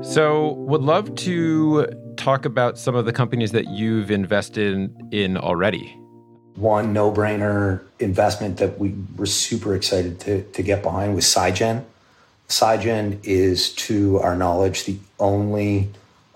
So, 0.02 0.54
would 0.68 0.82
love 0.82 1.14
to 1.16 1.86
talk 2.16 2.44
about 2.44 2.78
some 2.78 2.94
of 2.94 3.04
the 3.04 3.12
companies 3.12 3.52
that 3.52 3.68
you've 3.68 4.10
invested 4.10 4.90
in 5.12 5.36
already 5.36 5.98
one 6.58 6.92
no 6.92 7.12
brainer 7.12 7.80
investment 8.00 8.56
that 8.56 8.78
we 8.78 8.94
were 9.16 9.26
super 9.26 9.74
excited 9.74 10.18
to, 10.20 10.42
to 10.42 10.62
get 10.62 10.82
behind 10.82 11.14
was 11.14 11.24
Psygen. 11.24 11.84
Psygen 12.48 13.18
is, 13.22 13.72
to 13.74 14.18
our 14.20 14.34
knowledge, 14.34 14.84
the 14.84 14.98
only 15.20 15.88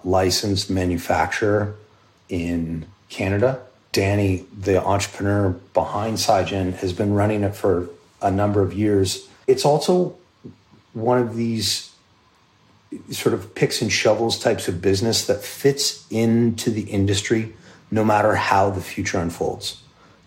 licensed 0.05 0.71
manufacturer 0.71 1.75
in 2.29 2.87
Canada. 3.09 3.61
Danny, 3.93 4.45
the 4.59 4.83
entrepreneur 4.83 5.51
behind 5.75 6.17
Psygen, 6.17 6.75
has 6.75 6.93
been 6.93 7.13
running 7.15 7.43
it 7.43 7.55
for 7.55 7.91
a 8.21 8.31
number 8.31 8.63
of 8.63 8.73
years. 8.73 9.29
It's 9.47 9.65
also 9.65 10.17
one 10.95 11.19
of 11.19 11.37
these 11.37 11.91
sort 13.11 13.35
of 13.35 13.55
picks 13.55 13.83
and 13.83 13.93
shovels 13.93 14.39
types 14.39 14.69
of 14.69 14.81
business 14.83 15.27
that 15.27 15.43
fits 15.43 16.07
into 16.11 16.71
the 16.71 16.83
industry 16.83 17.55
no 17.91 18.05
matter 18.05 18.35
how 18.35 18.71
the 18.71 18.81
future 18.81 19.19
unfolds 19.19 19.83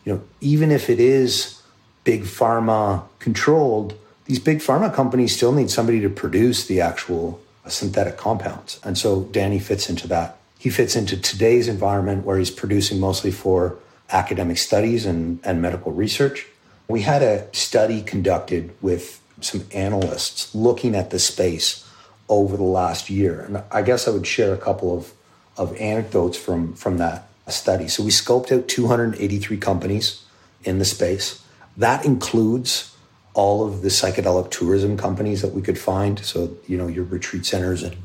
you 0.06 0.14
know, 0.14 0.22
even 0.40 0.72
if 0.72 0.90
it 0.90 1.00
is 1.00 1.62
big 2.04 2.24
pharma 2.24 3.04
controlled, 3.20 3.98
these 4.26 4.40
big 4.40 4.60
pharma 4.60 4.94
companies 4.94 5.36
still 5.36 5.52
need 5.52 5.70
somebody 5.70 6.00
to 6.02 6.10
produce 6.10 6.68
the 6.68 6.80
actual 6.80 7.42
synthetic 7.68 8.18
compounds. 8.18 8.80
And 8.84 8.98
so 8.98 9.24
Danny 9.24 9.60
fits 9.60 9.90
into 9.90 10.08
that. 10.10 10.38
He 10.58 10.70
fits 10.70 10.96
into 10.96 11.18
today's 11.18 11.68
environment 11.68 12.26
where 12.26 12.38
he's 12.38 12.52
producing 12.52 13.00
mostly 13.00 13.32
for 13.32 13.78
academic 14.10 14.58
studies 14.58 15.06
and, 15.06 15.40
and 15.44 15.62
medical 15.62 15.92
research. 15.92 16.48
We 16.88 17.02
had 17.02 17.22
a 17.22 17.54
study 17.56 18.02
conducted 18.02 18.74
with 18.82 19.22
some 19.42 19.66
analysts 19.74 20.54
looking 20.56 20.96
at 20.96 21.10
the 21.10 21.20
space 21.20 21.88
over 22.30 22.58
the 22.58 22.64
last 22.64 23.10
year. 23.10 23.42
And 23.42 23.64
I 23.72 23.82
guess 23.82 24.08
I 24.08 24.12
would 24.12 24.26
share 24.26 24.54
a 24.54 24.58
couple 24.58 24.96
of, 24.98 25.14
of 25.58 25.76
anecdotes 25.78 26.38
from, 26.38 26.74
from 26.74 26.98
that 26.98 27.28
study. 27.48 27.88
So 27.88 28.04
we 28.04 28.10
scoped 28.10 28.52
out 28.52 28.68
283 28.68 29.58
companies 29.58 30.24
in 30.64 30.80
the 30.80 30.86
space. 30.86 31.44
That 31.78 32.06
includes 32.06 32.95
all 33.36 33.68
of 33.68 33.82
the 33.82 33.90
psychedelic 33.90 34.50
tourism 34.50 34.98
companies 34.98 35.42
that 35.42 35.54
we 35.54 35.62
could 35.62 35.78
find. 35.78 36.20
So, 36.20 36.58
you 36.68 36.78
know, 36.78 36.88
your 36.88 37.04
retreat 37.04 37.46
centers 37.46 37.84
in 37.84 37.96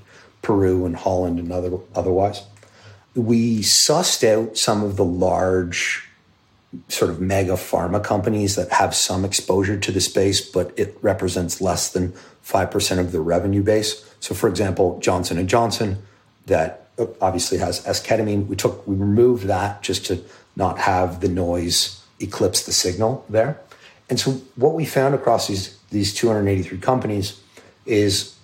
Peru 0.42 0.84
and 0.84 0.96
Holland 0.96 1.38
and 1.38 1.50
other 1.50 1.78
otherwise. 1.94 2.42
We 3.14 3.60
sussed 3.60 4.22
out 4.24 4.58
some 4.58 4.82
of 4.82 4.96
the 4.96 5.04
large 5.04 6.06
sort 6.88 7.10
of 7.10 7.20
mega 7.20 7.54
pharma 7.54 8.02
companies 8.02 8.54
that 8.56 8.70
have 8.70 8.94
some 8.94 9.24
exposure 9.24 9.76
to 9.78 9.90
the 9.90 10.00
space, 10.00 10.40
but 10.40 10.72
it 10.76 10.96
represents 11.00 11.60
less 11.60 11.92
than 11.92 12.12
5% 12.44 12.98
of 12.98 13.12
the 13.12 13.20
revenue 13.20 13.62
base. 13.62 14.04
So 14.20 14.34
for 14.34 14.48
example, 14.48 14.98
Johnson 15.00 15.46
Johnson 15.46 16.02
that 16.46 16.88
obviously 17.20 17.58
has 17.58 17.84
esketamine. 17.84 18.46
We 18.46 18.56
took 18.56 18.86
we 18.86 18.96
removed 18.96 19.44
that 19.44 19.82
just 19.82 20.06
to 20.06 20.22
not 20.56 20.78
have 20.78 21.20
the 21.20 21.28
noise 21.28 22.02
eclipse 22.18 22.64
the 22.64 22.72
signal 22.72 23.24
there. 23.28 23.60
And 24.10 24.18
so 24.18 24.32
what 24.56 24.74
we 24.74 24.84
found 24.84 25.14
across 25.14 25.46
these 25.46 25.78
these 25.90 26.12
283 26.14 26.78
companies 26.78 27.40
is 27.86 28.36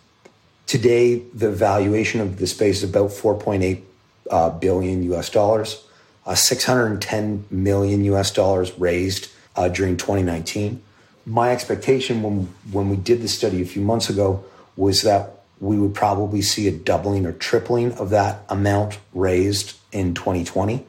today 0.66 1.18
the 1.34 1.50
valuation 1.50 2.20
of 2.20 2.38
the 2.38 2.46
space 2.46 2.82
is 2.82 2.90
about 2.90 3.10
4.8 3.10 3.82
uh, 4.30 4.50
billion 4.50 5.02
US 5.12 5.28
dollars, 5.28 5.84
uh, 6.24 6.34
610 6.34 7.44
million 7.50 8.04
US 8.04 8.30
dollars 8.30 8.72
raised 8.78 9.28
uh, 9.56 9.68
during 9.68 9.96
2019. 9.96 10.82
My 11.26 11.50
expectation 11.50 12.22
when 12.22 12.48
when 12.70 12.88
we 12.88 12.96
did 12.96 13.20
the 13.20 13.28
study 13.28 13.60
a 13.60 13.66
few 13.66 13.82
months 13.82 14.08
ago 14.08 14.44
was 14.76 15.02
that 15.02 15.42
we 15.58 15.78
would 15.78 15.94
probably 15.94 16.42
see 16.42 16.68
a 16.68 16.72
doubling 16.72 17.26
or 17.26 17.32
tripling 17.32 17.92
of 17.94 18.10
that 18.10 18.44
amount 18.48 18.98
raised 19.14 19.74
in 19.90 20.14
2020. 20.14 20.84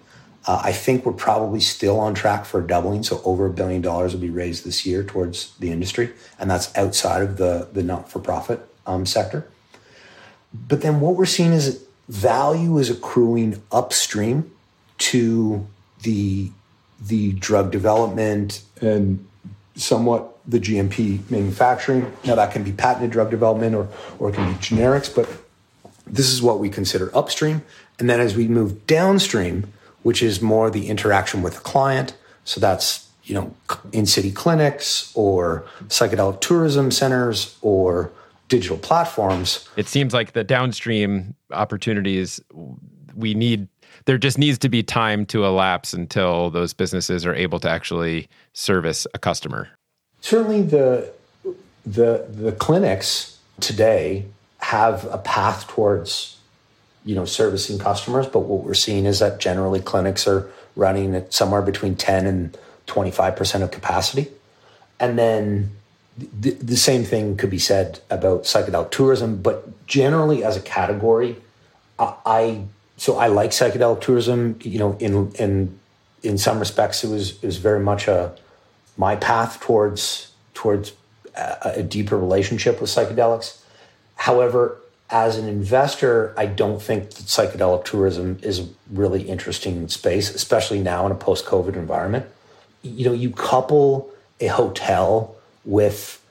Uh, 0.48 0.62
I 0.64 0.72
think 0.72 1.06
we're 1.06 1.12
probably 1.12 1.60
still 1.60 2.00
on 2.00 2.16
track 2.16 2.46
for 2.46 2.62
doubling. 2.62 3.04
So 3.04 3.22
over 3.26 3.46
a 3.46 3.50
billion 3.50 3.82
dollars 3.82 4.14
will 4.14 4.22
be 4.22 4.30
raised 4.30 4.66
this 4.66 4.86
year 4.86 5.04
towards 5.04 5.54
the 5.58 5.72
industry, 5.72 6.14
and 6.40 6.50
that's 6.50 6.76
outside 6.78 7.22
of 7.22 7.38
the 7.38 7.68
the 7.74 7.84
not 7.84 8.10
for 8.10 8.20
profit 8.20 8.62
um, 8.86 9.06
sector. 9.06 9.46
But 10.54 10.82
then 10.82 11.02
what 11.02 11.16
we're 11.16 11.26
seeing 11.26 11.52
is 11.52 11.84
value 12.08 12.78
is 12.78 12.90
accruing 12.90 13.62
upstream 13.72 14.50
to 15.00 15.68
the 16.04 16.52
the 17.00 17.34
drug 17.34 17.72
development 17.72 18.64
and 18.82 19.28
somewhat 19.76 20.34
the 20.48 20.60
GMP 20.60 21.30
manufacturing. 21.30 22.12
Now 22.24 22.36
that 22.36 22.52
can 22.52 22.64
be 22.64 22.72
patented 22.72 23.12
drug 23.12 23.30
development 23.30 23.76
or 23.76 23.90
or 24.18 24.30
it 24.30 24.36
can 24.36 24.54
be 24.54 24.60
generics, 24.60 25.14
but 25.14 25.30
this 26.06 26.30
is 26.30 26.42
what 26.42 26.60
we 26.60 26.70
consider 26.70 27.16
upstream. 27.16 27.64
And 28.00 28.10
then 28.10 28.22
as 28.22 28.36
we 28.36 28.48
move 28.48 28.88
downstream, 28.88 29.74
which 30.08 30.24
is 30.24 30.42
more 30.42 30.72
the 30.72 30.88
interaction 30.88 31.42
with 31.42 31.56
the 31.56 31.60
client, 31.60 32.16
so 32.46 32.62
that's 32.62 33.10
you 33.26 33.36
know 33.36 33.54
in 33.92 34.06
city 34.06 34.32
clinics 34.32 35.12
or 35.16 35.66
psychedelic 35.90 36.40
tourism 36.40 36.92
centers 36.92 37.58
or 37.62 38.10
digital 38.48 38.78
platforms. 38.78 39.68
It 39.76 39.90
seems 39.90 40.14
like 40.14 40.32
the 40.32 40.46
downstream 40.46 41.36
opportunities 41.52 42.40
we 43.16 43.34
need 43.34 43.68
there 44.06 44.18
just 44.18 44.38
needs 44.38 44.58
to 44.60 44.70
be 44.70 44.82
time 44.82 45.26
to 45.26 45.44
elapse 45.44 45.94
until 45.94 46.52
those 46.52 46.72
businesses 46.72 47.26
are 47.26 47.36
able 47.36 47.60
to 47.60 47.70
actually 47.70 48.30
service 48.54 49.08
a 49.14 49.20
customer 49.20 49.68
certainly 50.22 50.62
the 50.62 51.12
the 51.86 52.28
the 52.30 52.52
clinics 52.54 53.40
today 53.60 54.24
have 54.60 55.06
a 55.12 55.18
path 55.18 55.68
towards 55.68 56.37
you 57.08 57.16
know 57.16 57.26
servicing 57.26 57.80
customers 57.80 58.28
but 58.28 58.42
what 58.42 58.64
we're 58.64 58.82
seeing 58.86 59.06
is 59.06 59.20
that 59.20 59.40
generally 59.40 59.80
clinics 59.80 60.28
are 60.28 60.52
running 60.76 61.16
at 61.16 61.34
somewhere 61.34 61.64
between 61.64 61.96
10 61.96 62.28
and 62.28 62.58
25% 62.88 63.64
of 63.64 63.72
capacity 63.72 64.32
And 65.00 65.18
then 65.18 65.72
the, 66.18 66.52
the 66.52 66.78
same 66.78 67.04
thing 67.04 67.38
could 67.38 67.52
be 67.52 67.60
said 67.60 68.00
about 68.10 68.44
psychedelic 68.44 68.90
tourism, 68.90 69.42
but 69.42 69.86
generally 69.86 70.44
as 70.44 70.58
a 70.58 70.62
category, 70.62 71.36
I, 72.00 72.64
so 72.98 73.18
I 73.18 73.28
like 73.28 73.52
psychedelic 73.52 74.02
tourism. 74.02 74.58
You 74.62 74.80
know, 74.80 74.98
in 75.00 75.32
in 75.34 75.80
in 76.24 76.38
some 76.38 76.60
respects, 76.60 77.04
it 77.04 77.10
was 77.10 77.32
it 77.44 77.46
was 77.46 77.58
very 77.58 77.80
much 77.80 78.08
a 78.08 78.36
my 78.98 79.16
path 79.16 79.60
towards 79.60 80.32
towards 80.56 80.94
a, 81.36 81.74
a 81.78 81.84
deeper 81.84 82.18
relationship 82.18 82.82
with 82.82 82.90
psychedelics. 82.90 83.62
However, 84.16 84.80
as 85.10 85.38
an 85.38 85.48
investor, 85.48 86.34
I 86.38 86.48
don't 86.48 86.82
think 86.82 87.12
that 87.12 87.26
psychedelic 87.26 87.86
tourism 87.86 88.40
is 88.42 88.60
a 88.60 88.68
really 88.92 89.24
interesting 89.24 89.88
space, 89.88 90.34
especially 90.34 90.80
now 90.80 91.06
in 91.06 91.12
a 91.12 91.16
post-COVID 91.16 91.76
environment. 91.76 92.26
You 92.82 93.06
know, 93.06 93.14
you 93.14 93.32
couple 93.32 94.12
a 94.40 94.48
hotel 94.48 95.36
with 95.64 96.22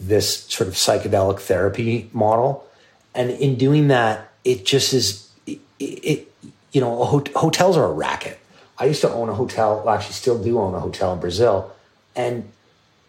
this 0.00 0.44
sort 0.44 0.68
of 0.68 0.74
psychedelic 0.74 1.38
therapy 1.40 2.10
model, 2.12 2.66
and 3.14 3.30
in 3.30 3.56
doing 3.56 3.88
that, 3.88 4.32
it 4.44 4.64
just 4.64 4.92
is. 4.92 5.28
It, 5.46 5.60
it 5.78 6.32
you 6.72 6.80
know, 6.80 7.04
hotels 7.36 7.76
are 7.76 7.84
a 7.84 7.92
racket. 7.92 8.38
I 8.76 8.86
used 8.86 9.00
to 9.02 9.10
own 9.10 9.28
a 9.28 9.34
hotel. 9.34 9.82
Well, 9.84 9.94
actually, 9.94 10.14
still 10.14 10.42
do 10.42 10.58
own 10.58 10.74
a 10.74 10.80
hotel 10.80 11.12
in 11.12 11.20
Brazil, 11.20 11.72
and 12.16 12.50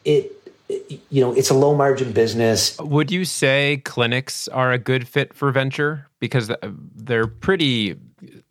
it 0.04 0.35
you 0.68 1.22
know 1.22 1.34
it's 1.34 1.50
a 1.50 1.54
low 1.54 1.76
margin 1.76 2.12
business. 2.12 2.78
Would 2.80 3.12
you 3.12 3.26
say 3.26 3.82
clinics 3.86 4.48
are 4.50 4.72
a 4.72 4.78
good 4.78 5.08
fit 5.08 5.34
for 5.34 5.52
venture? 5.52 6.08
Because 6.20 6.52
they're 6.96 7.28
pretty 7.28 7.96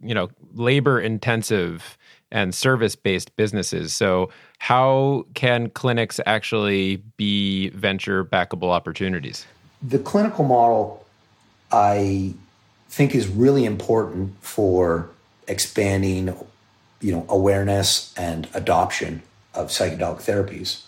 you 0.01 0.15
know 0.15 0.29
labor 0.53 1.01
intensive 1.01 1.99
and 2.31 2.55
service 2.55 2.97
based 2.97 3.37
businesses. 3.37 3.93
So 3.93 4.31
how 4.59 5.27
can 5.35 5.71
clinics 5.71 6.21
actually 6.27 6.97
be 7.17 7.71
venture 7.71 8.25
backable 8.25 8.71
opportunities? 8.71 9.47
The 9.83 9.99
clinical 9.99 10.45
model 10.45 11.05
i 11.75 12.33
think 12.89 13.15
is 13.15 13.27
really 13.27 13.65
important 13.65 14.33
for 14.41 15.11
expanding 15.49 16.35
you 17.01 17.13
know 17.13 17.27
awareness 17.29 18.15
and 18.17 18.49
adoption 18.55 19.23
of 19.55 19.69
psychedelic 19.69 20.23
therapies 20.23 20.84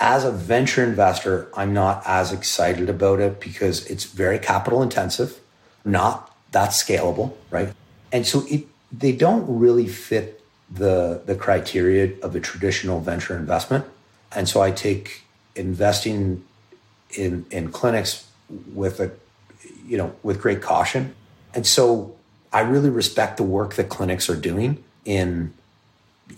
as 0.00 0.24
a 0.24 0.32
venture 0.32 0.82
investor, 0.82 1.50
I'm 1.54 1.74
not 1.74 2.02
as 2.06 2.32
excited 2.32 2.88
about 2.88 3.20
it 3.20 3.38
because 3.38 3.86
it's 3.86 4.04
very 4.04 4.38
capital 4.38 4.82
intensive, 4.82 5.38
not 5.84 6.34
that 6.52 6.70
scalable, 6.70 7.34
right? 7.50 7.72
And 8.10 8.26
so 8.26 8.44
it, 8.48 8.66
they 8.90 9.12
don't 9.12 9.44
really 9.46 9.86
fit 9.86 10.42
the, 10.70 11.22
the 11.26 11.34
criteria 11.34 12.18
of 12.22 12.34
a 12.34 12.40
traditional 12.40 13.00
venture 13.00 13.36
investment. 13.36 13.84
And 14.32 14.48
so 14.48 14.62
I 14.62 14.70
take 14.70 15.24
investing 15.54 16.44
in, 17.10 17.44
in 17.50 17.70
clinics 17.70 18.26
with 18.72 19.00
a, 19.00 19.10
you 19.86 19.98
know, 19.98 20.14
with 20.22 20.40
great 20.40 20.62
caution. 20.62 21.14
And 21.52 21.66
so 21.66 22.16
I 22.52 22.60
really 22.60 22.90
respect 22.90 23.36
the 23.36 23.42
work 23.42 23.74
that 23.74 23.90
clinics 23.90 24.30
are 24.30 24.36
doing 24.36 24.82
in, 25.04 25.52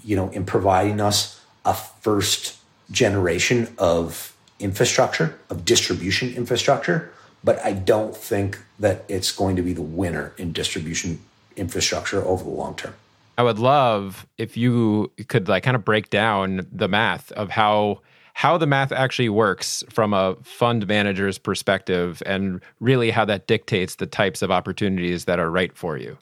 you 0.02 0.16
know, 0.16 0.30
in 0.30 0.44
providing 0.44 1.00
us 1.00 1.40
a 1.64 1.74
first 1.74 2.56
generation 2.92 3.74
of 3.78 4.36
infrastructure, 4.60 5.38
of 5.50 5.64
distribution 5.64 6.32
infrastructure, 6.34 7.12
but 7.42 7.58
I 7.64 7.72
don't 7.72 8.16
think 8.16 8.58
that 8.78 9.04
it's 9.08 9.32
going 9.32 9.56
to 9.56 9.62
be 9.62 9.72
the 9.72 9.82
winner 9.82 10.32
in 10.38 10.52
distribution 10.52 11.20
infrastructure 11.56 12.22
over 12.24 12.44
the 12.44 12.50
long 12.50 12.76
term. 12.76 12.94
I 13.36 13.42
would 13.42 13.58
love 13.58 14.26
if 14.38 14.56
you 14.56 15.10
could 15.28 15.48
like 15.48 15.64
kind 15.64 15.74
of 15.74 15.84
break 15.84 16.10
down 16.10 16.66
the 16.70 16.88
math 16.88 17.32
of 17.32 17.50
how 17.50 18.00
how 18.34 18.56
the 18.56 18.66
math 18.66 18.92
actually 18.92 19.28
works 19.28 19.84
from 19.90 20.14
a 20.14 20.36
fund 20.42 20.86
manager's 20.86 21.36
perspective 21.36 22.22
and 22.24 22.62
really 22.80 23.10
how 23.10 23.26
that 23.26 23.46
dictates 23.46 23.96
the 23.96 24.06
types 24.06 24.40
of 24.40 24.50
opportunities 24.50 25.26
that 25.26 25.38
are 25.38 25.50
right 25.50 25.76
for 25.76 25.98
you. 25.98 26.16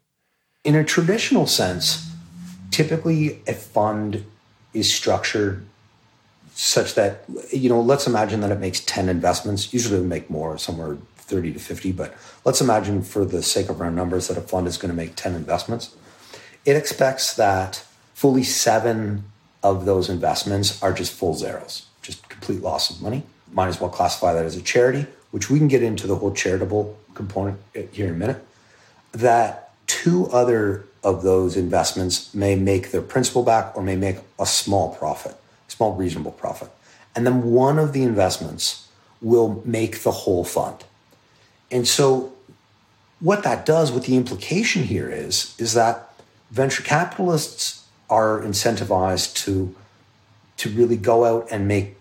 In 0.64 0.74
a 0.74 0.83
traditional 0.83 1.46
sense, 1.46 2.11
typically 2.72 3.40
a 3.46 3.54
fund 3.54 4.24
is 4.74 4.92
structured 4.92 5.64
such 6.61 6.94
that 6.94 7.25
you 7.51 7.68
know 7.68 7.81
let's 7.81 8.07
imagine 8.07 8.40
that 8.40 8.51
it 8.51 8.59
makes 8.59 8.81
10 8.81 9.09
investments. 9.09 9.73
Usually 9.73 10.01
we 10.01 10.07
make 10.07 10.29
more 10.29 10.59
somewhere 10.59 10.99
30 11.16 11.55
to 11.55 11.59
50 11.59 11.92
but 11.92 12.14
let's 12.44 12.61
imagine 12.61 13.03
for 13.03 13.25
the 13.25 13.42
sake 13.42 13.68
of 13.68 13.81
our 13.81 13.90
numbers 13.90 14.29
that 14.29 14.37
a 14.37 14.40
fund 14.40 14.66
is 14.66 14.77
going 14.77 14.90
to 14.90 14.96
make 14.96 15.16
10 15.16 15.35
investments. 15.35 15.96
It 16.64 16.77
expects 16.77 17.35
that 17.37 17.85
fully 18.14 18.42
seven 18.42 19.25
of 19.62 19.87
those 19.87 20.11
investments 20.11 20.83
are 20.83 20.92
just 20.92 21.12
full 21.12 21.35
zeros 21.35 21.87
just 22.03 22.29
complete 22.29 22.62
loss 22.62 22.90
of 22.90 23.03
money. 23.03 23.23
Might 23.53 23.68
as 23.68 23.81
well 23.81 23.90
classify 23.90 24.33
that 24.35 24.44
as 24.44 24.57
a 24.57 24.62
charity 24.62 25.07
which 25.31 25.49
we 25.49 25.59
can 25.59 25.68
get 25.68 25.83
into 25.83 26.07
the 26.07 26.16
whole 26.16 26.33
charitable 26.33 26.99
component 27.14 27.59
eh, 27.75 27.85
here 27.92 28.09
in 28.09 28.14
a 28.14 28.16
minute. 28.16 28.44
That 29.12 29.73
two 29.87 30.27
other 30.33 30.85
of 31.03 31.23
those 31.23 31.57
investments 31.57 32.35
may 32.35 32.55
make 32.55 32.90
their 32.90 33.03
principal 33.03 33.42
back 33.42 33.77
or 33.77 33.83
may 33.83 33.96
make 33.96 34.18
a 34.38 34.46
small 34.46 34.94
profit 34.94 35.39
small 35.81 35.95
reasonable 35.95 36.33
profit. 36.33 36.69
And 37.16 37.27
then 37.27 37.43
one 37.43 37.79
of 37.79 37.95
the 37.95 38.03
investments 38.03 38.87
will 39.23 39.62
make 39.64 40.03
the 40.03 40.11
whole 40.11 40.45
fund. 40.45 40.85
And 41.71 41.88
so 41.88 42.35
what 43.19 43.45
that 43.45 43.64
does, 43.64 43.90
what 43.90 44.05
the 44.05 44.14
implication 44.14 44.83
here 44.83 45.09
is, 45.09 45.55
is 45.59 45.73
that 45.73 46.12
venture 46.51 46.83
capitalists 46.83 47.87
are 48.11 48.43
incentivized 48.43 49.35
to, 49.45 49.75
to 50.59 50.69
really 50.69 50.99
go 50.99 51.25
out 51.25 51.49
and 51.51 51.66
make, 51.66 51.97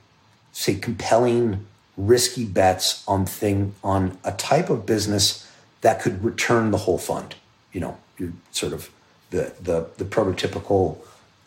say, 0.52 0.76
compelling, 0.76 1.65
risky 1.96 2.44
bets 2.44 3.02
on 3.08 3.26
thing 3.26 3.76
on 3.82 4.18
a 4.26 4.34
type 4.34 4.70
of 4.70 4.86
business 4.86 5.50
that 5.80 6.02
could 6.02 6.22
return 6.22 6.72
the 6.72 6.80
whole 6.80 6.98
fund. 6.98 7.36
You 7.72 7.80
know, 7.80 7.98
you're 8.18 8.34
sort 8.52 8.74
of 8.74 8.89
the 9.30 9.54
the, 9.62 9.88
the 9.98 10.06
prototypical 10.06 10.98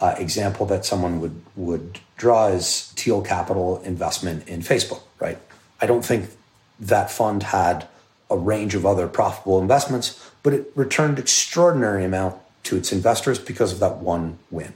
uh, 0.01 0.15
example 0.19 0.67
that 0.67 0.85
someone 0.85 1.21
would 1.21 1.41
would 1.57 2.01
draw 2.23 2.57
Thiel 2.57 3.21
Capital 3.21 3.83
investment 3.83 4.47
in 4.47 4.61
Facebook, 4.61 5.03
right? 5.19 5.39
I 5.81 5.87
don't 5.87 6.05
think 6.05 6.31
that 6.79 7.11
fund 7.11 7.43
had 7.43 7.89
a 8.31 8.37
range 8.37 8.77
of 8.77 8.87
other 8.87 9.09
profitable 9.09 9.61
investments, 9.61 10.31
but 10.45 10.53
it 10.53 10.71
returned 10.77 11.19
extraordinary 11.19 12.05
amount 12.05 12.37
to 12.63 12.77
its 12.77 12.93
investors 12.93 13.41
because 13.41 13.73
of 13.73 13.81
that 13.81 13.97
one 13.97 14.39
win. 14.53 14.73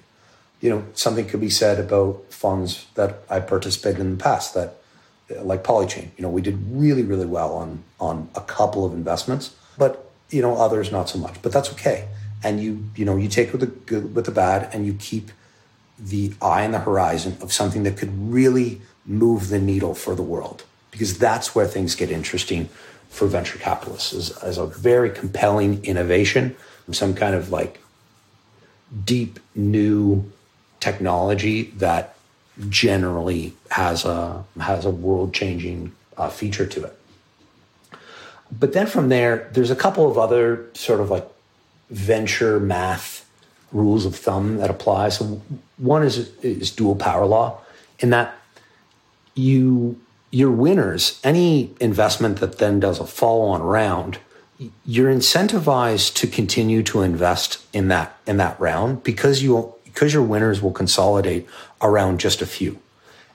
You 0.61 0.71
know, 0.71 0.85
something 0.95 1.29
could 1.29 1.41
be 1.41 1.49
said 1.49 1.79
about 1.79 2.25
funds 2.31 2.87
that 2.97 3.23
I 3.31 3.39
participated 3.39 4.01
in 4.01 4.17
the 4.17 4.25
past 4.25 4.55
that 4.55 4.75
like 5.43 5.63
Polychain, 5.63 6.09
you 6.17 6.23
know, 6.23 6.31
we 6.31 6.43
did 6.43 6.59
really, 6.69 7.05
really 7.05 7.27
well 7.27 7.53
on 7.55 7.85
on 8.01 8.29
a 8.35 8.41
couple 8.41 8.85
of 8.85 8.93
investments, 8.93 9.55
but 9.79 10.11
you 10.31 10.43
know, 10.43 10.57
others 10.57 10.91
not 10.91 11.09
so 11.09 11.19
much. 11.21 11.41
But 11.43 11.53
that's 11.53 11.71
okay 11.75 12.09
and 12.43 12.61
you 12.61 12.85
you 12.95 13.05
know 13.05 13.17
you 13.17 13.29
take 13.29 13.53
with 13.53 13.61
the 13.61 13.67
good 13.67 14.15
with 14.15 14.27
the 14.27 14.31
bad 14.31 14.69
and 14.73 14.87
you 14.87 14.95
keep 14.95 15.31
the 15.99 16.33
eye 16.43 16.65
on 16.65 16.73
the 16.73 16.79
horizon 16.79 17.37
of 17.41 17.53
something 17.53 17.83
that 17.85 17.97
could 17.97 18.11
really 18.33 18.81
move 19.07 19.49
the 19.49 19.59
needle 19.59 19.95
for 19.95 20.15
the 20.15 20.23
world 20.23 20.65
because 20.91 21.19
that's 21.19 21.55
where 21.55 21.67
things 21.67 21.95
get 21.95 22.11
interesting 22.11 22.69
for 23.09 23.27
venture 23.27 23.59
capitalists 23.59 24.13
as, 24.13 24.31
as 24.39 24.59
a 24.59 24.67
very 24.67 25.11
compelling 25.11 25.83
innovation 25.85 26.55
some 26.95 27.15
kind 27.15 27.35
of 27.35 27.51
like 27.51 27.81
deep 29.05 29.41
new 29.55 30.31
technology 30.81 31.63
that 31.77 32.17
generally 32.69 33.55
has 33.71 34.05
a 34.05 34.45
has 34.61 34.85
a 34.85 34.91
world 34.91 35.35
changing 35.35 35.93
uh, 36.17 36.29
feature 36.29 36.67
to 36.67 36.85
it. 36.85 36.99
But 38.51 38.73
then 38.73 38.87
from 38.87 39.09
there 39.09 39.51
there's 39.53 39.71
a 39.71 39.77
couple 39.77 40.11
of 40.11 40.17
other 40.17 40.67
sort 40.75 41.01
of 41.01 41.11
like 41.11 41.27
venture 41.91 42.61
math 42.61 43.16
rules 43.73 44.07
of 44.07 44.17
thumb 44.17 44.57
that 44.59 44.71
apply. 44.71 45.11
So 45.11 45.43
one 45.77 46.03
is 46.03 46.35
is 46.43 46.71
dual 46.71 46.97
power 46.97 47.27
law, 47.27 47.61
in 47.99 48.11
that 48.11 48.35
you 49.35 50.01
your 50.31 50.51
winners, 50.51 51.21
any 51.25 51.75
investment 51.81 52.41
that 52.41 52.59
then 52.59 52.81
does 52.81 52.99
a 52.99 53.07
follow-on 53.07 53.63
round, 53.63 54.19
you're 54.85 55.13
incentivized 55.13 56.15
to 56.15 56.27
continue 56.27 56.83
to 56.83 57.03
invest 57.03 57.65
in 57.73 57.89
that 57.89 58.17
in 58.27 58.37
that 58.39 58.59
round 58.59 59.03
because 59.03 59.43
you 59.43 59.75
because 59.85 60.13
your 60.13 60.23
winners 60.23 60.61
will 60.61 60.73
consolidate 60.73 61.47
around 61.81 62.21
just 62.21 62.43
a 62.43 62.47
few. 62.47 62.79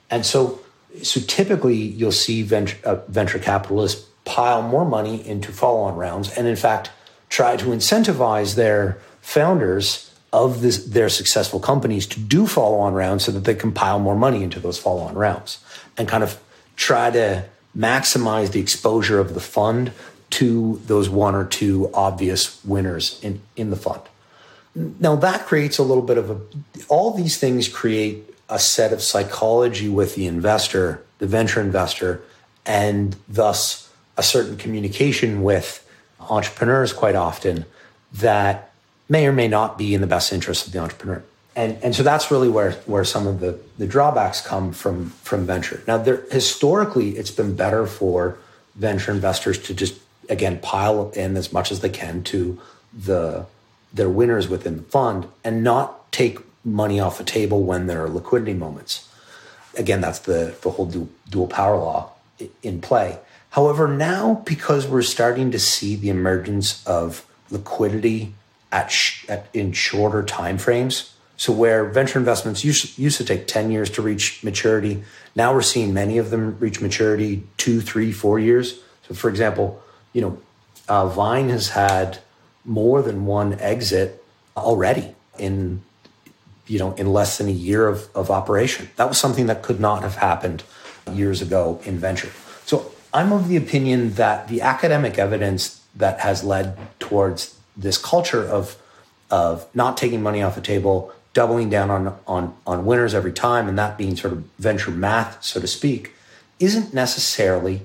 And 0.10 0.26
so 0.26 0.60
so 1.04 1.22
typically 1.22 1.76
you'll 1.76 2.12
see 2.12 2.44
venture, 2.44 2.78
uh, 2.84 2.96
venture 3.08 3.40
capitalists 3.40 4.08
pile 4.26 4.62
more 4.62 4.86
money 4.86 5.26
into 5.26 5.52
follow-on 5.52 5.96
rounds 5.96 6.36
and 6.38 6.48
in 6.48 6.56
fact 6.56 6.92
try 7.30 7.56
to 7.56 7.68
incentivize 7.68 8.56
their 8.56 9.00
founders 9.22 10.11
of 10.34 10.62
this, 10.62 10.86
their 10.86 11.10
successful 11.10 11.60
companies 11.60 12.08
to 12.08 12.20
do 12.20 12.48
follow 12.48 12.80
on 12.80 12.94
rounds 12.94 13.26
so 13.26 13.32
that 13.32 13.44
they 13.44 13.56
can 13.56 13.72
pile 13.72 14.00
more 14.00 14.16
money 14.16 14.44
into 14.44 14.60
those 14.60 14.80
follow 14.80 15.02
on 15.02 15.16
rounds 15.16 15.60
and 15.98 16.08
kind 16.08 16.24
of 16.24 16.40
try 16.76 17.12
to 17.12 17.46
maximize 17.78 18.52
the 18.52 18.60
exposure 18.60 19.20
of 19.20 19.34
the 19.34 19.40
fund 19.40 19.92
to 20.30 20.82
those 20.86 21.10
one 21.10 21.36
or 21.36 21.46
two 21.46 21.90
obvious 21.94 22.64
winners 22.64 23.20
in, 23.22 23.42
in 23.56 23.70
the 23.70 23.76
fund. 23.76 24.02
Now 24.74 25.18
that 25.18 25.46
creates 25.46 25.78
a 25.78 25.84
little 25.84 26.04
bit 26.04 26.18
of 26.18 26.30
a, 26.30 26.40
all 26.88 27.12
these 27.12 27.38
things 27.38 27.68
create 27.68 28.34
a 28.48 28.58
set 28.58 28.94
of 28.94 29.02
psychology 29.02 29.90
with 29.90 30.16
the 30.16 30.28
investor, 30.28 31.04
the 31.20 31.28
venture 31.28 31.60
investor, 31.60 32.22
and 32.66 33.16
thus 33.28 33.90
a 34.18 34.24
certain 34.24 34.56
communication 34.56 35.44
with 35.44 35.88
entrepreneurs 36.20 36.94
quite 36.94 37.16
often 37.16 37.66
that 38.14 38.71
may 39.12 39.28
or 39.28 39.34
may 39.34 39.50
not 39.50 39.78
be 39.78 39.94
in 39.94 40.00
the 40.00 40.08
best 40.08 40.32
interest 40.32 40.66
of 40.66 40.72
the 40.72 40.80
entrepreneur. 40.80 41.22
And, 41.54 41.78
and 41.84 41.94
so 41.94 42.02
that's 42.02 42.32
really 42.32 42.48
where, 42.48 42.72
where 42.86 43.04
some 43.04 43.28
of 43.28 43.42
the, 43.42 43.60
the 43.78 43.86
drawbacks 43.86 44.40
come 44.40 44.72
from, 44.72 45.10
from 45.10 45.46
venture. 45.46 45.84
Now, 45.86 45.98
there, 45.98 46.24
historically, 46.32 47.18
it's 47.18 47.30
been 47.30 47.54
better 47.54 47.86
for 47.86 48.38
venture 48.76 49.12
investors 49.12 49.58
to 49.64 49.74
just, 49.74 50.00
again, 50.30 50.60
pile 50.60 51.12
in 51.12 51.36
as 51.36 51.52
much 51.52 51.74
as 51.74 51.82
they 51.82 51.90
can 51.90 52.24
to 52.24 52.58
the, 52.94 53.46
their 53.94 54.10
winners 54.10 54.48
within 54.48 54.78
the 54.78 54.84
fund 54.84 55.28
and 55.44 55.62
not 55.62 56.10
take 56.14 56.40
money 56.64 57.02
off 57.02 57.18
the 57.18 57.26
table 57.26 57.64
when 57.64 57.88
there 57.88 58.02
are 58.06 58.10
liquidity 58.10 58.54
moments. 58.54 59.10
Again, 59.78 60.00
that's 60.00 60.20
the, 60.20 60.56
the 60.62 60.70
whole 60.70 60.86
dual, 60.86 61.10
dual 61.30 61.48
power 61.48 61.76
law 61.76 62.12
in 62.64 62.80
play. 62.80 63.20
However, 63.50 63.90
now 63.90 64.42
because 64.46 64.88
we're 64.88 65.02
starting 65.02 65.52
to 65.52 65.60
see 65.60 65.98
the 65.98 66.08
emergence 66.08 66.86
of 66.88 67.26
liquidity 67.50 68.36
at, 68.72 68.92
sh- 68.92 69.26
at 69.30 69.48
in 69.54 69.72
shorter 69.74 70.24
time 70.24 70.58
frames, 70.58 71.14
so 71.38 71.52
where 71.52 71.86
venture 71.86 72.20
investments 72.20 72.64
used, 72.64 73.00
used 73.00 73.18
to 73.18 73.26
take 73.26 73.48
10 73.48 73.72
years 73.72 73.90
to 73.92 74.02
reach 74.02 74.44
maturity, 74.44 75.04
now 75.36 75.54
we're 75.54 75.64
seeing 75.64 75.94
many 75.94 76.20
of 76.20 76.30
them 76.30 76.58
reach 76.60 76.82
maturity 76.82 77.44
two, 77.58 77.82
three, 77.82 78.12
four 78.12 78.38
years. 78.38 78.80
So 79.08 79.16
for 79.16 79.28
example, 79.28 79.82
you 80.14 80.22
know, 80.22 80.38
uh, 80.88 81.08
Vine 81.08 81.50
has 81.50 81.70
had 81.70 82.20
more 82.64 83.02
than 83.02 83.26
one 83.26 83.54
exit 83.60 84.24
already 84.56 85.16
in 85.40 85.82
you 86.68 86.80
know 86.80 86.94
in 86.94 87.12
less 87.12 87.38
than 87.38 87.48
a 87.48 87.52
year 87.52 87.88
of, 87.88 88.08
of 88.16 88.30
operation. 88.30 88.90
That 88.98 89.08
was 89.08 89.18
something 89.18 89.48
that 89.48 89.64
could 89.64 89.80
not 89.80 90.04
have 90.04 90.16
happened 90.16 90.64
years 91.12 91.42
ago 91.42 91.82
in 91.86 91.98
venture. 91.98 92.30
So 92.66 92.92
I'm 93.14 93.32
of 93.32 93.48
the 93.48 93.58
opinion 93.58 94.14
that 94.14 94.48
the 94.48 94.62
academic 94.62 95.18
evidence 95.18 95.82
that 95.96 96.20
has 96.20 96.44
led 96.44 96.78
towards 97.00 97.58
this 97.82 97.98
culture 97.98 98.44
of 98.44 98.78
of 99.30 99.66
not 99.74 99.96
taking 99.96 100.22
money 100.22 100.44
off 100.44 100.56
the 100.56 100.62
table, 100.62 101.14
doubling 101.34 101.70
down 101.70 101.90
on 101.90 102.18
on 102.28 102.56
on 102.66 102.86
winners 102.86 103.14
every 103.14 103.34
time, 103.34 103.68
and 103.68 103.78
that 103.78 103.98
being 103.98 104.16
sort 104.16 104.34
of 104.34 104.44
venture 104.60 104.92
math, 104.92 105.44
so 105.44 105.60
to 105.60 105.68
speak, 105.68 106.14
isn't 106.60 106.94
necessarily 106.94 107.82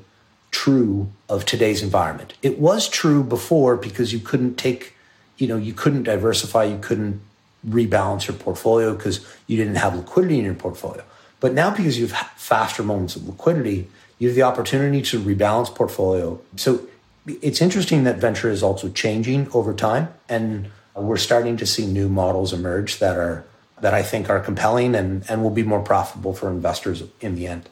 true 0.51 1.09
of 1.29 1.45
today's 1.45 1.83
environment. 1.83 2.35
It 2.43 2.59
was 2.59 2.89
true 2.89 3.23
before 3.23 3.77
because 3.77 4.13
you 4.13 4.21
couldn't 4.21 4.57
take, 4.57 4.95
you 5.37 5.47
know, 5.47 5.57
you 5.57 5.73
couldn't 5.73 6.05
diversify, 6.05 6.65
you 6.65 6.79
couldn't 6.79 7.21
rebalance 7.69 8.27
your 8.27 8.37
portfolio 8.37 8.95
because 8.95 9.27
you 9.47 9.57
didn't 9.57 9.75
have 9.77 9.95
liquidity 9.95 10.39
in 10.39 10.45
your 10.45 10.55
portfolio. 10.55 11.05
But 11.41 11.53
now 11.53 11.75
because 11.75 11.99
you 11.99 12.07
have 12.07 12.29
faster 12.37 12.83
moments 12.83 13.17
of 13.17 13.27
liquidity, 13.27 13.89
you 14.19 14.29
have 14.29 14.35
the 14.35 14.43
opportunity 14.43 15.03
to 15.03 15.21
rebalance 15.21 15.75
portfolio. 15.75 16.41
So 16.57 16.87
it's 17.27 17.61
interesting 17.61 18.05
that 18.05 18.17
venture 18.17 18.51
is 18.51 18.63
also 18.63 18.89
changing 18.91 19.49
over 19.53 19.75
time 19.75 20.09
and 20.29 20.71
we're 20.95 21.17
starting 21.17 21.57
to 21.59 21.67
see 21.67 21.87
new 21.87 22.09
models 22.09 22.53
emerge 22.53 22.99
that 22.99 23.17
are 23.17 23.45
that 23.81 23.93
I 23.93 24.03
think 24.03 24.31
are 24.31 24.41
compelling 24.41 24.95
and 24.95 25.25
and 25.29 25.43
will 25.43 25.51
be 25.51 25.63
more 25.63 25.81
profitable 25.81 26.33
for 26.33 26.49
investors 26.49 27.03
in 27.21 27.35
the 27.35 27.47
end. 27.47 27.69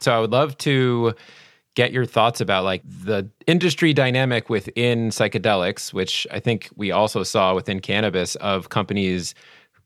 So 0.00 0.12
I 0.12 0.20
would 0.20 0.32
love 0.32 0.58
to 0.58 1.14
get 1.74 1.92
your 1.92 2.06
thoughts 2.06 2.40
about 2.40 2.64
like 2.64 2.82
the 2.84 3.28
industry 3.46 3.92
dynamic 3.92 4.48
within 4.48 5.10
psychedelics, 5.10 5.92
which 5.92 6.26
I 6.30 6.40
think 6.40 6.70
we 6.74 6.90
also 6.90 7.22
saw 7.22 7.54
within 7.54 7.80
cannabis 7.80 8.34
of 8.36 8.70
companies 8.70 9.34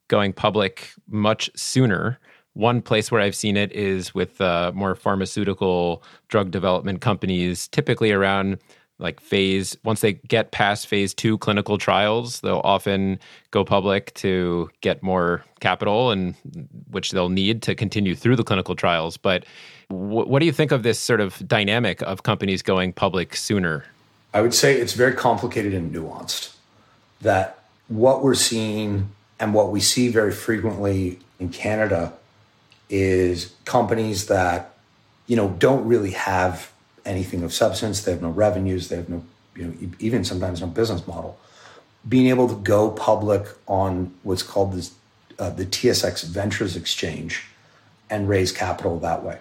going 0.08 0.32
public 0.32 0.92
much 1.08 1.50
sooner. 1.56 2.18
One 2.54 2.80
place 2.80 3.10
where 3.10 3.20
I've 3.20 3.34
seen 3.34 3.56
it 3.56 3.72
is 3.72 4.14
with 4.14 4.40
uh, 4.40 4.72
more 4.74 4.94
pharmaceutical 4.94 6.02
drug 6.28 6.50
development 6.50 7.00
companies, 7.00 7.68
typically 7.68 8.12
around 8.12 8.58
like 9.00 9.20
phase 9.20 9.76
once 9.82 10.02
they 10.02 10.12
get 10.12 10.52
past 10.52 10.86
phase 10.86 11.12
two 11.12 11.38
clinical 11.38 11.78
trials 11.78 12.40
they'll 12.40 12.60
often 12.62 13.18
go 13.50 13.64
public 13.64 14.14
to 14.14 14.70
get 14.80 15.02
more 15.02 15.44
capital 15.60 16.10
and 16.10 16.34
which 16.90 17.10
they'll 17.10 17.28
need 17.28 17.62
to 17.62 17.74
continue 17.74 18.14
through 18.14 18.36
the 18.36 18.44
clinical 18.44 18.74
trials. 18.74 19.16
But 19.16 19.44
w- 19.88 20.26
what 20.26 20.40
do 20.40 20.46
you 20.46 20.52
think 20.52 20.72
of 20.72 20.82
this 20.82 20.98
sort 20.98 21.20
of 21.20 21.46
dynamic 21.46 22.02
of 22.02 22.22
companies 22.22 22.62
going 22.62 22.92
public 22.92 23.36
sooner? 23.36 23.84
I 24.32 24.40
would 24.40 24.54
say 24.54 24.74
it's 24.74 24.92
very 24.92 25.14
complicated 25.14 25.74
and 25.74 25.94
nuanced 25.94 26.54
that 27.20 27.58
what 27.88 28.22
we're 28.22 28.34
seeing 28.34 29.10
and 29.38 29.54
what 29.54 29.70
we 29.70 29.80
see 29.80 30.08
very 30.08 30.32
frequently 30.32 31.18
in 31.38 31.48
canada 31.48 32.12
is 32.88 33.52
companies 33.64 34.26
that 34.26 34.74
you 35.26 35.36
know 35.36 35.48
don't 35.58 35.86
really 35.86 36.12
have 36.12 36.69
anything 37.04 37.42
of 37.42 37.52
substance. 37.52 38.02
They 38.02 38.12
have 38.12 38.22
no 38.22 38.30
revenues. 38.30 38.88
They 38.88 38.96
have 38.96 39.08
no, 39.08 39.24
you 39.56 39.66
know, 39.66 39.74
even 39.98 40.24
sometimes 40.24 40.60
no 40.60 40.66
business 40.66 41.06
model. 41.06 41.38
Being 42.08 42.28
able 42.28 42.48
to 42.48 42.56
go 42.56 42.90
public 42.90 43.46
on 43.66 44.14
what's 44.22 44.42
called 44.42 44.72
this, 44.72 44.92
uh, 45.38 45.50
the 45.50 45.66
TSX 45.66 46.24
Ventures 46.24 46.76
Exchange 46.76 47.44
and 48.08 48.28
raise 48.28 48.52
capital 48.52 48.98
that 49.00 49.22
way. 49.22 49.38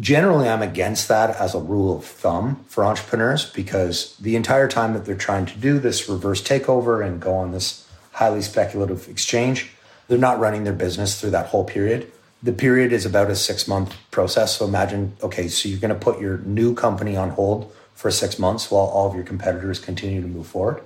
Generally, 0.00 0.48
I'm 0.48 0.62
against 0.62 1.06
that 1.06 1.30
as 1.36 1.54
a 1.54 1.60
rule 1.60 1.96
of 1.96 2.04
thumb 2.04 2.64
for 2.66 2.84
entrepreneurs 2.84 3.48
because 3.48 4.16
the 4.16 4.34
entire 4.34 4.66
time 4.66 4.92
that 4.94 5.04
they're 5.04 5.14
trying 5.14 5.46
to 5.46 5.56
do 5.56 5.78
this 5.78 6.08
reverse 6.08 6.42
takeover 6.42 7.04
and 7.04 7.20
go 7.20 7.34
on 7.34 7.52
this 7.52 7.88
highly 8.12 8.42
speculative 8.42 9.08
exchange, 9.08 9.70
they're 10.08 10.18
not 10.18 10.40
running 10.40 10.64
their 10.64 10.72
business 10.72 11.20
through 11.20 11.30
that 11.30 11.46
whole 11.46 11.64
period 11.64 12.10
the 12.42 12.52
period 12.52 12.92
is 12.92 13.04
about 13.04 13.30
a 13.30 13.36
six 13.36 13.66
month 13.66 13.96
process. 14.10 14.56
So 14.56 14.64
imagine, 14.64 15.16
okay, 15.22 15.48
so 15.48 15.68
you're 15.68 15.80
going 15.80 15.94
to 15.94 15.98
put 15.98 16.20
your 16.20 16.38
new 16.38 16.74
company 16.74 17.16
on 17.16 17.30
hold 17.30 17.72
for 17.94 18.10
six 18.10 18.38
months 18.38 18.70
while 18.70 18.84
all 18.84 19.08
of 19.08 19.14
your 19.14 19.24
competitors 19.24 19.80
continue 19.80 20.20
to 20.22 20.28
move 20.28 20.46
forward, 20.46 20.82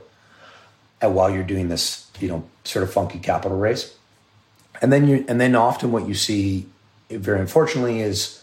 and 1.01 1.15
while 1.15 1.29
you're 1.29 1.43
doing 1.43 1.69
this, 1.69 2.11
you 2.21 2.29
know, 2.29 2.45
sort 2.65 2.83
of 2.83 2.93
funky 2.93 3.19
capital 3.19 3.59
raise, 3.59 3.95
and 4.81 4.91
then 4.91 5.07
you, 5.07 5.25
and 5.29 5.39
then 5.39 5.55
often 5.55 5.93
what 5.93 6.09
you 6.09 6.15
see, 6.15 6.67
very 7.11 7.39
unfortunately, 7.39 8.01
is 8.01 8.43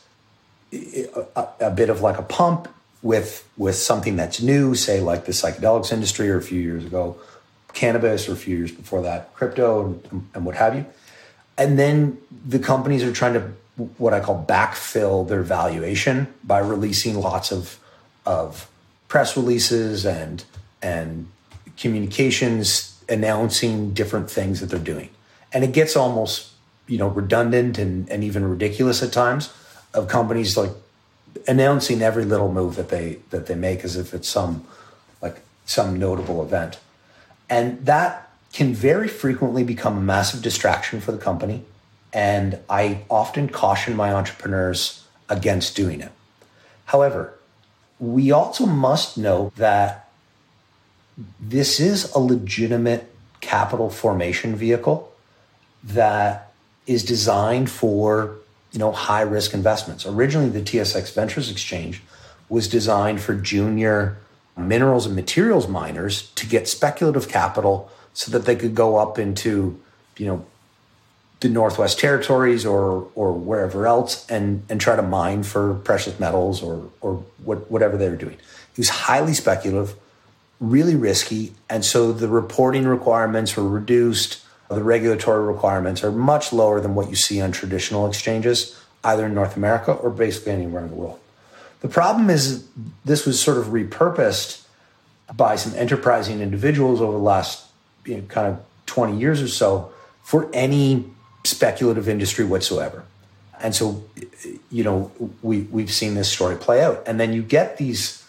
a, 0.71 1.47
a 1.61 1.71
bit 1.71 1.89
of 1.89 2.01
like 2.01 2.19
a 2.19 2.23
pump 2.23 2.67
with 3.01 3.47
with 3.57 3.75
something 3.75 4.15
that's 4.15 4.39
new, 4.39 4.75
say 4.75 5.01
like 5.01 5.25
the 5.25 5.31
psychedelics 5.31 5.91
industry, 5.91 6.29
or 6.29 6.37
a 6.37 6.41
few 6.41 6.61
years 6.61 6.85
ago, 6.85 7.17
cannabis, 7.73 8.29
or 8.29 8.33
a 8.33 8.35
few 8.35 8.55
years 8.55 8.71
before 8.71 9.01
that, 9.01 9.33
crypto, 9.33 9.99
and, 10.11 10.29
and 10.35 10.45
what 10.45 10.55
have 10.55 10.75
you 10.75 10.85
and 11.59 11.77
then 11.77 12.17
the 12.47 12.57
companies 12.57 13.03
are 13.03 13.11
trying 13.11 13.33
to 13.33 13.51
what 13.97 14.13
I 14.13 14.19
call 14.19 14.43
backfill 14.47 15.27
their 15.27 15.43
valuation 15.43 16.33
by 16.43 16.59
releasing 16.59 17.19
lots 17.19 17.51
of 17.51 17.77
of 18.25 18.69
press 19.07 19.37
releases 19.37 20.05
and 20.05 20.43
and 20.81 21.27
communications 21.77 23.01
announcing 23.09 23.93
different 23.93 24.29
things 24.29 24.59
that 24.59 24.67
they're 24.67 24.79
doing. 24.79 25.09
And 25.51 25.63
it 25.63 25.73
gets 25.73 25.95
almost, 25.95 26.51
you 26.87 26.97
know, 26.97 27.07
redundant 27.07 27.77
and, 27.77 28.09
and 28.09 28.23
even 28.23 28.47
ridiculous 28.47 29.01
at 29.01 29.11
times 29.11 29.51
of 29.93 30.07
companies 30.07 30.55
like 30.55 30.71
announcing 31.47 32.01
every 32.01 32.25
little 32.25 32.51
move 32.51 32.75
that 32.75 32.89
they 32.89 33.19
that 33.31 33.47
they 33.47 33.55
make 33.55 33.83
as 33.83 33.95
if 33.95 34.13
it's 34.13 34.29
some 34.29 34.65
like 35.21 35.41
some 35.65 35.99
notable 35.99 36.41
event. 36.41 36.79
And 37.49 37.85
that 37.85 38.28
can 38.53 38.73
very 38.73 39.07
frequently 39.07 39.63
become 39.63 39.97
a 39.97 40.01
massive 40.01 40.41
distraction 40.41 40.99
for 41.01 41.11
the 41.11 41.17
company. 41.17 41.63
And 42.11 42.59
I 42.69 43.03
often 43.09 43.49
caution 43.49 43.95
my 43.95 44.13
entrepreneurs 44.13 45.05
against 45.29 45.75
doing 45.75 46.01
it. 46.01 46.11
However, 46.85 47.35
we 47.99 48.31
also 48.31 48.65
must 48.65 49.17
know 49.17 49.51
that 49.57 50.09
this 51.39 51.79
is 51.79 52.11
a 52.13 52.19
legitimate 52.19 53.13
capital 53.41 53.89
formation 53.89 54.55
vehicle 54.55 55.13
that 55.83 56.51
is 56.87 57.03
designed 57.03 57.69
for 57.69 58.35
you 58.71 58.79
know 58.79 58.91
high 58.91 59.21
risk 59.21 59.53
investments. 59.53 60.05
Originally, 60.05 60.49
the 60.49 60.61
TSX 60.61 61.13
Ventures 61.13 61.51
Exchange 61.51 62.01
was 62.47 62.67
designed 62.67 63.21
for 63.21 63.35
junior 63.35 64.17
minerals 64.57 65.05
and 65.05 65.15
materials 65.15 65.67
miners 65.67 66.31
to 66.31 66.45
get 66.45 66.67
speculative 66.67 67.29
capital 67.29 67.91
so 68.19 68.33
that 68.33 68.43
they 68.43 68.57
could 68.57 68.75
go 68.75 68.97
up 68.97 69.17
into, 69.17 69.79
you 70.17 70.25
know, 70.25 70.45
the 71.39 71.47
Northwest 71.47 71.99
Territories 71.99 72.65
or 72.65 73.07
or 73.15 73.31
wherever 73.31 73.87
else 73.87 74.29
and 74.29 74.61
and 74.69 74.81
try 74.81 74.97
to 74.97 75.01
mine 75.01 75.43
for 75.43 75.75
precious 75.85 76.19
metals 76.19 76.61
or 76.61 76.89
or 76.99 77.23
what, 77.45 77.71
whatever 77.71 77.95
they 77.95 78.09
were 78.09 78.17
doing. 78.17 78.33
It 78.33 78.77
was 78.77 78.89
highly 78.89 79.33
speculative, 79.33 79.95
really 80.59 80.97
risky, 80.97 81.53
and 81.69 81.85
so 81.85 82.11
the 82.11 82.27
reporting 82.27 82.85
requirements 82.85 83.55
were 83.55 83.69
reduced. 83.69 84.43
The 84.67 84.83
regulatory 84.83 85.45
requirements 85.45 86.03
are 86.03 86.11
much 86.11 86.51
lower 86.51 86.81
than 86.81 86.95
what 86.95 87.09
you 87.09 87.15
see 87.15 87.39
on 87.39 87.53
traditional 87.53 88.05
exchanges, 88.05 88.77
either 89.05 89.27
in 89.27 89.33
North 89.33 89.55
America 89.55 89.93
or 89.93 90.09
basically 90.09 90.51
anywhere 90.51 90.83
in 90.83 90.89
the 90.89 90.95
world. 90.95 91.19
The 91.79 91.87
problem 91.87 92.29
is 92.29 92.67
this 93.05 93.25
was 93.25 93.39
sort 93.39 93.57
of 93.57 93.67
repurposed 93.67 94.65
by 95.33 95.55
some 95.55 95.73
enterprising 95.75 96.41
individuals 96.41 96.99
over 96.99 97.13
the 97.13 97.23
last 97.23 97.68
you 98.09 98.17
know, 98.17 98.23
kind 98.23 98.47
of 98.47 98.59
20 98.87 99.17
years 99.17 99.41
or 99.41 99.47
so 99.47 99.91
for 100.23 100.49
any 100.53 101.05
speculative 101.43 102.09
industry 102.09 102.43
whatsoever. 102.43 103.03
And 103.61 103.75
so, 103.75 104.03
you 104.71 104.83
know, 104.83 105.11
we, 105.41 105.61
we've 105.61 105.91
seen 105.91 106.15
this 106.15 106.31
story 106.31 106.55
play 106.55 106.83
out. 106.83 107.03
And 107.05 107.19
then 107.19 107.33
you 107.33 107.43
get 107.43 107.77
these 107.77 108.25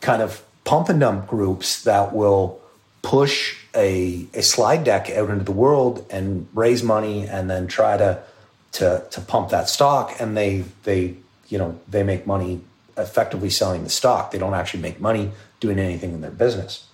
kind 0.00 0.22
of 0.22 0.44
pump 0.64 0.88
and 0.88 1.00
dump 1.00 1.26
groups 1.26 1.82
that 1.84 2.14
will 2.14 2.60
push 3.02 3.56
a, 3.74 4.26
a 4.34 4.42
slide 4.42 4.84
deck 4.84 5.10
out 5.10 5.30
into 5.30 5.44
the 5.44 5.52
world 5.52 6.06
and 6.10 6.48
raise 6.54 6.82
money 6.82 7.26
and 7.26 7.50
then 7.50 7.66
try 7.66 7.96
to, 7.96 8.22
to, 8.72 9.04
to 9.10 9.20
pump 9.20 9.50
that 9.50 9.68
stock. 9.68 10.14
And 10.20 10.36
they, 10.36 10.64
they, 10.84 11.16
you 11.48 11.58
know, 11.58 11.78
they 11.88 12.02
make 12.02 12.26
money 12.26 12.60
effectively 12.96 13.50
selling 13.50 13.84
the 13.84 13.90
stock. 13.90 14.30
They 14.30 14.38
don't 14.38 14.54
actually 14.54 14.80
make 14.80 15.00
money 15.00 15.32
doing 15.60 15.78
anything 15.78 16.12
in 16.12 16.20
their 16.20 16.30
business. 16.30 16.86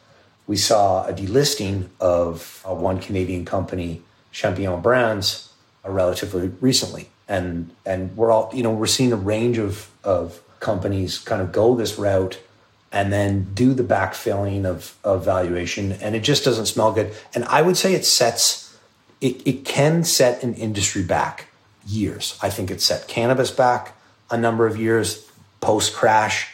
We 0.51 0.57
saw 0.57 1.07
a 1.07 1.13
delisting 1.13 1.91
of 2.01 2.65
one 2.65 2.99
Canadian 2.99 3.45
company, 3.45 4.03
Champignon 4.33 4.83
Brands, 4.83 5.53
uh, 5.87 5.93
relatively 5.93 6.49
recently. 6.61 7.09
And 7.29 7.71
and 7.87 8.17
we're 8.17 8.33
all 8.33 8.51
you 8.53 8.65
know 8.65 8.73
we're 8.73 8.89
seeing 8.89 9.13
a 9.13 9.17
range 9.17 9.59
of 9.59 9.93
of 10.03 10.41
companies 10.59 11.21
kind 11.21 11.41
of 11.41 11.53
go 11.53 11.77
this 11.77 12.01
route 12.01 12.41
and 12.91 13.13
then 13.13 13.55
do 13.55 13.75
the 13.75 13.85
backfilling 13.85 14.65
of 14.65 14.97
of 15.05 15.25
valuation. 15.25 15.93
And 15.93 16.17
it 16.17 16.25
just 16.25 16.45
doesn't 16.45 16.67
smell 16.67 16.91
good. 16.91 17.15
And 17.33 17.45
i 17.45 17.63
would 17.63 17.77
say 17.77 17.95
it 17.95 18.05
sets 18.05 18.77
it, 19.21 19.47
it 19.47 19.65
can 19.65 20.03
set 20.03 20.43
an 20.43 20.55
industry 20.55 21.05
back 21.05 21.47
years. 21.87 22.37
I 22.43 22.51
think 22.51 22.73
it 22.73 22.81
set 22.81 23.07
cannabis 23.07 23.53
back 23.53 23.97
a 24.33 24.37
number 24.37 24.67
of 24.67 24.77
years 24.77 25.31
post 25.61 25.95
crash 25.95 26.49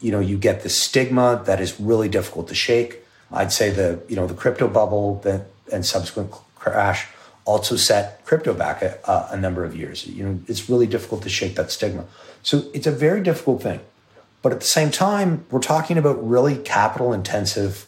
you 0.00 0.10
know 0.10 0.18
you 0.18 0.36
get 0.36 0.64
the 0.64 0.68
stigma 0.68 1.40
that 1.46 1.60
is 1.60 1.78
really 1.78 2.08
difficult 2.08 2.48
to 2.48 2.56
shake 2.56 3.00
i'd 3.32 3.52
say 3.52 3.70
the 3.70 4.00
you 4.08 4.16
know 4.16 4.26
the 4.26 4.34
crypto 4.34 4.68
bubble 4.68 5.20
that 5.20 5.46
and 5.72 5.84
subsequent 5.86 6.30
crash 6.56 7.06
also 7.44 7.76
set 7.76 8.24
crypto 8.24 8.54
back 8.54 8.82
a, 8.82 9.28
a, 9.32 9.36
number 9.36 9.64
of 9.64 9.74
years. 9.74 10.06
You 10.06 10.24
know, 10.24 10.40
it's 10.46 10.68
really 10.68 10.86
difficult 10.86 11.22
to 11.22 11.28
shake 11.28 11.56
that 11.56 11.70
stigma. 11.70 12.04
So 12.42 12.64
it's 12.72 12.86
a 12.86 12.92
very 12.92 13.22
difficult 13.22 13.62
thing. 13.62 13.80
But 14.42 14.52
at 14.52 14.60
the 14.60 14.66
same 14.66 14.90
time, 14.90 15.44
we're 15.50 15.60
talking 15.60 15.98
about 15.98 16.26
really 16.26 16.56
capital 16.56 17.12
intensive 17.12 17.86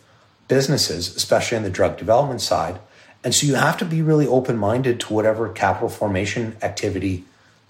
businesses, 0.48 1.14
especially 1.14 1.56
on 1.56 1.62
the 1.62 1.70
drug 1.70 1.96
development 1.96 2.40
side. 2.40 2.78
And 3.24 3.34
so 3.34 3.46
you 3.46 3.54
have 3.54 3.78
to 3.78 3.84
be 3.84 4.02
really 4.02 4.26
open 4.26 4.58
minded 4.58 5.00
to 5.00 5.14
whatever 5.14 5.48
capital 5.48 5.88
formation 5.88 6.56
activity 6.60 7.24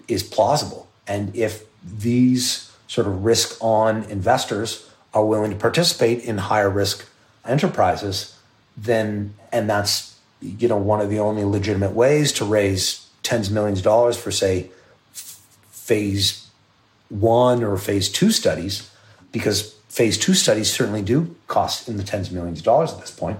is 0.07 0.23
plausible. 0.23 0.87
And 1.07 1.35
if 1.35 1.63
these 1.83 2.71
sort 2.87 3.07
of 3.07 3.23
risk 3.23 3.57
on 3.61 4.03
investors 4.05 4.89
are 5.13 5.25
willing 5.25 5.51
to 5.51 5.57
participate 5.57 6.23
in 6.23 6.39
higher 6.39 6.69
risk 6.69 7.07
enterprises, 7.45 8.37
then, 8.77 9.33
and 9.51 9.69
that's 9.69 10.13
you 10.43 10.67
know, 10.67 10.77
one 10.77 10.99
of 10.99 11.09
the 11.09 11.19
only 11.19 11.43
legitimate 11.43 11.91
ways 11.91 12.31
to 12.33 12.45
raise 12.45 13.07
tens 13.23 13.47
of 13.47 13.53
millions 13.53 13.79
of 13.79 13.85
dollars 13.85 14.17
for, 14.17 14.31
say, 14.31 14.69
phase 15.13 16.47
one 17.09 17.63
or 17.63 17.77
phase 17.77 18.09
two 18.09 18.31
studies, 18.31 18.89
because 19.31 19.73
phase 19.87 20.17
two 20.17 20.33
studies 20.33 20.71
certainly 20.71 21.01
do 21.01 21.35
cost 21.47 21.87
in 21.87 21.97
the 21.97 22.03
tens 22.03 22.27
of 22.27 22.33
millions 22.33 22.59
of 22.59 22.65
dollars 22.65 22.91
at 22.91 22.99
this 22.99 23.11
point. 23.11 23.39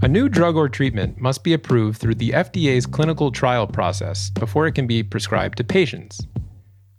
A 0.00 0.08
new 0.08 0.28
drug 0.28 0.56
or 0.56 0.68
treatment 0.68 1.18
must 1.18 1.42
be 1.42 1.52
approved 1.52 1.98
through 1.98 2.14
the 2.14 2.30
FDA's 2.30 2.86
clinical 2.86 3.32
trial 3.32 3.66
process 3.66 4.30
before 4.30 4.66
it 4.66 4.72
can 4.72 4.86
be 4.86 5.02
prescribed 5.02 5.58
to 5.58 5.64
patients. 5.64 6.20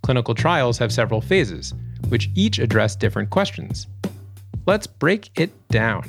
Clinical 0.04 0.36
trials 0.36 0.78
have 0.80 0.92
several 0.92 1.22
phases, 1.22 1.74
which 2.10 2.30
each 2.36 2.60
address 2.60 2.96
different 2.96 3.30
questions. 3.30 3.88
Let's 4.70 4.86
break 4.86 5.32
it 5.36 5.50
down. 5.70 6.04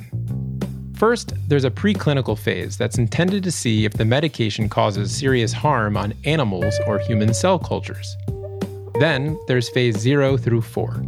First, 0.98 1.32
there's 1.48 1.64
a 1.64 1.70
preclinical 1.70 2.38
phase 2.38 2.76
that's 2.76 2.98
intended 2.98 3.42
to 3.44 3.50
see 3.50 3.86
if 3.86 3.94
the 3.94 4.04
medication 4.04 4.68
causes 4.68 5.16
serious 5.16 5.50
harm 5.50 5.96
on 5.96 6.12
animals 6.26 6.78
or 6.86 6.98
human 6.98 7.32
cell 7.32 7.58
cultures. 7.58 8.14
Then 8.98 9.40
there's 9.46 9.70
phase 9.70 9.96
0 9.96 10.36
through 10.36 10.61
4. 10.61 11.02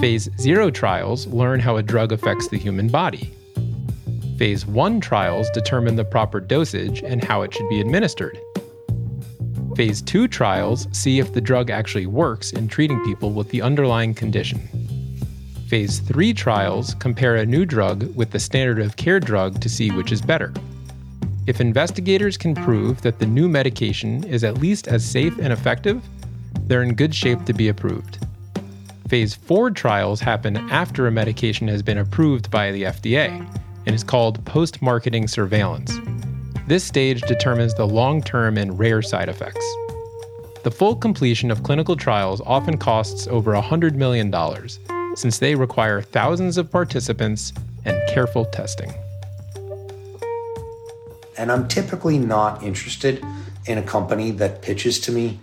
Phase 0.00 0.28
0 0.38 0.70
trials 0.70 1.26
learn 1.26 1.58
how 1.58 1.76
a 1.76 1.82
drug 1.82 2.12
affects 2.12 2.46
the 2.46 2.56
human 2.56 2.86
body. 2.86 3.34
Phase 4.38 4.64
1 4.64 5.00
trials 5.00 5.50
determine 5.50 5.96
the 5.96 6.04
proper 6.04 6.38
dosage 6.38 7.02
and 7.02 7.24
how 7.24 7.42
it 7.42 7.52
should 7.52 7.68
be 7.68 7.80
administered. 7.80 8.38
Phase 9.74 10.00
2 10.02 10.28
trials 10.28 10.86
see 10.92 11.18
if 11.18 11.32
the 11.32 11.40
drug 11.40 11.70
actually 11.70 12.06
works 12.06 12.52
in 12.52 12.68
treating 12.68 13.04
people 13.04 13.32
with 13.32 13.48
the 13.48 13.60
underlying 13.60 14.14
condition. 14.14 14.93
Phase 15.68 16.00
3 16.00 16.34
trials 16.34 16.94
compare 16.94 17.36
a 17.36 17.46
new 17.46 17.64
drug 17.64 18.14
with 18.14 18.30
the 18.30 18.38
standard 18.38 18.80
of 18.80 18.96
care 18.96 19.18
drug 19.18 19.60
to 19.60 19.68
see 19.68 19.90
which 19.90 20.12
is 20.12 20.20
better. 20.20 20.52
If 21.46 21.60
investigators 21.60 22.36
can 22.36 22.54
prove 22.54 23.00
that 23.02 23.18
the 23.18 23.26
new 23.26 23.48
medication 23.48 24.24
is 24.24 24.44
at 24.44 24.58
least 24.58 24.88
as 24.88 25.04
safe 25.04 25.38
and 25.38 25.52
effective, 25.52 26.02
they're 26.66 26.82
in 26.82 26.94
good 26.94 27.14
shape 27.14 27.44
to 27.46 27.54
be 27.54 27.68
approved. 27.68 28.18
Phase 29.08 29.34
4 29.34 29.70
trials 29.70 30.20
happen 30.20 30.56
after 30.70 31.06
a 31.06 31.10
medication 31.10 31.66
has 31.68 31.82
been 31.82 31.98
approved 31.98 32.50
by 32.50 32.70
the 32.70 32.84
FDA 32.84 33.28
and 33.86 33.94
is 33.94 34.04
called 34.04 34.44
post 34.44 34.82
marketing 34.82 35.28
surveillance. 35.28 35.98
This 36.66 36.84
stage 36.84 37.22
determines 37.22 37.74
the 37.74 37.86
long 37.86 38.22
term 38.22 38.58
and 38.58 38.78
rare 38.78 39.02
side 39.02 39.28
effects. 39.28 39.64
The 40.62 40.70
full 40.70 40.96
completion 40.96 41.50
of 41.50 41.62
clinical 41.62 41.96
trials 41.96 42.40
often 42.46 42.78
costs 42.78 43.26
over 43.26 43.52
$100 43.52 43.94
million, 43.94 44.30
since 45.14 45.38
they 45.38 45.54
require 45.54 46.02
thousands 46.02 46.56
of 46.58 46.70
participants 46.70 47.52
and 47.84 48.00
careful 48.08 48.44
testing. 48.44 48.92
And 51.36 51.50
I'm 51.50 51.68
typically 51.68 52.18
not 52.18 52.62
interested 52.62 53.24
in 53.66 53.78
a 53.78 53.82
company 53.82 54.30
that 54.32 54.62
pitches 54.62 55.00
to 55.00 55.12
me 55.12 55.40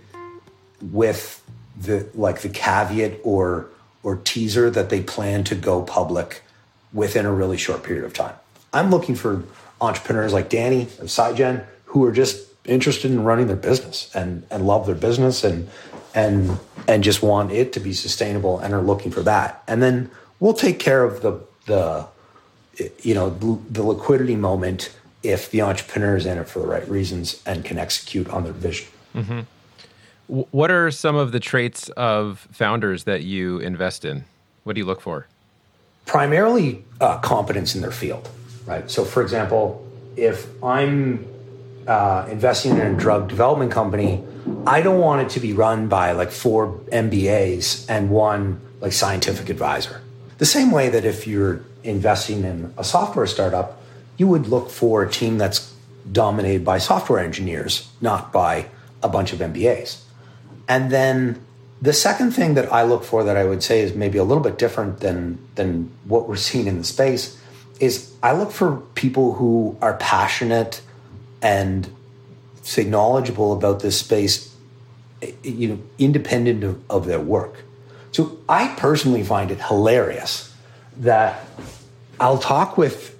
with 0.80 1.42
the 1.80 2.08
like 2.14 2.40
the 2.40 2.48
caveat 2.48 3.20
or 3.24 3.68
or 4.02 4.16
teaser 4.16 4.70
that 4.70 4.90
they 4.90 5.02
plan 5.02 5.44
to 5.44 5.54
go 5.54 5.82
public 5.82 6.42
within 6.92 7.24
a 7.24 7.32
really 7.32 7.56
short 7.56 7.82
period 7.82 8.04
of 8.04 8.12
time. 8.12 8.34
I'm 8.72 8.90
looking 8.90 9.14
for 9.14 9.44
entrepreneurs 9.80 10.32
like 10.32 10.48
Danny 10.48 10.82
of 10.82 11.06
Psygen 11.06 11.64
who 11.86 12.04
are 12.04 12.12
just 12.12 12.48
interested 12.64 13.10
in 13.10 13.24
running 13.24 13.46
their 13.48 13.56
business 13.56 14.10
and 14.14 14.46
and 14.50 14.66
love 14.66 14.86
their 14.86 14.94
business 14.94 15.44
and 15.44 15.68
and 16.14 16.58
and 16.88 17.04
just 17.04 17.22
want 17.22 17.52
it 17.52 17.72
to 17.74 17.80
be 17.80 17.92
sustainable 17.92 18.58
and 18.58 18.74
are 18.74 18.82
looking 18.82 19.10
for 19.10 19.22
that. 19.22 19.62
And 19.66 19.82
then 19.82 20.10
we'll 20.40 20.54
take 20.54 20.78
care 20.78 21.04
of 21.04 21.22
the 21.22 21.40
the 21.66 22.06
you 23.02 23.14
know 23.14 23.30
the 23.70 23.82
liquidity 23.82 24.36
moment 24.36 24.94
if 25.22 25.50
the 25.50 25.62
entrepreneur 25.62 26.16
is 26.16 26.26
in 26.26 26.38
it 26.38 26.48
for 26.48 26.58
the 26.58 26.66
right 26.66 26.88
reasons 26.88 27.40
and 27.46 27.64
can 27.64 27.78
execute 27.78 28.28
on 28.28 28.44
their 28.44 28.52
vision. 28.52 28.88
Mm-hmm. 29.14 29.40
What 30.26 30.70
are 30.70 30.90
some 30.90 31.14
of 31.14 31.32
the 31.32 31.40
traits 31.40 31.88
of 31.90 32.48
founders 32.50 33.04
that 33.04 33.22
you 33.22 33.58
invest 33.58 34.04
in? 34.04 34.24
What 34.64 34.74
do 34.74 34.80
you 34.80 34.86
look 34.86 35.00
for? 35.00 35.26
Primarily, 36.06 36.84
uh, 37.00 37.18
competence 37.18 37.74
in 37.74 37.82
their 37.82 37.92
field, 37.92 38.28
right? 38.66 38.90
So, 38.90 39.04
for 39.04 39.22
example, 39.22 39.86
if 40.16 40.46
I'm 40.62 41.26
uh, 41.86 42.26
investing 42.30 42.72
in 42.72 42.80
a 42.80 42.94
drug 42.94 43.28
development 43.28 43.72
company, 43.72 44.22
I 44.66 44.82
don't 44.82 44.98
want 44.98 45.22
it 45.22 45.30
to 45.30 45.40
be 45.40 45.52
run 45.52 45.88
by 45.88 46.12
like 46.12 46.30
four 46.30 46.78
MBAs 46.92 47.86
and 47.88 48.10
one 48.10 48.60
like 48.80 48.92
scientific 48.92 49.48
advisor. 49.48 50.00
The 50.38 50.46
same 50.46 50.70
way 50.70 50.88
that 50.88 51.04
if 51.04 51.26
you're 51.26 51.64
investing 51.84 52.44
in 52.44 52.72
a 52.76 52.84
software 52.84 53.26
startup, 53.26 53.80
you 54.16 54.26
would 54.26 54.46
look 54.48 54.70
for 54.70 55.02
a 55.02 55.10
team 55.10 55.38
that's 55.38 55.72
dominated 56.10 56.64
by 56.64 56.78
software 56.78 57.20
engineers, 57.20 57.88
not 58.00 58.32
by 58.32 58.66
a 59.02 59.08
bunch 59.08 59.32
of 59.32 59.38
MBAs. 59.38 60.02
And 60.68 60.90
then 60.90 61.44
the 61.80 61.92
second 61.92 62.32
thing 62.32 62.54
that 62.54 62.72
I 62.72 62.84
look 62.84 63.04
for 63.04 63.24
that 63.24 63.36
I 63.36 63.44
would 63.44 63.62
say 63.62 63.80
is 63.80 63.94
maybe 63.94 64.18
a 64.18 64.24
little 64.24 64.42
bit 64.42 64.58
different 64.58 65.00
than 65.00 65.38
than 65.56 65.90
what 66.04 66.28
we're 66.28 66.36
seeing 66.36 66.66
in 66.66 66.78
the 66.78 66.84
space 66.84 67.38
is 67.80 68.12
I 68.22 68.32
look 68.32 68.52
for 68.52 68.76
people 68.94 69.34
who 69.34 69.76
are 69.82 69.94
passionate 69.94 70.80
and 71.42 71.92
say 72.62 72.84
knowledgeable 72.84 73.52
about 73.52 73.80
this 73.80 73.98
space, 73.98 74.54
you 75.42 75.68
know, 75.68 75.78
independent 75.98 76.64
of, 76.64 76.90
of 76.90 77.06
their 77.06 77.20
work. 77.20 77.64
So 78.12 78.38
I 78.48 78.68
personally 78.76 79.24
find 79.24 79.50
it 79.50 79.60
hilarious 79.60 80.54
that 80.98 81.44
I'll 82.20 82.38
talk 82.38 82.78
with 82.78 83.18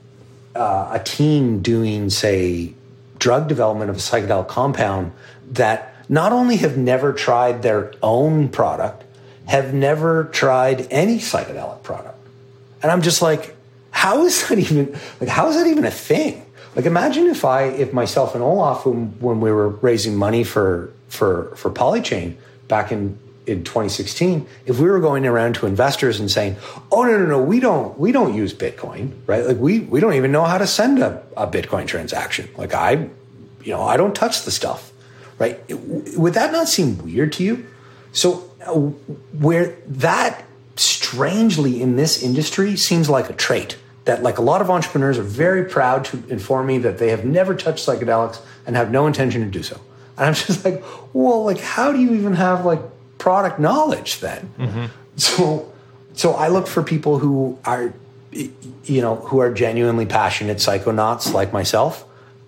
uh, 0.55 0.91
a 0.93 1.01
team 1.03 1.61
doing, 1.61 2.09
say, 2.11 2.75
drug 3.19 3.49
development 3.49 3.91
of 3.91 3.97
a 3.97 4.01
psychedelic 4.01 4.49
compound 4.49 5.13
that 5.51 5.95
not 6.09 6.33
only 6.33 6.57
have 6.57 6.77
never 6.77 7.13
tried 7.13 7.63
their 7.63 7.93
own 8.03 8.49
product, 8.49 9.05
have 9.47 9.73
never 9.75 10.25
tried 10.25 10.87
any 10.91 11.19
psychedelic 11.19 11.83
product. 11.83 12.19
And 12.83 12.91
I'm 12.93 13.03
just 13.03 13.23
like, 13.23 13.57
how 13.91 14.25
is 14.25 14.49
that 14.49 14.59
even 14.59 14.99
like 15.21 15.29
how 15.29 15.49
is 15.49 15.57
that 15.57 15.67
even 15.67 15.85
a 15.85 15.91
thing? 15.91 16.45
Like 16.75 16.87
imagine 16.87 17.27
if 17.27 17.45
I, 17.45 17.65
if 17.65 17.93
myself 17.93 18.35
and 18.35 18.43
Olaf, 18.43 18.87
when, 18.87 19.19
when 19.21 19.41
we 19.41 19.53
were 19.53 19.69
raising 19.69 20.17
money 20.17 20.45
for 20.45 20.93
for 21.09 21.55
for 21.57 21.71
Polychain 21.71 22.37
back 22.69 22.91
in 22.91 23.19
in 23.45 23.65
2016, 23.65 24.47
if 24.67 24.79
we 24.79 24.89
were 24.89 25.01
going 25.01 25.27
around 25.27 25.57
to 25.57 25.67
investors 25.67 26.19
and 26.19 26.31
saying, 26.31 26.57
"Oh 26.91 27.03
no 27.03 27.19
no 27.19 27.27
no, 27.27 27.43
we 27.43 27.61
don't 27.61 27.99
we 27.99 28.13
don't 28.13 28.35
use 28.35 28.55
Bitcoin, 28.55 29.13
right? 29.27 29.45
Like 29.45 29.59
we 29.59 29.81
we 29.81 30.01
don't 30.01 30.15
even 30.15 30.33
know 30.33 30.45
how 30.45 30.59
to 30.59 30.67
send 30.67 31.01
a, 31.01 31.23
a 31.37 31.47
Bitcoin 31.47 31.87
transaction. 31.87 32.49
Like 32.57 32.73
I 32.73 33.09
you 33.65 33.73
know, 33.73 33.83
I 33.83 33.97
don't 33.97 34.15
touch 34.15 34.45
the 34.45 34.51
stuff, 34.51 34.93
right? 35.39 35.61
would 36.17 36.35
that 36.35 36.53
not 36.53 36.69
seem 36.69 36.99
weird 36.99 37.33
to 37.35 37.45
you? 37.45 37.67
So, 38.13 38.51
uh, 38.67 38.73
where 38.73 39.77
that 39.87 40.45
strangely 40.77 41.81
in 41.83 41.97
this 41.97 42.23
industry 42.23 42.77
seems 42.77 43.09
like 43.09 43.31
a 43.31 43.33
trait 43.33 43.77
that 44.05 44.23
like 44.23 44.39
a 44.39 44.43
lot 44.43 44.61
of 44.61 44.71
entrepreneurs 44.71 45.19
are 45.19 45.23
very 45.23 45.65
proud 45.65 46.05
to 46.07 46.23
inform 46.29 46.67
me 46.67 46.79
that 46.79 46.99
they 46.99 47.09
have 47.11 47.25
never 47.25 47.55
touched 47.55 47.87
psychedelics 47.87 48.41
and 48.67 48.77
have 48.77 48.91
no 48.91 49.07
intention 49.07 49.43
to 49.43 49.51
do 49.51 49.63
so. 49.63 49.81
And 50.17 50.27
I'm 50.27 50.35
just 50.47 50.65
like, 50.65 50.83
well, 51.13 51.45
like 51.45 51.61
how 51.61 51.93
do 51.93 52.01
you 52.01 52.15
even 52.15 52.35
have 52.35 52.65
like 52.65 52.81
product 53.19 53.59
knowledge 53.59 54.21
then? 54.21 54.51
Mm-hmm. 54.59 54.87
So 55.17 55.73
so 56.15 56.33
I 56.33 56.49
look 56.49 56.67
for 56.67 56.83
people 56.83 57.19
who 57.19 57.59
are 57.65 57.95
you 58.33 59.03
know, 59.03 59.17
who 59.17 59.41
are 59.41 59.53
genuinely 59.53 60.07
passionate 60.07 60.57
psychonauts 60.57 61.33
like 61.33 61.53
myself 61.53 62.05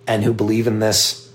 and 0.07 0.23
who 0.23 0.33
believe 0.33 0.65
in 0.67 0.79
this 0.79 1.31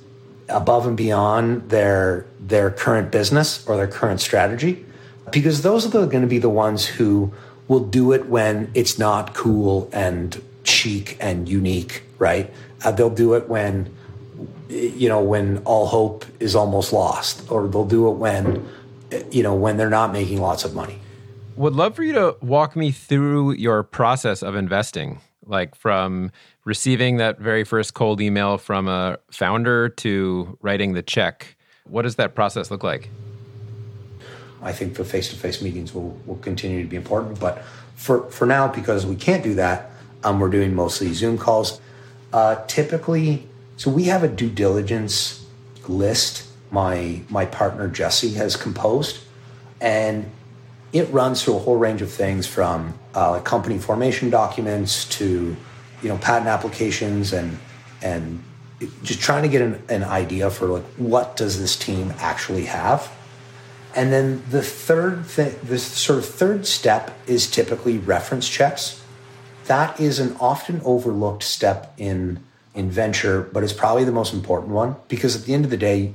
above 0.48 0.86
and 0.86 0.96
beyond 0.96 1.70
their 1.70 2.26
their 2.40 2.70
current 2.70 3.12
business 3.12 3.66
or 3.68 3.76
their 3.76 3.86
current 3.86 4.20
strategy 4.20 4.84
because 5.30 5.62
those 5.62 5.86
are 5.86 6.06
going 6.06 6.22
to 6.22 6.26
be 6.26 6.38
the 6.38 6.50
ones 6.50 6.84
who 6.84 7.32
will 7.70 7.78
do 7.78 8.10
it 8.10 8.26
when 8.26 8.68
it's 8.74 8.98
not 8.98 9.32
cool 9.32 9.88
and 9.92 10.42
chic 10.64 11.16
and 11.20 11.48
unique, 11.48 12.02
right? 12.18 12.52
Uh, 12.84 12.90
they'll 12.90 13.08
do 13.08 13.34
it 13.34 13.48
when, 13.48 13.94
you 14.68 15.08
know, 15.08 15.22
when 15.22 15.58
all 15.58 15.86
hope 15.86 16.24
is 16.40 16.56
almost 16.56 16.92
lost, 16.92 17.48
or 17.48 17.68
they'll 17.68 17.86
do 17.86 18.08
it 18.08 18.14
when, 18.14 18.68
you 19.30 19.44
know, 19.44 19.54
when 19.54 19.76
they're 19.76 19.88
not 19.88 20.12
making 20.12 20.40
lots 20.40 20.64
of 20.64 20.74
money. 20.74 20.98
Would 21.54 21.74
love 21.74 21.94
for 21.94 22.02
you 22.02 22.12
to 22.14 22.36
walk 22.40 22.74
me 22.74 22.90
through 22.90 23.52
your 23.52 23.84
process 23.84 24.42
of 24.42 24.56
investing, 24.56 25.20
like 25.46 25.76
from 25.76 26.32
receiving 26.64 27.18
that 27.18 27.38
very 27.38 27.62
first 27.62 27.94
cold 27.94 28.20
email 28.20 28.58
from 28.58 28.88
a 28.88 29.16
founder 29.30 29.88
to 29.90 30.58
writing 30.60 30.94
the 30.94 31.02
check. 31.02 31.54
What 31.84 32.02
does 32.02 32.16
that 32.16 32.34
process 32.34 32.68
look 32.68 32.82
like? 32.82 33.10
I 34.62 34.72
think 34.72 34.94
the 34.94 35.04
face 35.04 35.30
to 35.30 35.36
face 35.36 35.62
meetings 35.62 35.94
will, 35.94 36.18
will 36.26 36.36
continue 36.36 36.82
to 36.82 36.88
be 36.88 36.96
important. 36.96 37.40
But 37.40 37.62
for, 37.94 38.30
for 38.30 38.46
now, 38.46 38.68
because 38.68 39.06
we 39.06 39.16
can't 39.16 39.42
do 39.42 39.54
that, 39.54 39.90
um, 40.22 40.38
we're 40.40 40.50
doing 40.50 40.74
mostly 40.74 41.12
Zoom 41.12 41.38
calls. 41.38 41.80
Uh, 42.32 42.64
typically, 42.66 43.48
so 43.76 43.90
we 43.90 44.04
have 44.04 44.22
a 44.22 44.28
due 44.28 44.50
diligence 44.50 45.46
list 45.88 46.46
my 46.70 47.20
my 47.28 47.44
partner 47.46 47.88
Jesse 47.88 48.34
has 48.34 48.56
composed, 48.56 49.18
and 49.80 50.30
it 50.92 51.08
runs 51.10 51.42
through 51.42 51.56
a 51.56 51.58
whole 51.58 51.76
range 51.76 52.02
of 52.02 52.10
things 52.10 52.46
from 52.46 52.94
uh, 53.14 53.32
like 53.32 53.44
company 53.44 53.78
formation 53.78 54.30
documents 54.30 55.04
to 55.06 55.56
you 56.02 56.08
know 56.08 56.18
patent 56.18 56.48
applications 56.48 57.32
and 57.32 57.58
and 58.02 58.42
just 59.02 59.20
trying 59.20 59.42
to 59.42 59.48
get 59.48 59.60
an, 59.60 59.82
an 59.88 60.04
idea 60.04 60.50
for 60.50 60.66
like 60.66 60.84
what 60.96 61.36
does 61.36 61.58
this 61.58 61.76
team 61.76 62.12
actually 62.18 62.64
have 62.64 63.10
and 63.94 64.12
then 64.12 64.42
the 64.50 64.62
third 64.62 65.26
thing, 65.26 65.56
this 65.62 65.84
sort 65.84 66.18
of 66.18 66.26
third 66.26 66.66
step 66.66 67.16
is 67.26 67.50
typically 67.50 67.98
reference 67.98 68.48
checks. 68.48 69.02
That 69.66 69.98
is 70.00 70.18
an 70.18 70.36
often 70.40 70.80
overlooked 70.84 71.42
step 71.42 71.94
in 71.98 72.42
in 72.74 72.90
venture, 72.90 73.42
but 73.42 73.64
it's 73.64 73.72
probably 73.72 74.04
the 74.04 74.12
most 74.12 74.32
important 74.32 74.72
one 74.72 74.96
because 75.08 75.34
at 75.34 75.44
the 75.44 75.54
end 75.54 75.64
of 75.64 75.70
the 75.70 75.76
day, 75.76 76.14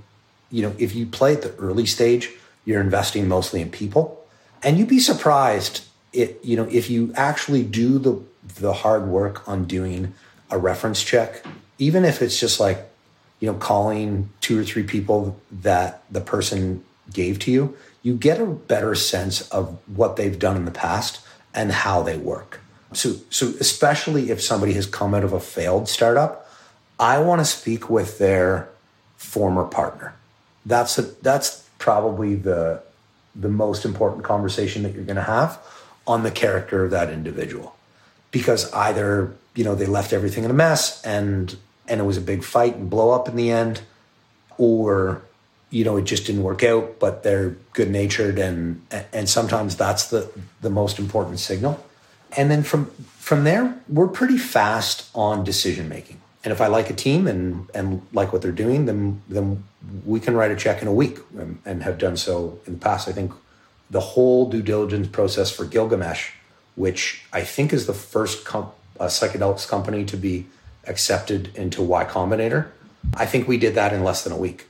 you 0.50 0.62
know, 0.62 0.74
if 0.78 0.96
you 0.96 1.06
play 1.06 1.34
at 1.34 1.42
the 1.42 1.54
early 1.56 1.86
stage, 1.86 2.32
you're 2.64 2.80
investing 2.80 3.28
mostly 3.28 3.62
in 3.62 3.70
people, 3.70 4.26
and 4.64 4.78
you'd 4.78 4.88
be 4.88 5.00
surprised 5.00 5.86
it, 6.16 6.40
you 6.44 6.56
know, 6.56 6.68
if 6.72 6.90
you 6.90 7.12
actually 7.16 7.64
do 7.64 8.00
the 8.00 8.22
the 8.60 8.74
hard 8.74 9.08
work 9.08 9.48
on 9.48 9.66
doing 9.66 10.14
a 10.50 10.58
reference 10.58 11.04
check, 11.04 11.44
even 11.78 12.06
if 12.06 12.22
it's 12.22 12.40
just 12.40 12.60
like, 12.60 12.90
you 13.40 13.52
know, 13.52 13.58
calling 13.58 14.30
two 14.40 14.60
or 14.60 14.64
three 14.64 14.84
people 14.84 15.40
that 15.52 16.04
the 16.12 16.22
person 16.22 16.84
gave 17.14 17.39
to 17.39 17.51
you, 17.51 17.78
you 18.01 18.16
get 18.16 18.39
a 18.39 18.45
better 18.45 18.95
sense 18.95 19.47
of 19.49 19.78
what 19.88 20.16
they've 20.16 20.38
done 20.38 20.56
in 20.56 20.66
the 20.66 20.72
past 20.72 21.20
and 21.53 21.72
how 21.72 22.03
they 22.03 22.18
work. 22.18 22.60
So, 22.93 23.16
so 23.30 23.53
especially 23.60 24.30
if 24.30 24.41
somebody 24.41 24.74
has 24.74 24.86
come 24.86 25.14
out 25.14 25.24
of 25.24 25.34
a 25.34 25.39
failed 25.39 25.89
startup, 25.89 26.49
I 26.99 27.20
want 27.20 27.41
to 27.41 27.45
speak 27.45 27.89
with 27.89 28.20
their 28.20 28.70
former 29.18 29.66
partner. 29.66 30.14
That's 30.66 30.97
a, 30.97 31.01
that's 31.01 31.68
probably 31.78 32.36
the 32.36 32.82
the 33.36 33.49
most 33.49 33.84
important 33.84 34.24
conversation 34.24 34.84
that 34.84 34.93
you're 34.93 35.03
going 35.03 35.18
to 35.18 35.22
have 35.22 35.60
on 36.08 36.24
the 36.24 36.32
character 36.32 36.86
of 36.86 36.91
that 36.91 37.10
individual, 37.10 37.76
because 38.32 38.72
either 38.72 39.36
you 39.56 39.64
know 39.64 39.76
they 39.76 39.86
left 39.86 40.14
everything 40.14 40.43
in 40.45 40.51
a 40.51 40.53
mess 40.53 41.03
and 41.03 41.58
and 41.88 41.99
it 41.99 42.03
was 42.03 42.18
a 42.18 42.22
big 42.22 42.43
fight 42.43 42.76
and 42.76 42.89
blow 42.89 43.12
up 43.12 43.28
in 43.28 43.36
the 43.36 43.51
end, 43.51 43.82
or 44.58 45.22
you 45.70 45.84
know, 45.84 45.97
it 45.97 46.03
just 46.03 46.26
didn't 46.26 46.43
work 46.43 46.63
out, 46.63 46.99
but 46.99 47.24
they're 47.24 47.55
good 47.74 47.89
natured 47.89 48.39
and 48.39 48.86
and 49.11 49.28
sometimes 49.28 49.76
that's 49.76 50.07
the 50.07 50.32
the 50.61 50.70
most 50.70 50.99
important 50.99 51.39
signal. 51.39 51.84
And 52.38 52.51
then 52.51 52.63
from 52.63 52.86
from 53.18 53.43
there, 53.43 53.78
we're 53.88 54.07
pretty 54.07 54.38
fast 54.38 55.09
on 55.16 55.43
decision 55.43 55.89
making. 55.89 56.22
And 56.43 56.51
if 56.51 56.61
I 56.61 56.68
like 56.68 56.89
a 56.89 56.93
team 56.93 57.28
and 57.28 57.70
and 57.74 58.01
like 58.13 58.32
what 58.32 58.41
they're 58.41 58.51
doing, 58.51 58.86
then 58.86 59.22
then 59.28 59.63
we 60.05 60.20
can 60.20 60.36
write 60.36 60.51
a 60.51 60.55
check 60.55 60.82
in 60.82 60.88
a 60.88 60.93
week 60.93 61.20
and, 61.38 61.59
and 61.66 61.84
have 61.84 61.97
done 61.97 62.18
so 62.18 62.59
in 62.66 62.74
the 62.74 62.80
past. 62.80 63.07
I 63.07 63.11
think 63.11 63.32
the 63.89 63.99
whole 63.99 64.49
due 64.49 64.61
diligence 64.61 65.07
process 65.07 65.51
for 65.51 65.66
Gilgamesh, 65.66 66.32
which 66.76 67.24
I 67.34 67.41
think 67.41 67.74
is 67.74 67.86
the 67.86 67.93
first 67.93 68.45
com- 68.45 68.72
psychedelics 68.99 69.68
company 69.68 70.05
to 70.05 70.18
be 70.18 70.47
accepted 70.88 71.55
into 71.55 71.82
Y 71.82 72.05
Combinator, 72.05 72.68
I 73.16 73.26
think 73.26 73.47
we 73.47 73.57
did 73.57 73.76
that 73.76 73.93
in 73.93 74.03
less 74.03 74.24
than 74.24 74.34
a 74.34 74.38
week 74.38 74.68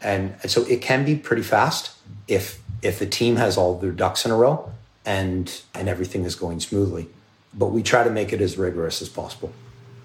and, 0.00 0.34
so 0.46 0.64
it 0.64 0.80
can 0.80 1.04
be 1.04 1.16
pretty 1.16 1.42
fast 1.42 1.96
if 2.26 2.60
if 2.80 2.98
the 2.98 3.06
team 3.06 3.36
has 3.36 3.56
all 3.56 3.76
their 3.78 3.90
ducks 3.90 4.24
in 4.24 4.30
a 4.30 4.36
row 4.36 4.70
and 5.04 5.62
and 5.74 5.88
everything 5.88 6.24
is 6.24 6.34
going 6.34 6.60
smoothly. 6.60 7.08
But 7.54 7.66
we 7.66 7.82
try 7.82 8.04
to 8.04 8.10
make 8.10 8.32
it 8.32 8.40
as 8.40 8.56
rigorous 8.56 9.02
as 9.02 9.08
possible. 9.08 9.52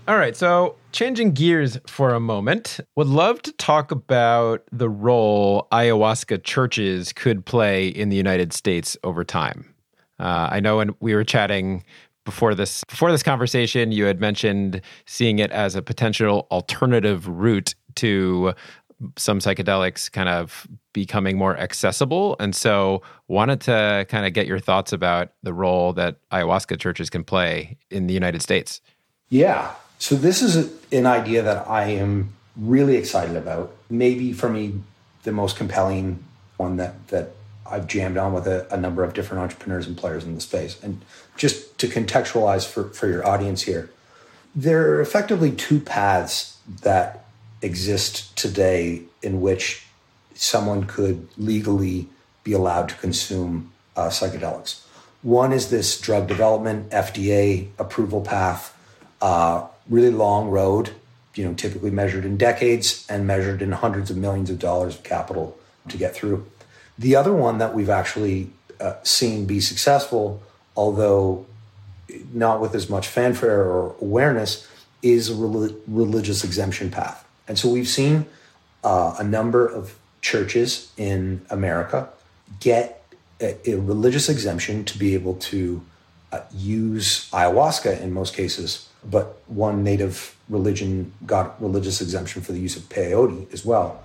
All 0.05 0.17
right, 0.17 0.35
so 0.35 0.75
changing 0.91 1.31
gears 1.31 1.79
for 1.87 2.13
a 2.13 2.19
moment, 2.19 2.81
would 2.97 3.07
love 3.07 3.41
to 3.43 3.53
talk 3.53 3.89
about 3.89 4.63
the 4.69 4.89
role 4.89 5.67
ayahuasca 5.71 6.43
churches 6.43 7.13
could 7.13 7.45
play 7.45 7.87
in 7.87 8.09
the 8.09 8.17
United 8.17 8.51
States 8.51 8.97
over 9.05 9.23
time. 9.23 9.73
Uh, 10.19 10.49
I 10.51 10.59
know 10.59 10.77
when 10.77 10.93
we 10.99 11.15
were 11.15 11.23
chatting 11.23 11.85
before 12.25 12.53
this 12.53 12.83
before 12.85 13.11
this 13.11 13.23
conversation, 13.23 13.91
you 13.91 14.05
had 14.05 14.19
mentioned 14.19 14.81
seeing 15.05 15.39
it 15.39 15.51
as 15.51 15.75
a 15.75 15.81
potential 15.81 16.47
alternative 16.51 17.27
route 17.27 17.73
to 17.95 18.53
some 19.17 19.39
psychedelics 19.39 20.11
kind 20.11 20.29
of 20.29 20.67
becoming 20.93 21.37
more 21.37 21.57
accessible. 21.57 22.35
And 22.39 22.55
so, 22.55 23.01
wanted 23.27 23.61
to 23.61 24.05
kind 24.09 24.25
of 24.25 24.33
get 24.33 24.47
your 24.47 24.59
thoughts 24.59 24.93
about 24.93 25.33
the 25.43 25.53
role 25.53 25.93
that 25.93 26.17
ayahuasca 26.29 26.79
churches 26.79 27.09
can 27.09 27.23
play 27.23 27.77
in 27.89 28.07
the 28.07 28.13
United 28.13 28.41
States. 28.41 28.81
Yeah. 29.29 29.73
So, 29.99 30.15
this 30.15 30.41
is 30.41 30.55
a, 30.55 30.97
an 30.97 31.05
idea 31.05 31.41
that 31.41 31.67
I 31.69 31.85
am 31.85 32.33
really 32.55 32.95
excited 32.97 33.35
about. 33.35 33.75
Maybe 33.89 34.33
for 34.33 34.49
me, 34.49 34.81
the 35.23 35.31
most 35.31 35.55
compelling 35.55 36.23
one 36.57 36.77
that, 36.77 37.07
that 37.07 37.31
I've 37.65 37.87
jammed 37.87 38.17
on 38.17 38.33
with 38.33 38.47
a, 38.47 38.67
a 38.71 38.77
number 38.77 39.03
of 39.03 39.13
different 39.13 39.41
entrepreneurs 39.43 39.87
and 39.87 39.97
players 39.97 40.23
in 40.25 40.35
the 40.35 40.41
space. 40.41 40.81
And 40.83 41.03
just 41.37 41.77
to 41.79 41.87
contextualize 41.87 42.67
for, 42.67 42.89
for 42.89 43.07
your 43.07 43.25
audience 43.25 43.63
here, 43.63 43.89
there 44.55 44.91
are 44.91 45.01
effectively 45.01 45.51
two 45.51 45.79
paths 45.79 46.57
that 46.81 47.22
exist 47.63 48.35
today 48.35 49.01
in 49.21 49.41
which 49.41 49.85
someone 50.35 50.83
could 50.83 51.27
legally 51.37 52.07
be 52.43 52.53
allowed 52.53 52.89
to 52.89 52.95
consume 52.95 53.71
uh, 53.95 54.09
psychedelics. 54.09 54.83
One 55.21 55.53
is 55.53 55.69
this 55.69 55.99
drug 55.99 56.27
development 56.27 56.89
FDA 56.89 57.69
approval 57.79 58.21
path, 58.21 58.77
uh, 59.21 59.65
really 59.89 60.09
long 60.09 60.49
road, 60.49 60.91
you 61.35 61.45
know, 61.45 61.53
typically 61.53 61.91
measured 61.91 62.25
in 62.25 62.37
decades 62.37 63.05
and 63.09 63.25
measured 63.25 63.61
in 63.61 63.71
hundreds 63.71 64.11
of 64.11 64.17
millions 64.17 64.49
of 64.49 64.59
dollars 64.59 64.95
of 64.95 65.03
capital 65.03 65.57
to 65.87 65.97
get 65.97 66.13
through. 66.13 66.45
The 66.99 67.15
other 67.15 67.33
one 67.33 67.57
that 67.57 67.73
we've 67.73 67.89
actually 67.89 68.51
uh, 68.79 68.95
seen 69.03 69.45
be 69.45 69.59
successful, 69.59 70.43
although 70.75 71.45
not 72.33 72.59
with 72.59 72.75
as 72.75 72.89
much 72.89 73.07
fanfare 73.07 73.63
or 73.63 73.95
awareness, 74.01 74.67
is 75.01 75.29
a 75.29 75.35
religious 75.87 76.43
exemption 76.43 76.91
path. 76.91 77.22
And 77.47 77.57
so 77.59 77.69
we've 77.69 77.87
seen 77.87 78.25
uh, 78.83 79.15
a 79.19 79.23
number 79.23 79.65
of 79.67 79.97
churches 80.21 80.91
in 80.97 81.45
America 81.49 82.09
get 82.59 83.03
a, 83.41 83.69
a 83.69 83.75
religious 83.75 84.29
exemption 84.29 84.85
to 84.85 84.97
be 84.97 85.13
able 85.13 85.35
to 85.35 85.83
uh, 86.31 86.41
use 86.53 87.29
ayahuasca 87.31 88.01
in 88.01 88.11
most 88.11 88.35
cases, 88.35 88.89
but 89.03 89.39
one 89.47 89.83
native 89.83 90.35
religion 90.49 91.13
got 91.25 91.61
religious 91.61 92.01
exemption 92.01 92.41
for 92.41 92.53
the 92.53 92.59
use 92.59 92.75
of 92.75 92.83
peyote 92.83 93.51
as 93.53 93.65
well 93.65 94.03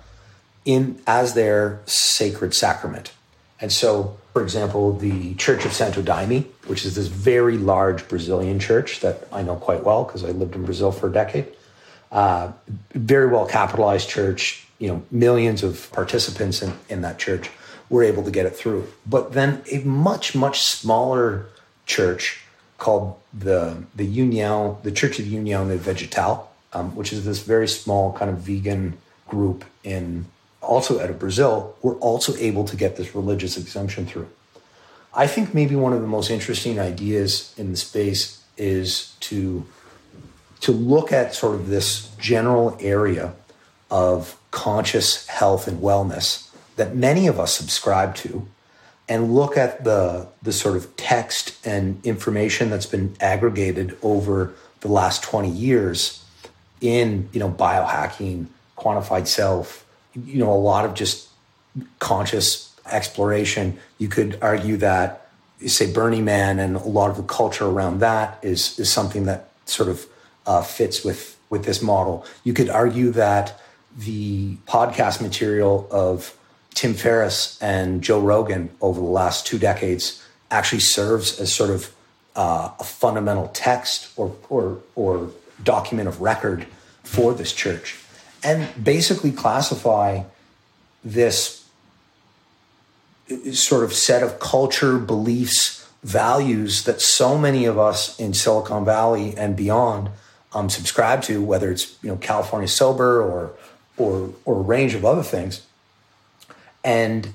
in 0.65 1.01
as 1.07 1.33
their 1.33 1.81
sacred 1.85 2.53
sacrament. 2.53 3.13
And 3.61 3.71
so, 3.71 4.17
for 4.33 4.41
example, 4.41 4.93
the 4.93 5.33
Church 5.35 5.65
of 5.65 5.73
Santo 5.73 6.01
Daime, 6.01 6.45
which 6.67 6.85
is 6.85 6.95
this 6.95 7.07
very 7.07 7.57
large 7.57 8.07
Brazilian 8.07 8.59
church 8.59 8.99
that 9.01 9.27
I 9.31 9.41
know 9.41 9.55
quite 9.55 9.83
well 9.83 10.03
because 10.03 10.23
I 10.23 10.29
lived 10.29 10.55
in 10.55 10.63
Brazil 10.63 10.91
for 10.91 11.07
a 11.07 11.11
decade, 11.11 11.47
Uh, 12.11 12.51
very 12.93 13.27
well 13.27 13.45
capitalized 13.45 14.09
church, 14.09 14.65
you 14.79 14.87
know, 14.87 15.03
millions 15.11 15.61
of 15.63 15.91
participants 15.91 16.61
in, 16.61 16.73
in 16.89 17.01
that 17.01 17.19
church 17.19 17.49
were 17.89 18.03
able 18.03 18.23
to 18.23 18.31
get 18.31 18.45
it 18.45 18.55
through. 18.55 18.87
But 19.05 19.33
then 19.33 19.61
a 19.71 19.79
much, 19.79 20.35
much 20.35 20.61
smaller 20.61 21.47
church 21.85 22.41
called 22.77 23.15
the 23.33 23.83
the 23.95 24.05
Union, 24.05 24.75
the 24.83 24.91
Church 24.91 25.19
of 25.19 25.27
Union 25.27 25.67
de 25.67 25.77
Vegetal, 25.77 26.49
um, 26.73 26.95
which 26.95 27.13
is 27.13 27.25
this 27.25 27.39
very 27.39 27.67
small 27.67 28.13
kind 28.13 28.31
of 28.31 28.37
vegan 28.37 28.97
group 29.27 29.65
in 29.83 30.25
also 30.61 30.99
out 30.99 31.09
of 31.09 31.19
Brazil, 31.19 31.75
were 31.81 31.95
also 31.95 32.35
able 32.37 32.63
to 32.65 32.75
get 32.75 32.95
this 32.95 33.15
religious 33.15 33.57
exemption 33.57 34.05
through. 34.05 34.27
I 35.13 35.27
think 35.27 35.53
maybe 35.53 35.75
one 35.75 35.93
of 35.93 36.01
the 36.01 36.07
most 36.07 36.29
interesting 36.29 36.79
ideas 36.79 37.53
in 37.57 37.71
the 37.71 37.77
space 37.77 38.43
is 38.57 39.13
to 39.21 39.65
to 40.61 40.71
look 40.71 41.11
at 41.11 41.33
sort 41.33 41.55
of 41.55 41.67
this 41.67 42.09
general 42.17 42.77
area 42.79 43.33
of 43.89 44.39
conscious 44.51 45.27
health 45.27 45.67
and 45.67 45.81
wellness 45.81 46.49
that 46.75 46.95
many 46.95 47.27
of 47.27 47.39
us 47.39 47.53
subscribe 47.53 48.15
to 48.15 48.47
and 49.07 49.33
look 49.33 49.57
at 49.57 49.83
the 49.83 50.27
the 50.41 50.53
sort 50.53 50.75
of 50.75 50.95
text 50.95 51.55
and 51.65 52.03
information 52.05 52.69
that's 52.69 52.85
been 52.85 53.15
aggregated 53.19 53.97
over 54.01 54.53
the 54.81 54.87
last 54.87 55.23
20 55.23 55.49
years 55.49 56.23
in 56.81 57.27
you 57.31 57.39
know 57.39 57.49
biohacking 57.49 58.47
quantified 58.77 59.27
self 59.27 59.85
you 60.13 60.39
know 60.39 60.51
a 60.51 60.55
lot 60.55 60.85
of 60.85 60.93
just 60.93 61.29
conscious 61.99 62.69
exploration. 62.91 63.77
You 63.97 64.07
could 64.07 64.37
argue 64.41 64.77
that 64.77 65.27
say 65.65 65.91
burning 65.91 66.23
man 66.23 66.57
and 66.59 66.77
a 66.77 66.79
lot 66.79 67.09
of 67.09 67.17
the 67.17 67.23
culture 67.23 67.65
around 67.65 67.99
that 67.99 68.39
is 68.41 68.79
is 68.79 68.91
something 68.91 69.25
that 69.25 69.49
sort 69.65 69.89
of 69.89 70.05
uh, 70.45 70.61
fits 70.61 71.03
with 71.03 71.37
with 71.49 71.65
this 71.65 71.81
model. 71.81 72.25
You 72.43 72.53
could 72.53 72.69
argue 72.69 73.11
that 73.11 73.59
the 73.97 74.55
podcast 74.67 75.21
material 75.21 75.87
of 75.91 76.37
Tim 76.73 76.93
Ferriss 76.93 77.57
and 77.61 78.01
Joe 78.01 78.19
Rogan 78.19 78.69
over 78.81 78.99
the 78.99 79.07
last 79.07 79.47
two 79.47 79.57
decades 79.57 80.23
actually 80.51 80.79
serves 80.79 81.39
as 81.39 81.53
sort 81.53 81.69
of 81.69 81.93
uh, 82.35 82.71
a 82.79 82.83
fundamental 82.83 83.49
text 83.49 84.11
or, 84.15 84.35
or, 84.49 84.79
or 84.95 85.31
document 85.63 86.07
of 86.07 86.21
record 86.21 86.65
for 87.03 87.33
this 87.33 87.51
church 87.51 87.97
and 88.43 88.67
basically 88.81 89.31
classify 89.31 90.23
this 91.03 91.67
sort 93.51 93.83
of 93.83 93.93
set 93.93 94.23
of 94.23 94.39
culture, 94.39 94.97
beliefs, 94.97 95.87
values 96.03 96.85
that 96.85 97.01
so 97.01 97.37
many 97.37 97.65
of 97.65 97.77
us 97.77 98.17
in 98.19 98.33
Silicon 98.33 98.85
Valley 98.85 99.35
and 99.35 99.55
beyond 99.55 100.09
um, 100.53 100.69
subscribe 100.69 101.21
to, 101.23 101.41
whether 101.41 101.71
it's 101.71 101.97
you 102.01 102.09
know 102.09 102.17
California 102.17 102.67
sober 102.67 103.21
or 103.21 103.51
or 103.97 104.33
or 104.45 104.59
a 104.59 104.61
range 104.61 104.95
of 104.95 105.05
other 105.05 105.23
things 105.23 105.65
and 106.83 107.33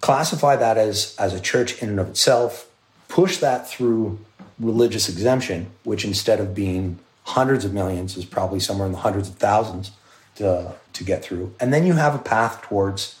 classify 0.00 0.56
that 0.56 0.76
as, 0.76 1.16
as 1.18 1.34
a 1.34 1.40
church 1.40 1.82
in 1.82 1.88
and 1.88 2.00
of 2.00 2.08
itself, 2.08 2.68
push 3.08 3.38
that 3.38 3.68
through 3.68 4.18
religious 4.58 5.08
exemption, 5.08 5.70
which 5.82 6.04
instead 6.04 6.40
of 6.40 6.54
being 6.54 6.98
hundreds 7.24 7.64
of 7.64 7.72
millions 7.72 8.16
is 8.16 8.24
probably 8.24 8.60
somewhere 8.60 8.86
in 8.86 8.92
the 8.92 8.98
hundreds 8.98 9.28
of 9.28 9.36
thousands 9.36 9.92
to, 10.36 10.74
to 10.92 11.04
get 11.04 11.24
through. 11.24 11.54
And 11.58 11.72
then 11.72 11.86
you 11.86 11.94
have 11.94 12.14
a 12.14 12.18
path 12.18 12.62
towards 12.62 13.18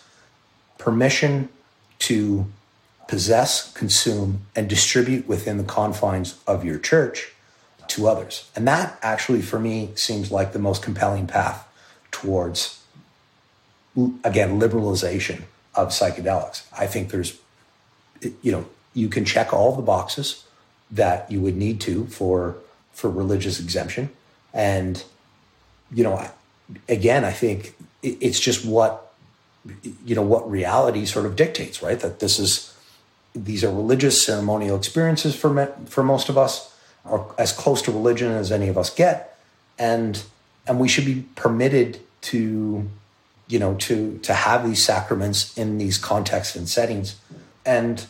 permission 0.78 1.48
to 2.00 2.46
possess, 3.08 3.72
consume, 3.72 4.42
and 4.54 4.68
distribute 4.68 5.26
within 5.26 5.56
the 5.56 5.64
confines 5.64 6.38
of 6.46 6.64
your 6.64 6.78
church 6.78 7.33
to 7.90 8.08
others. 8.08 8.50
And 8.54 8.66
that 8.66 8.98
actually, 9.02 9.42
for 9.42 9.58
me, 9.58 9.90
seems 9.94 10.30
like 10.30 10.52
the 10.52 10.58
most 10.58 10.82
compelling 10.82 11.26
path 11.26 11.66
towards, 12.10 12.82
again, 14.22 14.60
liberalization 14.60 15.42
of 15.74 15.88
psychedelics. 15.88 16.62
I 16.76 16.86
think 16.86 17.10
there's, 17.10 17.38
you 18.20 18.52
know, 18.52 18.66
you 18.94 19.08
can 19.08 19.24
check 19.24 19.52
all 19.52 19.74
the 19.74 19.82
boxes 19.82 20.44
that 20.90 21.30
you 21.30 21.40
would 21.40 21.56
need 21.56 21.80
to 21.82 22.06
for 22.06 22.56
for 22.92 23.10
religious 23.10 23.58
exemption, 23.58 24.10
and 24.52 25.02
you 25.92 26.04
know, 26.04 26.30
again, 26.88 27.24
I 27.24 27.32
think 27.32 27.74
it's 28.02 28.38
just 28.38 28.64
what 28.64 29.12
you 30.04 30.14
know 30.14 30.22
what 30.22 30.48
reality 30.48 31.04
sort 31.06 31.26
of 31.26 31.36
dictates, 31.36 31.82
right? 31.82 31.98
That 31.98 32.20
this 32.20 32.38
is 32.38 32.74
these 33.34 33.64
are 33.64 33.72
religious 33.72 34.24
ceremonial 34.24 34.76
experiences 34.76 35.34
for 35.34 35.50
me, 35.50 35.66
for 35.86 36.04
most 36.04 36.28
of 36.28 36.38
us, 36.38 36.73
or 37.04 37.34
as 37.38 37.52
close 37.52 37.82
to 37.82 37.92
religion 37.92 38.32
as 38.32 38.50
any 38.50 38.68
of 38.68 38.78
us 38.78 38.90
get, 38.90 39.38
and 39.78 40.22
and 40.66 40.80
we 40.80 40.88
should 40.88 41.04
be 41.04 41.24
permitted 41.34 42.00
to 42.22 42.88
you 43.46 43.58
know, 43.58 43.74
to 43.74 44.18
to 44.18 44.34
have 44.34 44.66
these 44.66 44.82
sacraments 44.82 45.56
in 45.56 45.78
these 45.78 45.98
contexts 45.98 46.56
and 46.56 46.68
settings. 46.68 47.16
And 47.64 48.06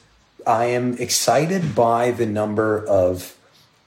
I 0.46 0.66
am 0.66 0.96
excited 0.98 1.74
by 1.74 2.10
the 2.10 2.26
number 2.26 2.84
of 2.86 3.36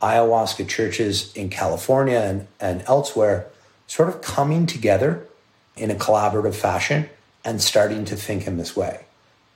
ayahuasca 0.02 0.68
churches 0.68 1.34
in 1.36 1.50
California 1.50 2.20
and, 2.20 2.48
and 2.60 2.84
elsewhere 2.88 3.48
sort 3.88 4.10
of 4.10 4.22
coming 4.22 4.66
together 4.66 5.26
in 5.76 5.90
a 5.90 5.96
collaborative 5.96 6.56
fashion 6.56 7.10
and 7.44 7.62
starting 7.62 8.06
to 8.06 8.16
think 8.16 8.46
in 8.46 8.58
this 8.58 8.76
way. 8.76 9.06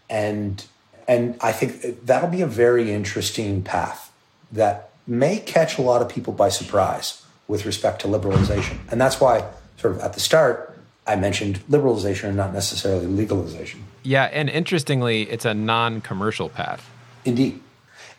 And 0.09 0.65
and 1.07 1.35
I 1.41 1.51
think 1.51 2.05
that'll 2.05 2.29
be 2.29 2.41
a 2.41 2.47
very 2.47 2.91
interesting 2.91 3.63
path 3.63 4.11
that 4.51 4.90
may 5.07 5.39
catch 5.39 5.77
a 5.77 5.81
lot 5.81 6.01
of 6.01 6.09
people 6.09 6.33
by 6.33 6.49
surprise 6.49 7.23
with 7.47 7.65
respect 7.65 8.01
to 8.01 8.07
liberalization. 8.07 8.77
And 8.91 8.99
that's 8.99 9.19
why 9.19 9.45
sort 9.77 9.95
of 9.95 10.01
at 10.01 10.13
the 10.13 10.19
start 10.19 10.71
I 11.07 11.15
mentioned 11.15 11.59
liberalization 11.69 12.25
and 12.25 12.37
not 12.37 12.53
necessarily 12.53 13.07
legalization. 13.07 13.83
Yeah, 14.03 14.25
and 14.25 14.49
interestingly, 14.49 15.23
it's 15.23 15.45
a 15.45 15.53
non-commercial 15.53 16.49
path. 16.49 16.87
Indeed. 17.25 17.59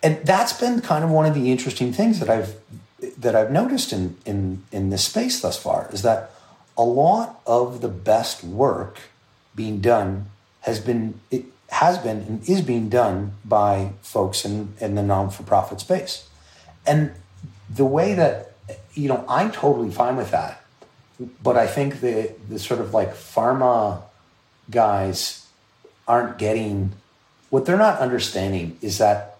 And 0.03 0.19
that's 0.27 0.53
been 0.53 0.81
kind 0.81 1.05
of 1.05 1.11
one 1.11 1.27
of 1.27 1.35
the 1.35 1.51
interesting 1.51 1.93
things 1.93 2.19
that 2.21 2.29
I've 2.29 2.57
that 3.19 3.35
I've 3.35 3.51
noticed 3.51 3.93
in 3.93 4.17
in 4.25 4.65
in 4.73 4.91
this 4.91 5.05
space 5.05 5.41
thus 5.41 5.61
far 5.61 5.89
is 5.93 6.03
that 6.03 6.31
a 6.77 6.83
lot 6.83 7.41
of 7.47 7.81
the 7.81 7.89
best 7.89 8.43
work 8.43 8.99
being 9.55 9.81
done 9.81 10.27
has 10.63 10.81
been 10.81 11.21
it 11.31 11.45
has 11.69 11.99
been 11.99 12.19
and 12.19 12.49
is 12.49 12.61
being 12.61 12.89
done 12.89 13.33
by 13.45 13.93
folks 14.03 14.45
in, 14.45 14.75
in 14.81 14.95
the 14.95 15.03
non-for-profit 15.03 15.81
space. 15.81 16.29
And 16.87 17.13
the 17.71 17.85
way 17.85 18.15
that 18.15 18.53
you 18.95 19.09
know, 19.09 19.25
I'm 19.29 19.51
totally 19.51 19.91
fine 19.91 20.17
with 20.17 20.31
that 20.31 20.63
but 21.43 21.57
I 21.57 21.67
think 21.67 22.01
the 22.01 22.33
the 22.49 22.59
sort 22.59 22.81
of 22.81 22.95
like 22.95 23.15
pharma 23.15 24.03
guys 24.71 25.47
aren't 26.09 26.39
getting 26.39 26.93
what 27.51 27.67
they're 27.67 27.77
not 27.77 27.99
understanding 27.99 28.79
is 28.81 28.99
that 28.99 29.39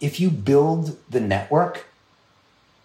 if 0.00 0.20
you 0.20 0.30
build 0.30 0.98
the 1.10 1.20
network, 1.20 1.86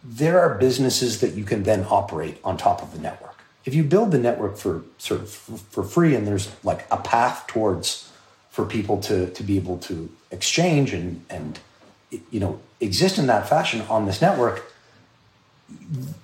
there 0.03 0.39
are 0.39 0.55
businesses 0.55 1.21
that 1.21 1.33
you 1.33 1.43
can 1.43 1.63
then 1.63 1.85
operate 1.89 2.39
on 2.43 2.57
top 2.57 2.81
of 2.81 2.93
the 2.93 2.99
network. 2.99 3.43
If 3.65 3.73
you 3.73 3.83
build 3.83 4.11
the 4.11 4.17
network 4.17 4.57
for 4.57 4.83
sort 4.97 5.21
of 5.21 5.29
for 5.31 5.83
free 5.83 6.15
and 6.15 6.27
there's 6.27 6.51
like 6.63 6.85
a 6.91 6.97
path 6.97 7.47
towards 7.47 8.11
for 8.49 8.65
people 8.65 8.99
to 9.01 9.29
to 9.29 9.43
be 9.43 9.57
able 9.57 9.77
to 9.79 10.09
exchange 10.31 10.93
and 10.93 11.25
and 11.29 11.59
you 12.31 12.39
know 12.39 12.59
exist 12.79 13.17
in 13.17 13.27
that 13.27 13.47
fashion 13.47 13.81
on 13.89 14.05
this 14.05 14.21
network, 14.21 14.71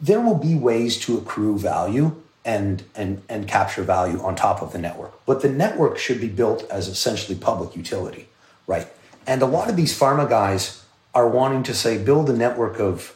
there 0.01 0.21
will 0.21 0.35
be 0.35 0.55
ways 0.55 0.97
to 0.99 1.17
accrue 1.17 1.57
value 1.57 2.15
and 2.43 2.83
and 2.95 3.21
and 3.29 3.47
capture 3.47 3.83
value 3.83 4.19
on 4.21 4.35
top 4.35 4.61
of 4.61 4.71
the 4.71 4.79
network. 4.79 5.13
But 5.25 5.41
the 5.41 5.49
network 5.49 5.97
should 5.97 6.19
be 6.19 6.27
built 6.27 6.63
as 6.69 6.87
essentially 6.87 7.37
public 7.37 7.75
utility, 7.75 8.27
right? 8.67 8.87
And 9.27 9.41
a 9.41 9.45
lot 9.45 9.69
of 9.69 9.75
these 9.75 9.97
pharma 9.97 10.27
guys 10.27 10.83
are 11.13 11.27
wanting 11.27 11.63
to 11.63 11.73
say 11.73 12.03
build 12.03 12.29
a 12.29 12.33
network 12.33 12.79
of, 12.79 13.15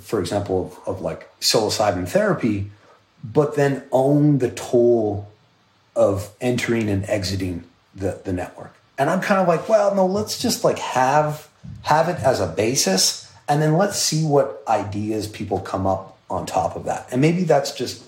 for 0.00 0.18
example, 0.18 0.78
of, 0.86 0.96
of 0.96 1.00
like 1.02 1.28
psilocybin 1.40 2.08
therapy, 2.08 2.70
but 3.22 3.54
then 3.54 3.84
own 3.92 4.38
the 4.38 4.50
toll 4.50 5.28
of 5.94 6.30
entering 6.40 6.88
and 6.88 7.04
exiting 7.08 7.64
the, 7.94 8.20
the 8.24 8.32
network. 8.32 8.74
And 8.98 9.10
I'm 9.10 9.20
kind 9.20 9.40
of 9.40 9.46
like, 9.46 9.68
well, 9.68 9.94
no, 9.94 10.06
let's 10.06 10.40
just 10.40 10.64
like 10.64 10.78
have 10.78 11.48
have 11.82 12.08
it 12.08 12.16
as 12.20 12.40
a 12.40 12.46
basis 12.46 13.24
and 13.48 13.60
then 13.60 13.76
let's 13.76 13.98
see 13.98 14.24
what 14.24 14.62
ideas 14.66 15.26
people 15.26 15.60
come 15.60 15.86
up 15.86 16.18
on 16.30 16.46
top 16.46 16.76
of 16.76 16.84
that. 16.84 17.06
And 17.12 17.20
maybe 17.20 17.44
that's 17.44 17.72
just, 17.72 18.02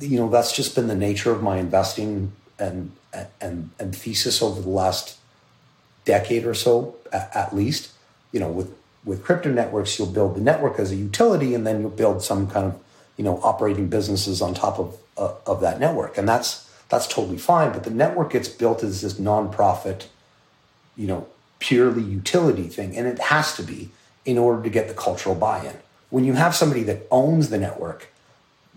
you 0.00 0.18
know, 0.18 0.28
that's 0.28 0.54
just 0.54 0.74
been 0.74 0.86
the 0.86 0.94
nature 0.94 1.32
of 1.32 1.42
my 1.42 1.58
investing 1.58 2.32
and 2.58 2.92
and 3.40 3.70
and 3.78 3.96
thesis 3.96 4.42
over 4.42 4.60
the 4.60 4.68
last 4.68 5.18
decade 6.04 6.44
or 6.44 6.54
so, 6.54 6.96
at, 7.12 7.54
least. 7.54 7.90
You 8.32 8.40
know, 8.40 8.50
with 8.50 8.74
with 9.04 9.24
crypto 9.24 9.50
networks, 9.50 9.98
you'll 9.98 10.08
build 10.08 10.36
the 10.36 10.40
network 10.40 10.78
as 10.78 10.92
a 10.92 10.96
utility, 10.96 11.54
and 11.54 11.66
then 11.66 11.80
you'll 11.80 11.90
build 11.90 12.22
some 12.22 12.48
kind 12.48 12.66
of 12.66 12.80
you 13.16 13.24
know 13.24 13.40
operating 13.42 13.88
businesses 13.88 14.40
on 14.42 14.54
top 14.54 14.78
of 14.78 14.96
uh, 15.16 15.34
of 15.46 15.60
that 15.62 15.80
network, 15.80 16.18
and 16.18 16.28
that's 16.28 16.70
that's 16.88 17.06
totally 17.06 17.38
fine. 17.38 17.72
But 17.72 17.84
the 17.84 17.90
network 17.90 18.32
gets 18.32 18.48
built 18.48 18.84
as 18.84 19.00
this 19.00 19.14
nonprofit, 19.14 20.06
you 20.96 21.06
know, 21.06 21.26
purely 21.58 22.02
utility 22.02 22.68
thing, 22.68 22.96
and 22.96 23.06
it 23.06 23.18
has 23.18 23.56
to 23.56 23.62
be 23.62 23.90
in 24.24 24.38
order 24.38 24.62
to 24.62 24.70
get 24.70 24.88
the 24.88 24.94
cultural 24.94 25.34
buy 25.34 25.64
in. 25.64 25.76
When 26.10 26.24
you 26.24 26.34
have 26.34 26.54
somebody 26.54 26.82
that 26.84 27.06
owns 27.10 27.48
the 27.48 27.58
network, 27.58 28.08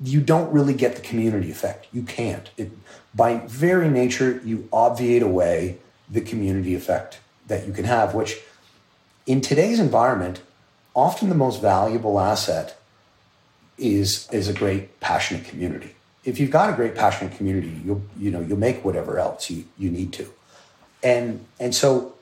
you 0.02 0.22
don't 0.22 0.52
really 0.52 0.74
get 0.74 0.96
the 0.96 1.02
community 1.02 1.52
effect. 1.52 1.88
You 1.92 2.04
can't. 2.04 2.50
It, 2.58 2.72
by 3.14 3.40
very 3.48 3.90
nature, 3.90 4.42
you 4.46 4.70
obviate 4.72 5.22
away 5.22 5.78
the 6.10 6.22
community 6.22 6.76
effect 6.76 7.20
that 7.48 7.68
you 7.68 7.74
can 7.74 7.86
have, 7.86 8.14
which 8.14 8.40
in 9.26 9.42
today's 9.42 9.80
environment, 9.80 10.42
often 10.96 11.30
the 11.30 11.36
most 11.36 11.62
valuable 11.62 12.20
asset 12.20 12.80
is, 13.78 14.28
is 14.32 14.48
a 14.48 14.54
great 14.54 15.00
passionate 15.00 15.46
community. 15.46 15.96
If 16.24 16.40
you've 16.40 16.52
got 16.52 16.70
a 16.70 16.74
great 16.74 16.96
passionate 16.96 17.36
community, 17.38 17.82
you'll 17.84 18.02
you 18.18 18.30
know 18.30 18.42
you'll 18.42 18.60
make 18.60 18.84
whatever 18.84 19.20
else 19.20 19.50
you, 19.50 19.64
you 19.78 19.90
need 19.90 20.12
to. 20.14 20.32
And 21.02 21.46
and 21.60 21.74
so 21.74 22.14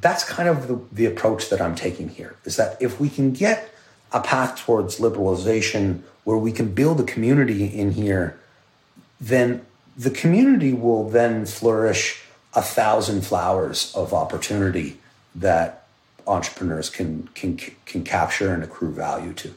that's 0.00 0.24
kind 0.24 0.48
of 0.48 0.68
the, 0.68 0.80
the 0.92 1.06
approach 1.06 1.48
that 1.50 1.60
I'm 1.60 1.74
taking 1.74 2.08
here 2.08 2.36
is 2.44 2.56
that 2.56 2.80
if 2.80 2.98
we 2.98 3.08
can 3.08 3.32
get 3.32 3.70
a 4.12 4.20
path 4.20 4.58
towards 4.58 4.98
liberalization 4.98 6.02
where 6.24 6.38
we 6.38 6.52
can 6.52 6.72
build 6.72 7.00
a 7.00 7.04
community 7.04 7.66
in 7.66 7.92
here, 7.92 8.38
then 9.20 9.64
the 9.96 10.10
community 10.10 10.72
will 10.72 11.08
then 11.08 11.46
flourish 11.46 12.22
a 12.54 12.62
thousand 12.62 13.22
flowers 13.22 13.94
of 13.94 14.12
opportunity 14.12 14.98
that 15.34 15.86
entrepreneurs 16.26 16.90
can 16.90 17.28
can 17.34 17.56
can 17.86 18.04
capture 18.04 18.52
and 18.52 18.62
accrue 18.62 18.92
value 18.92 19.32
to. 19.32 19.54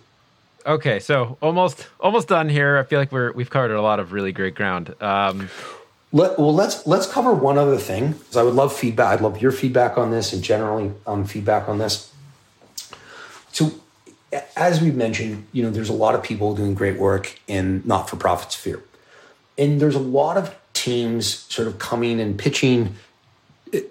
Okay, 0.65 0.99
so 0.99 1.37
almost 1.41 1.87
almost 1.99 2.27
done 2.27 2.49
here. 2.49 2.77
I 2.77 2.83
feel 2.83 2.99
like 2.99 3.11
we're 3.11 3.31
we've 3.33 3.49
covered 3.49 3.71
a 3.71 3.81
lot 3.81 3.99
of 3.99 4.13
really 4.13 4.31
great 4.31 4.55
ground. 4.55 4.95
Um, 5.01 5.49
Let, 6.15 6.39
well, 6.39 6.55
let's 6.55 6.87
let's 6.87 7.05
cover 7.05 7.33
one 7.33 7.57
other 7.57 7.77
thing. 7.77 8.13
Because 8.13 8.37
I 8.37 8.43
would 8.43 8.53
love 8.53 8.73
feedback. 8.73 9.15
I'd 9.15 9.21
love 9.21 9.41
your 9.41 9.51
feedback 9.51 9.97
on 9.97 10.11
this, 10.11 10.31
and 10.31 10.41
generally 10.41 10.93
um, 11.05 11.25
feedback 11.25 11.67
on 11.67 11.77
this. 11.77 12.09
So, 13.51 13.73
as 14.55 14.79
we've 14.79 14.95
mentioned, 14.95 15.45
you 15.51 15.61
know, 15.61 15.69
there's 15.69 15.89
a 15.89 15.93
lot 15.93 16.15
of 16.15 16.23
people 16.23 16.55
doing 16.55 16.73
great 16.73 16.97
work 16.97 17.37
in 17.47 17.81
not-for-profit 17.83 18.53
sphere, 18.53 18.81
and 19.57 19.81
there's 19.81 19.95
a 19.95 19.99
lot 19.99 20.37
of 20.37 20.55
teams 20.71 21.39
sort 21.53 21.67
of 21.67 21.79
coming 21.79 22.21
and 22.21 22.39
pitching 22.39 22.95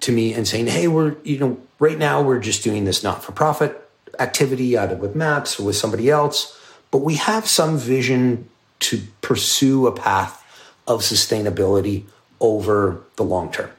to 0.00 0.10
me 0.10 0.32
and 0.32 0.48
saying, 0.48 0.68
"Hey, 0.68 0.88
we're 0.88 1.16
you 1.24 1.38
know, 1.38 1.60
right 1.78 1.98
now 1.98 2.22
we're 2.22 2.40
just 2.40 2.64
doing 2.64 2.86
this 2.86 3.02
not-for-profit 3.02 3.86
activity 4.18 4.78
either 4.78 4.96
with 4.96 5.14
Maps 5.14 5.60
or 5.60 5.64
with 5.64 5.76
somebody 5.76 6.08
else, 6.08 6.58
but 6.90 7.02
we 7.02 7.16
have 7.16 7.46
some 7.46 7.76
vision 7.76 8.48
to 8.80 9.02
pursue 9.20 9.86
a 9.86 9.92
path 9.92 10.42
of 10.86 11.02
sustainability 11.02 12.04
over 12.45 13.03
the 13.16 13.24
long 13.24 13.51
term." 13.53 13.70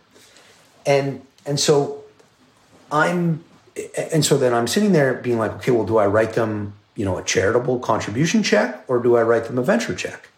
And 0.86 1.22
and 1.46 1.60
so 1.60 2.04
I'm 2.92 3.44
and 4.12 4.24
so 4.24 4.38
then 4.38 4.54
I'm 4.54 4.68
sitting 4.68 4.92
there 4.94 5.16
being 5.16 5.38
like, 5.38 5.52
okay, 5.54 5.72
well, 5.72 5.86
do 5.86 5.98
I 5.98 6.08
write 6.08 6.34
them, 6.34 6.74
you 6.96 7.04
know, 7.04 7.18
a 7.18 7.24
charitable 7.24 7.80
contribution 7.80 8.42
check 8.42 8.84
or 8.88 9.00
do 9.00 9.18
I 9.18 9.24
write 9.24 9.46
them 9.46 9.58
a 9.58 9.64
venture 9.64 9.96
check? 9.96 10.30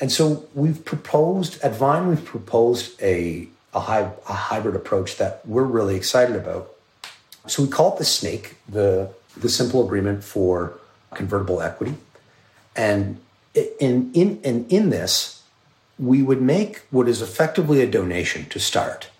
And 0.00 0.10
so 0.10 0.48
we've 0.54 0.84
proposed 0.84 1.60
at 1.62 1.74
Vine, 1.74 2.08
we've 2.08 2.24
proposed 2.24 3.00
a 3.02 3.48
a, 3.72 3.80
high, 3.80 4.10
a 4.28 4.32
hybrid 4.32 4.74
approach 4.74 5.16
that 5.18 5.46
we're 5.46 5.62
really 5.62 5.94
excited 5.94 6.34
about. 6.34 6.72
So 7.46 7.62
we 7.62 7.68
call 7.68 7.94
it 7.94 7.98
the 7.98 8.04
Snake, 8.04 8.56
the 8.68 9.12
the 9.36 9.48
simple 9.48 9.84
agreement 9.84 10.24
for 10.24 10.78
convertible 11.14 11.62
equity, 11.62 11.94
and 12.74 13.20
in 13.54 14.10
in 14.12 14.40
and 14.44 14.70
in 14.70 14.90
this, 14.90 15.39
we 16.00 16.22
would 16.22 16.40
make 16.40 16.82
what 16.90 17.08
is 17.08 17.20
effectively 17.20 17.82
a 17.82 17.86
donation 17.86 18.46
to 18.46 18.58
start, 18.58 19.10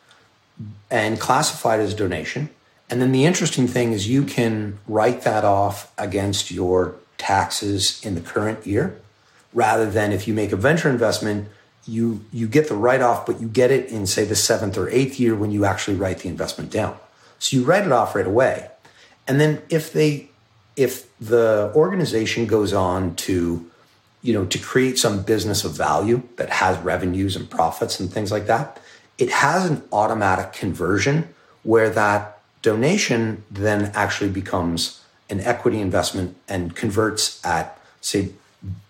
and 0.90 1.20
classify 1.20 1.76
it 1.76 1.80
as 1.80 1.92
a 1.92 1.96
donation. 1.96 2.48
And 2.88 3.00
then 3.00 3.12
the 3.12 3.24
interesting 3.24 3.68
thing 3.68 3.92
is 3.92 4.08
you 4.08 4.24
can 4.24 4.78
write 4.88 5.22
that 5.22 5.44
off 5.44 5.92
against 5.96 6.50
your 6.50 6.96
taxes 7.18 8.00
in 8.02 8.14
the 8.14 8.20
current 8.20 8.66
year 8.66 8.98
rather 9.52 9.90
than 9.90 10.12
if 10.12 10.26
you 10.26 10.34
make 10.34 10.52
a 10.52 10.56
venture 10.56 10.88
investment, 10.88 11.48
you 11.86 12.24
you 12.32 12.46
get 12.46 12.68
the 12.68 12.74
write 12.74 13.02
off, 13.02 13.26
but 13.26 13.40
you 13.40 13.48
get 13.48 13.70
it 13.70 13.90
in 13.90 14.06
say 14.06 14.24
the 14.24 14.36
seventh 14.36 14.76
or 14.76 14.88
eighth 14.90 15.18
year 15.18 15.34
when 15.34 15.50
you 15.50 15.64
actually 15.64 15.96
write 15.96 16.18
the 16.18 16.28
investment 16.28 16.70
down. 16.70 16.96
So 17.38 17.56
you 17.56 17.64
write 17.64 17.84
it 17.84 17.92
off 17.92 18.14
right 18.14 18.26
away, 18.26 18.70
and 19.26 19.40
then 19.40 19.62
if 19.68 19.92
they 19.92 20.28
if 20.76 21.06
the 21.18 21.72
organization 21.74 22.46
goes 22.46 22.72
on 22.72 23.14
to 23.16 23.69
you 24.22 24.34
know 24.34 24.44
to 24.46 24.58
create 24.58 24.98
some 24.98 25.22
business 25.22 25.64
of 25.64 25.72
value 25.72 26.22
that 26.36 26.50
has 26.50 26.78
revenues 26.78 27.36
and 27.36 27.48
profits 27.48 28.00
and 28.00 28.12
things 28.12 28.30
like 28.30 28.46
that, 28.46 28.80
it 29.18 29.30
has 29.30 29.68
an 29.68 29.82
automatic 29.92 30.52
conversion 30.52 31.28
where 31.62 31.90
that 31.90 32.40
donation 32.62 33.42
then 33.50 33.90
actually 33.94 34.30
becomes 34.30 35.02
an 35.28 35.40
equity 35.40 35.80
investment 35.80 36.36
and 36.48 36.74
converts 36.76 37.44
at 37.44 37.78
say 38.00 38.30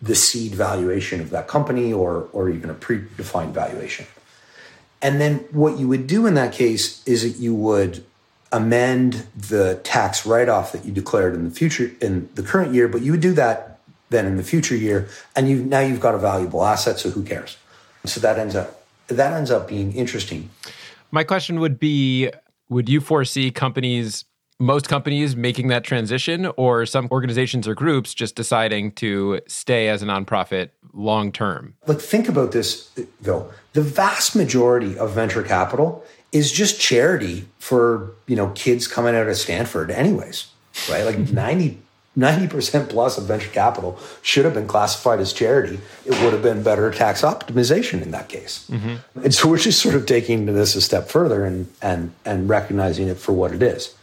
the 0.03 0.15
seed 0.15 0.53
valuation 0.53 1.21
of 1.21 1.31
that 1.31 1.47
company 1.47 1.93
or 1.93 2.29
or 2.33 2.49
even 2.49 2.71
a 2.71 2.75
predefined 2.75 3.53
valuation. 3.53 4.07
And 5.03 5.21
then 5.21 5.39
what 5.51 5.79
you 5.79 5.89
would 5.89 6.07
do 6.07 6.27
in 6.27 6.35
that 6.35 6.53
case 6.53 7.07
is 7.07 7.23
that 7.23 7.41
you 7.41 7.55
would 7.55 8.05
amend 8.53 9.27
the 9.37 9.81
tax 9.85 10.27
write-off 10.27 10.73
that 10.73 10.85
you 10.85 10.93
declared 10.93 11.35
in 11.35 11.45
the 11.45 11.51
future 11.51 11.93
in 12.01 12.29
the 12.35 12.43
current 12.43 12.75
year, 12.75 12.89
but 12.89 13.01
you 13.01 13.13
would 13.13 13.21
do 13.21 13.33
that 13.33 13.70
then 14.11 14.27
in 14.27 14.37
the 14.37 14.43
future 14.43 14.77
year, 14.77 15.09
and 15.35 15.49
you 15.49 15.65
now 15.65 15.81
you've 15.81 16.01
got 16.01 16.15
a 16.15 16.19
valuable 16.19 16.65
asset, 16.65 16.99
so 16.99 17.11
who 17.11 17.23
cares? 17.23 17.57
So 18.05 18.21
that 18.21 18.39
ends 18.39 18.55
up 18.55 18.85
that 19.09 19.33
ends 19.33 19.51
up 19.51 19.69
being 19.69 19.93
interesting. 19.93 20.51
My 21.11 21.25
question 21.25 21.61
would 21.61 21.79
be 21.79 22.31
would 22.69 22.89
you 22.89 23.01
foresee 23.01 23.51
companies 23.51 24.25
most 24.61 24.89
companies 24.89 25.35
making 25.35 25.69
that 25.69 25.83
transition 25.83 26.47
or 26.57 26.85
some 26.85 27.09
organizations 27.11 27.67
or 27.67 27.75
groups 27.75 28.13
just 28.13 28.37
deciding 28.37 28.93
to 28.93 29.41
stay 29.49 29.89
as 29.89 30.03
a 30.03 30.07
nonprofit 30.07 30.69
long 30.93 31.33
term? 31.33 31.75
Like, 31.87 32.01
think 32.01 32.29
about 32.29 32.53
this, 32.53 32.91
though. 33.23 33.51
The 33.73 33.81
vast 33.81 34.37
majority 34.37 34.99
of 34.99 35.13
venture 35.13 35.43
capital 35.43 36.05
is 36.31 36.53
just 36.53 36.79
charity 36.79 37.47
for, 37.59 38.13
you 38.27 38.37
know, 38.37 38.51
kids 38.51 38.87
coming 38.87 39.17
out 39.17 39.27
of 39.27 39.37
Stanford 39.37 39.91
anyways, 39.91 40.49
right? 40.91 41.05
Like 41.05 41.19
90, 41.33 41.81
90% 42.19 42.89
plus 42.89 43.19
of 43.19 43.25
venture 43.25 43.51
capital 43.51 43.99
should 44.21 44.45
have 44.45 44.55
been 44.55 44.67
classified 44.67 45.21
as 45.21 45.33
charity. 45.33 45.79
It 46.05 46.11
would 46.23 46.33
have 46.33 46.43
been 46.43 46.63
better 46.63 46.91
tax 46.91 47.23
optimization 47.23 48.03
in 48.03 48.11
that 48.11 48.29
case. 48.29 48.69
Mm-hmm. 48.69 49.25
And 49.25 49.35
so 49.35 49.49
we're 49.49 49.59
just 49.59 49.81
sort 49.81 49.95
of 49.95 50.07
taking 50.07 50.47
this 50.47 50.75
a 50.75 50.81
step 50.81 51.09
further 51.09 51.45
and, 51.45 51.73
and, 51.81 52.13
and 52.25 52.49
recognizing 52.49 53.07
it 53.09 53.17
for 53.17 53.33
what 53.33 53.53
it 53.53 53.63
is. 53.63 53.95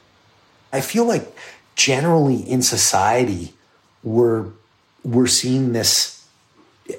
I 0.71 0.81
feel 0.81 1.05
like 1.05 1.35
generally 1.75 2.37
in 2.37 2.61
society, 2.61 3.53
we're 4.03 4.47
we're 5.03 5.27
seeing 5.27 5.71
this 5.73 6.27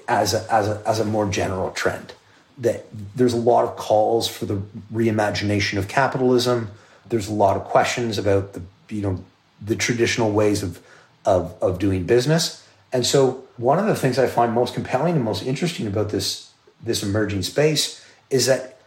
as 0.08 0.32
a, 0.32 0.52
as 0.52 0.68
a, 0.68 0.82
as 0.86 1.00
a 1.00 1.04
more 1.04 1.28
general 1.28 1.70
trend. 1.72 2.14
That 2.58 2.86
there's 3.14 3.34
a 3.34 3.38
lot 3.38 3.64
of 3.64 3.76
calls 3.76 4.26
for 4.28 4.46
the 4.46 4.62
reimagination 4.92 5.78
of 5.78 5.88
capitalism. 5.88 6.70
There's 7.08 7.28
a 7.28 7.32
lot 7.32 7.56
of 7.56 7.64
questions 7.64 8.18
about 8.18 8.54
the 8.54 8.62
you 8.88 9.02
know 9.02 9.24
the 9.60 9.76
traditional 9.76 10.32
ways 10.32 10.62
of 10.62 10.80
of, 11.28 11.54
of 11.60 11.78
doing 11.78 12.04
business. 12.04 12.66
And 12.90 13.06
so 13.06 13.44
one 13.58 13.78
of 13.78 13.86
the 13.86 13.94
things 13.94 14.18
I 14.18 14.26
find 14.26 14.52
most 14.52 14.72
compelling 14.72 15.14
and 15.14 15.22
most 15.22 15.44
interesting 15.44 15.86
about 15.86 16.08
this 16.08 16.50
this 16.82 17.02
emerging 17.02 17.42
space 17.42 18.04
is 18.30 18.46
that 18.46 18.78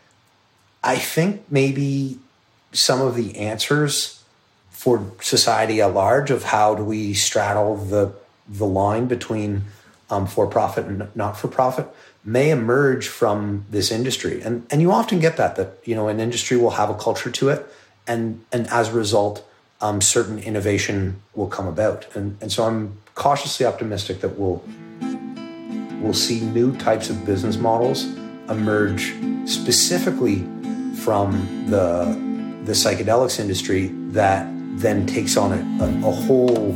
I 0.83 0.95
think 0.95 1.43
maybe 1.49 2.17
some 2.71 3.01
of 3.01 3.15
the 3.15 3.37
answers 3.37 4.23
for 4.71 5.11
society 5.19 5.81
at 5.81 5.93
large 5.93 6.31
of 6.31 6.43
how 6.43 6.73
do 6.73 6.83
we 6.83 7.13
straddle 7.13 7.75
the 7.75 8.13
the 8.47 8.65
line 8.65 9.07
between 9.07 9.65
um, 10.09 10.25
for 10.25 10.47
profit 10.47 10.85
and 10.85 11.15
not 11.15 11.37
for 11.37 11.47
profit 11.47 11.87
may 12.23 12.49
emerge 12.49 13.07
from 13.07 13.65
this 13.69 13.91
industry 13.91 14.41
and 14.41 14.65
and 14.71 14.81
you 14.81 14.91
often 14.91 15.19
get 15.19 15.37
that 15.37 15.57
that 15.57 15.77
you 15.83 15.93
know 15.93 16.07
an 16.07 16.19
industry 16.19 16.57
will 16.57 16.71
have 16.71 16.89
a 16.89 16.95
culture 16.95 17.29
to 17.29 17.49
it 17.49 17.67
and 18.07 18.43
and 18.51 18.67
as 18.69 18.89
a 18.89 18.93
result 18.93 19.45
um, 19.81 20.01
certain 20.01 20.39
innovation 20.39 21.21
will 21.35 21.47
come 21.47 21.67
about 21.67 22.07
and 22.15 22.37
and 22.41 22.51
so 22.51 22.63
I'm 22.63 22.97
cautiously 23.15 23.65
optimistic 23.65 24.21
that 24.21 24.37
we'll 24.37 24.63
we'll 26.01 26.13
see 26.13 26.41
new 26.41 26.75
types 26.77 27.09
of 27.09 27.25
business 27.25 27.57
models 27.57 28.05
emerge 28.49 29.13
specifically 29.45 30.43
from 30.95 31.67
the 31.69 32.19
the 32.65 32.73
psychedelics 32.73 33.39
industry 33.39 33.87
that 34.11 34.47
then 34.77 35.05
takes 35.05 35.35
on 35.35 35.51
a, 35.51 35.83
a, 35.83 36.09
a 36.09 36.11
whole 36.11 36.73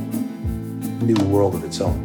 new 1.01 1.23
world 1.25 1.55
of 1.55 1.63
its 1.63 1.79
own. 1.79 2.04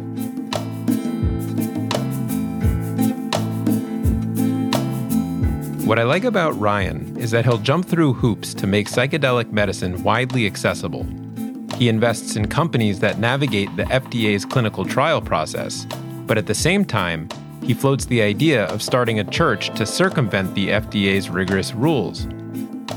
What 5.91 5.99
I 5.99 6.03
like 6.03 6.23
about 6.23 6.57
Ryan 6.57 7.17
is 7.17 7.31
that 7.31 7.43
he'll 7.43 7.57
jump 7.57 7.85
through 7.85 8.13
hoops 8.13 8.53
to 8.53 8.65
make 8.65 8.87
psychedelic 8.87 9.51
medicine 9.51 10.01
widely 10.03 10.45
accessible. 10.45 11.05
He 11.75 11.89
invests 11.89 12.37
in 12.37 12.47
companies 12.47 13.01
that 13.01 13.19
navigate 13.19 13.75
the 13.75 13.83
FDA's 13.83 14.45
clinical 14.45 14.85
trial 14.85 15.21
process, 15.21 15.85
but 16.27 16.37
at 16.37 16.47
the 16.47 16.55
same 16.55 16.85
time, 16.85 17.27
he 17.61 17.73
floats 17.73 18.05
the 18.05 18.21
idea 18.21 18.67
of 18.67 18.81
starting 18.81 19.19
a 19.19 19.25
church 19.25 19.69
to 19.75 19.85
circumvent 19.85 20.55
the 20.55 20.69
FDA's 20.69 21.29
rigorous 21.29 21.73
rules. 21.73 22.25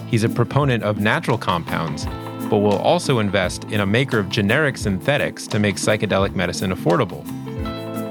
He's 0.07 0.23
a 0.23 0.29
proponent 0.29 0.85
of 0.85 1.01
natural 1.01 1.37
compounds 1.37 2.07
but 2.49 2.59
will 2.59 2.79
also 2.79 3.19
invest 3.19 3.65
in 3.73 3.81
a 3.81 3.87
maker 3.87 4.21
of 4.21 4.29
generic 4.29 4.77
synthetics 4.77 5.49
to 5.49 5.59
make 5.59 5.77
psychedelic 5.77 6.37
medicine 6.37 6.71
affordable. 6.71 7.27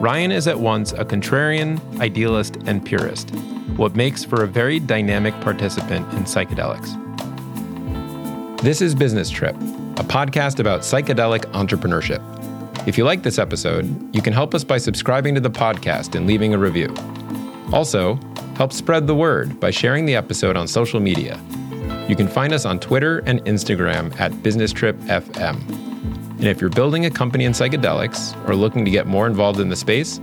Ryan 0.04 0.34
is 0.34 0.50
at 0.50 0.60
once 0.60 0.92
a 0.92 1.06
contrarian, 1.06 1.80
idealist, 2.02 2.58
and 2.66 2.86
purist, 2.86 3.30
what 3.78 3.96
makes 3.96 4.26
for 4.26 4.44
a 4.44 4.48
very 4.48 4.78
dynamic 4.78 5.34
participant 5.40 6.06
in 6.16 6.26
psychedelics. 6.26 6.92
This 8.62 8.82
is 8.82 8.94
Business 8.94 9.30
Trip, 9.30 9.56
a 9.56 10.04
podcast 10.04 10.60
about 10.60 10.82
psychedelic 10.82 11.46
entrepreneurship. 11.54 12.22
If 12.86 12.98
you 12.98 13.06
like 13.06 13.24
this 13.24 13.40
episode, 13.40 14.14
you 14.14 14.22
can 14.22 14.34
help 14.34 14.54
us 14.54 14.66
by 14.66 14.78
subscribing 14.78 15.36
to 15.36 15.40
the 15.40 15.50
podcast 15.50 16.16
and 16.16 16.28
leaving 16.28 16.54
a 16.54 16.58
review. 16.58 16.94
Also, 17.72 18.20
help 18.58 18.74
spread 18.74 19.08
the 19.08 19.16
word 19.16 19.58
by 19.62 19.72
sharing 19.72 20.06
the 20.06 20.18
episode 20.18 20.58
on 20.58 20.68
social 20.68 21.00
media. 21.00 21.40
You 22.10 22.18
can 22.18 22.28
find 22.28 22.52
us 22.52 22.66
on 22.66 22.78
Twitter 22.82 23.20
and 23.20 23.40
Instagram 23.46 24.20
at 24.20 24.34
BusinessTripFM. 24.34 25.93
And 26.44 26.50
if 26.50 26.60
you're 26.60 26.70
building 26.70 27.06
a 27.06 27.10
company 27.10 27.46
in 27.46 27.54
psychedelics 27.54 28.36
or 28.50 28.54
looking 28.54 28.84
to 28.84 28.92
get 28.92 29.08
more 29.08 29.28
involved 29.28 29.62
in 29.62 29.70
the 29.70 29.78
space, 29.78 30.20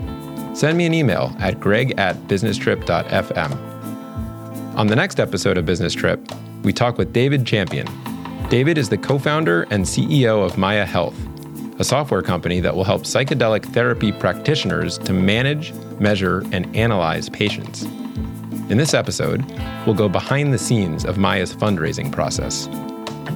send 0.52 0.76
me 0.76 0.84
an 0.84 0.92
email 0.92 1.34
at 1.38 1.58
greg 1.58 1.94
at 1.96 2.14
businesstrip.fm. 2.28 3.56
On 4.76 4.86
the 4.86 4.94
next 4.94 5.18
episode 5.18 5.56
of 5.56 5.64
Business 5.64 5.94
Trip, 5.94 6.20
we 6.62 6.74
talk 6.74 6.98
with 6.98 7.14
David 7.14 7.46
Champion, 7.46 7.86
David 8.50 8.76
is 8.76 8.90
the 8.90 8.98
co 8.98 9.18
founder 9.18 9.62
and 9.70 9.82
CEO 9.82 10.44
of 10.44 10.58
Maya 10.58 10.84
Health, 10.84 11.16
a 11.78 11.84
software 11.84 12.20
company 12.20 12.60
that 12.60 12.76
will 12.76 12.84
help 12.84 13.04
psychedelic 13.04 13.64
therapy 13.72 14.12
practitioners 14.12 14.98
to 14.98 15.14
manage, 15.14 15.72
measure, 16.00 16.40
and 16.52 16.76
analyze 16.76 17.30
patients. 17.30 17.84
In 18.68 18.76
this 18.76 18.92
episode, 18.92 19.42
we'll 19.86 19.94
go 19.94 20.10
behind 20.10 20.52
the 20.52 20.58
scenes 20.58 21.06
of 21.06 21.16
Maya's 21.16 21.54
fundraising 21.54 22.12
process. 22.12 22.68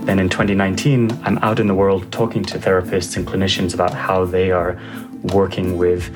Then 0.04 0.18
in 0.18 0.28
2019, 0.28 1.10
I'm 1.22 1.38
out 1.38 1.58
in 1.58 1.66
the 1.66 1.74
world 1.74 2.12
talking 2.12 2.44
to 2.44 2.58
therapists 2.58 3.16
and 3.16 3.26
clinicians 3.26 3.72
about 3.72 3.94
how 3.94 4.26
they 4.26 4.50
are 4.50 4.78
working 5.22 5.78
with 5.78 6.12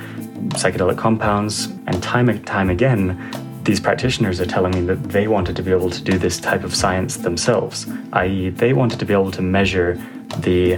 psychedelic 0.51 0.99
compounds. 0.99 1.66
And 1.86 2.03
time 2.03 2.28
and 2.28 2.47
time 2.47 2.68
again, 2.68 3.16
these 3.64 3.80
practitioners 3.80 4.41
are 4.41 4.47
telling 4.47 4.72
me 4.72 4.80
that 4.82 5.03
they 5.05 5.26
wanted 5.26 5.57
to 5.57 5.62
be 5.62 5.70
able 5.70 5.89
to 5.91 6.03
do 6.03 6.18
this 6.18 6.39
type 6.39 6.64
of 6.64 6.74
science 6.74 7.16
themselves, 7.16 7.86
i.e., 8.12 8.51
they 8.51 8.74
wanted 8.74 8.99
to 8.99 9.07
be 9.07 9.14
able 9.14 9.30
to 9.30 9.43
measure 9.43 9.95
the 10.39 10.76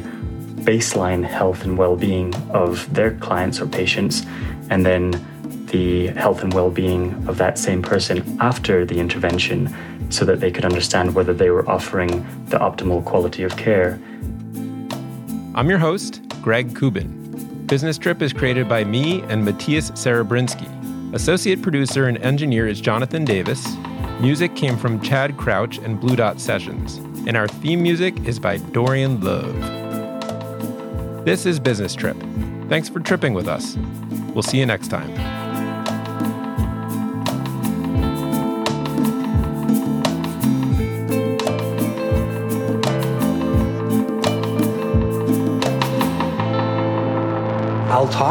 baseline 0.63 1.25
health 1.25 1.65
and 1.65 1.79
well 1.79 1.97
being 1.97 2.35
of 2.51 2.93
their 2.95 3.13
clients 3.17 3.61
or 3.61 3.67
patients, 3.67 4.25
and 4.71 4.87
then 4.87 5.11
the 5.67 6.09
health 6.09 6.43
and 6.43 6.53
well 6.53 6.71
being 6.71 7.13
of 7.29 7.39
that 7.39 7.59
same 7.59 7.83
person 7.83 8.37
after 8.41 8.85
the 8.85 8.99
intervention 8.99 9.75
so 10.11 10.25
that 10.25 10.41
they 10.41 10.51
could 10.51 10.65
understand 10.65 11.15
whether 11.15 11.33
they 11.33 11.51
were 11.51 11.69
offering 11.69 12.09
the 12.47 12.59
optimal 12.59 13.05
quality 13.05 13.43
of 13.43 13.57
care. 13.57 13.99
I'm 15.55 15.69
your 15.69 15.79
host, 15.79 16.21
Greg 16.43 16.75
Kubin. 16.75 17.67
Business 17.67 17.99
Trip 17.99 18.21
is 18.21 18.33
created 18.33 18.69
by 18.69 18.85
me 18.85 19.23
and 19.23 19.45
Matthias 19.45 19.91
Serebrinsky. 19.93 20.69
Associate 21.15 21.61
producer 21.61 22.07
and 22.07 22.19
engineer 22.19 22.67
is 22.69 22.81
Jonathan 22.81 23.25
Davis. 23.25 23.77
Music 24.21 24.55
came 24.55 24.77
from 24.77 25.01
Chad 25.01 25.37
Crouch 25.37 25.79
and 25.79 26.01
Blue 26.01 26.17
Dot 26.17 26.41
Sessions. 26.41 26.97
And 27.27 27.37
our 27.37 27.49
theme 27.49 27.83
music 27.83 28.19
is 28.27 28.39
by 28.39 28.59
Dorian 28.59 29.21
Love. 29.21 29.55
This 31.25 31.47
is 31.47 31.61
Business 31.61 31.95
Trip. 31.95 32.17
Thanks 32.69 32.89
for 32.89 33.01
tripping 33.01 33.35
with 33.35 33.49
us. 33.49 33.77
We'll 34.35 34.43
see 34.43 34.59
you 34.59 34.67
next 34.67 34.89
time. 34.89 35.40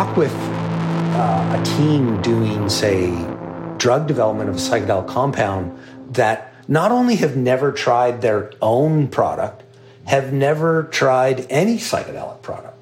Talk 0.09 0.17
with 0.17 0.33
uh, 0.33 1.59
a 1.59 1.65
team 1.77 2.21
doing, 2.21 2.69
say, 2.69 3.09
drug 3.77 4.07
development 4.07 4.49
of 4.49 4.55
a 4.55 4.59
psychedelic 4.59 5.07
compound 5.07 5.77
that 6.11 6.53
not 6.67 6.91
only 6.91 7.15
have 7.15 7.35
never 7.35 7.71
tried 7.71 8.21
their 8.21 8.51
own 8.61 9.07
product, 9.07 9.63
have 10.05 10.33
never 10.33 10.83
tried 10.83 11.45
any 11.49 11.77
psychedelic 11.77 12.41
product. 12.41 12.77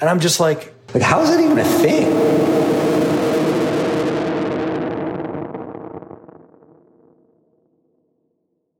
And 0.00 0.10
I'm 0.10 0.20
just 0.20 0.40
like, 0.40 0.74
like 0.92 1.02
how 1.02 1.22
is 1.22 1.30
that 1.30 1.40
even 1.40 1.58
a 1.58 1.64
thing? 1.64 2.67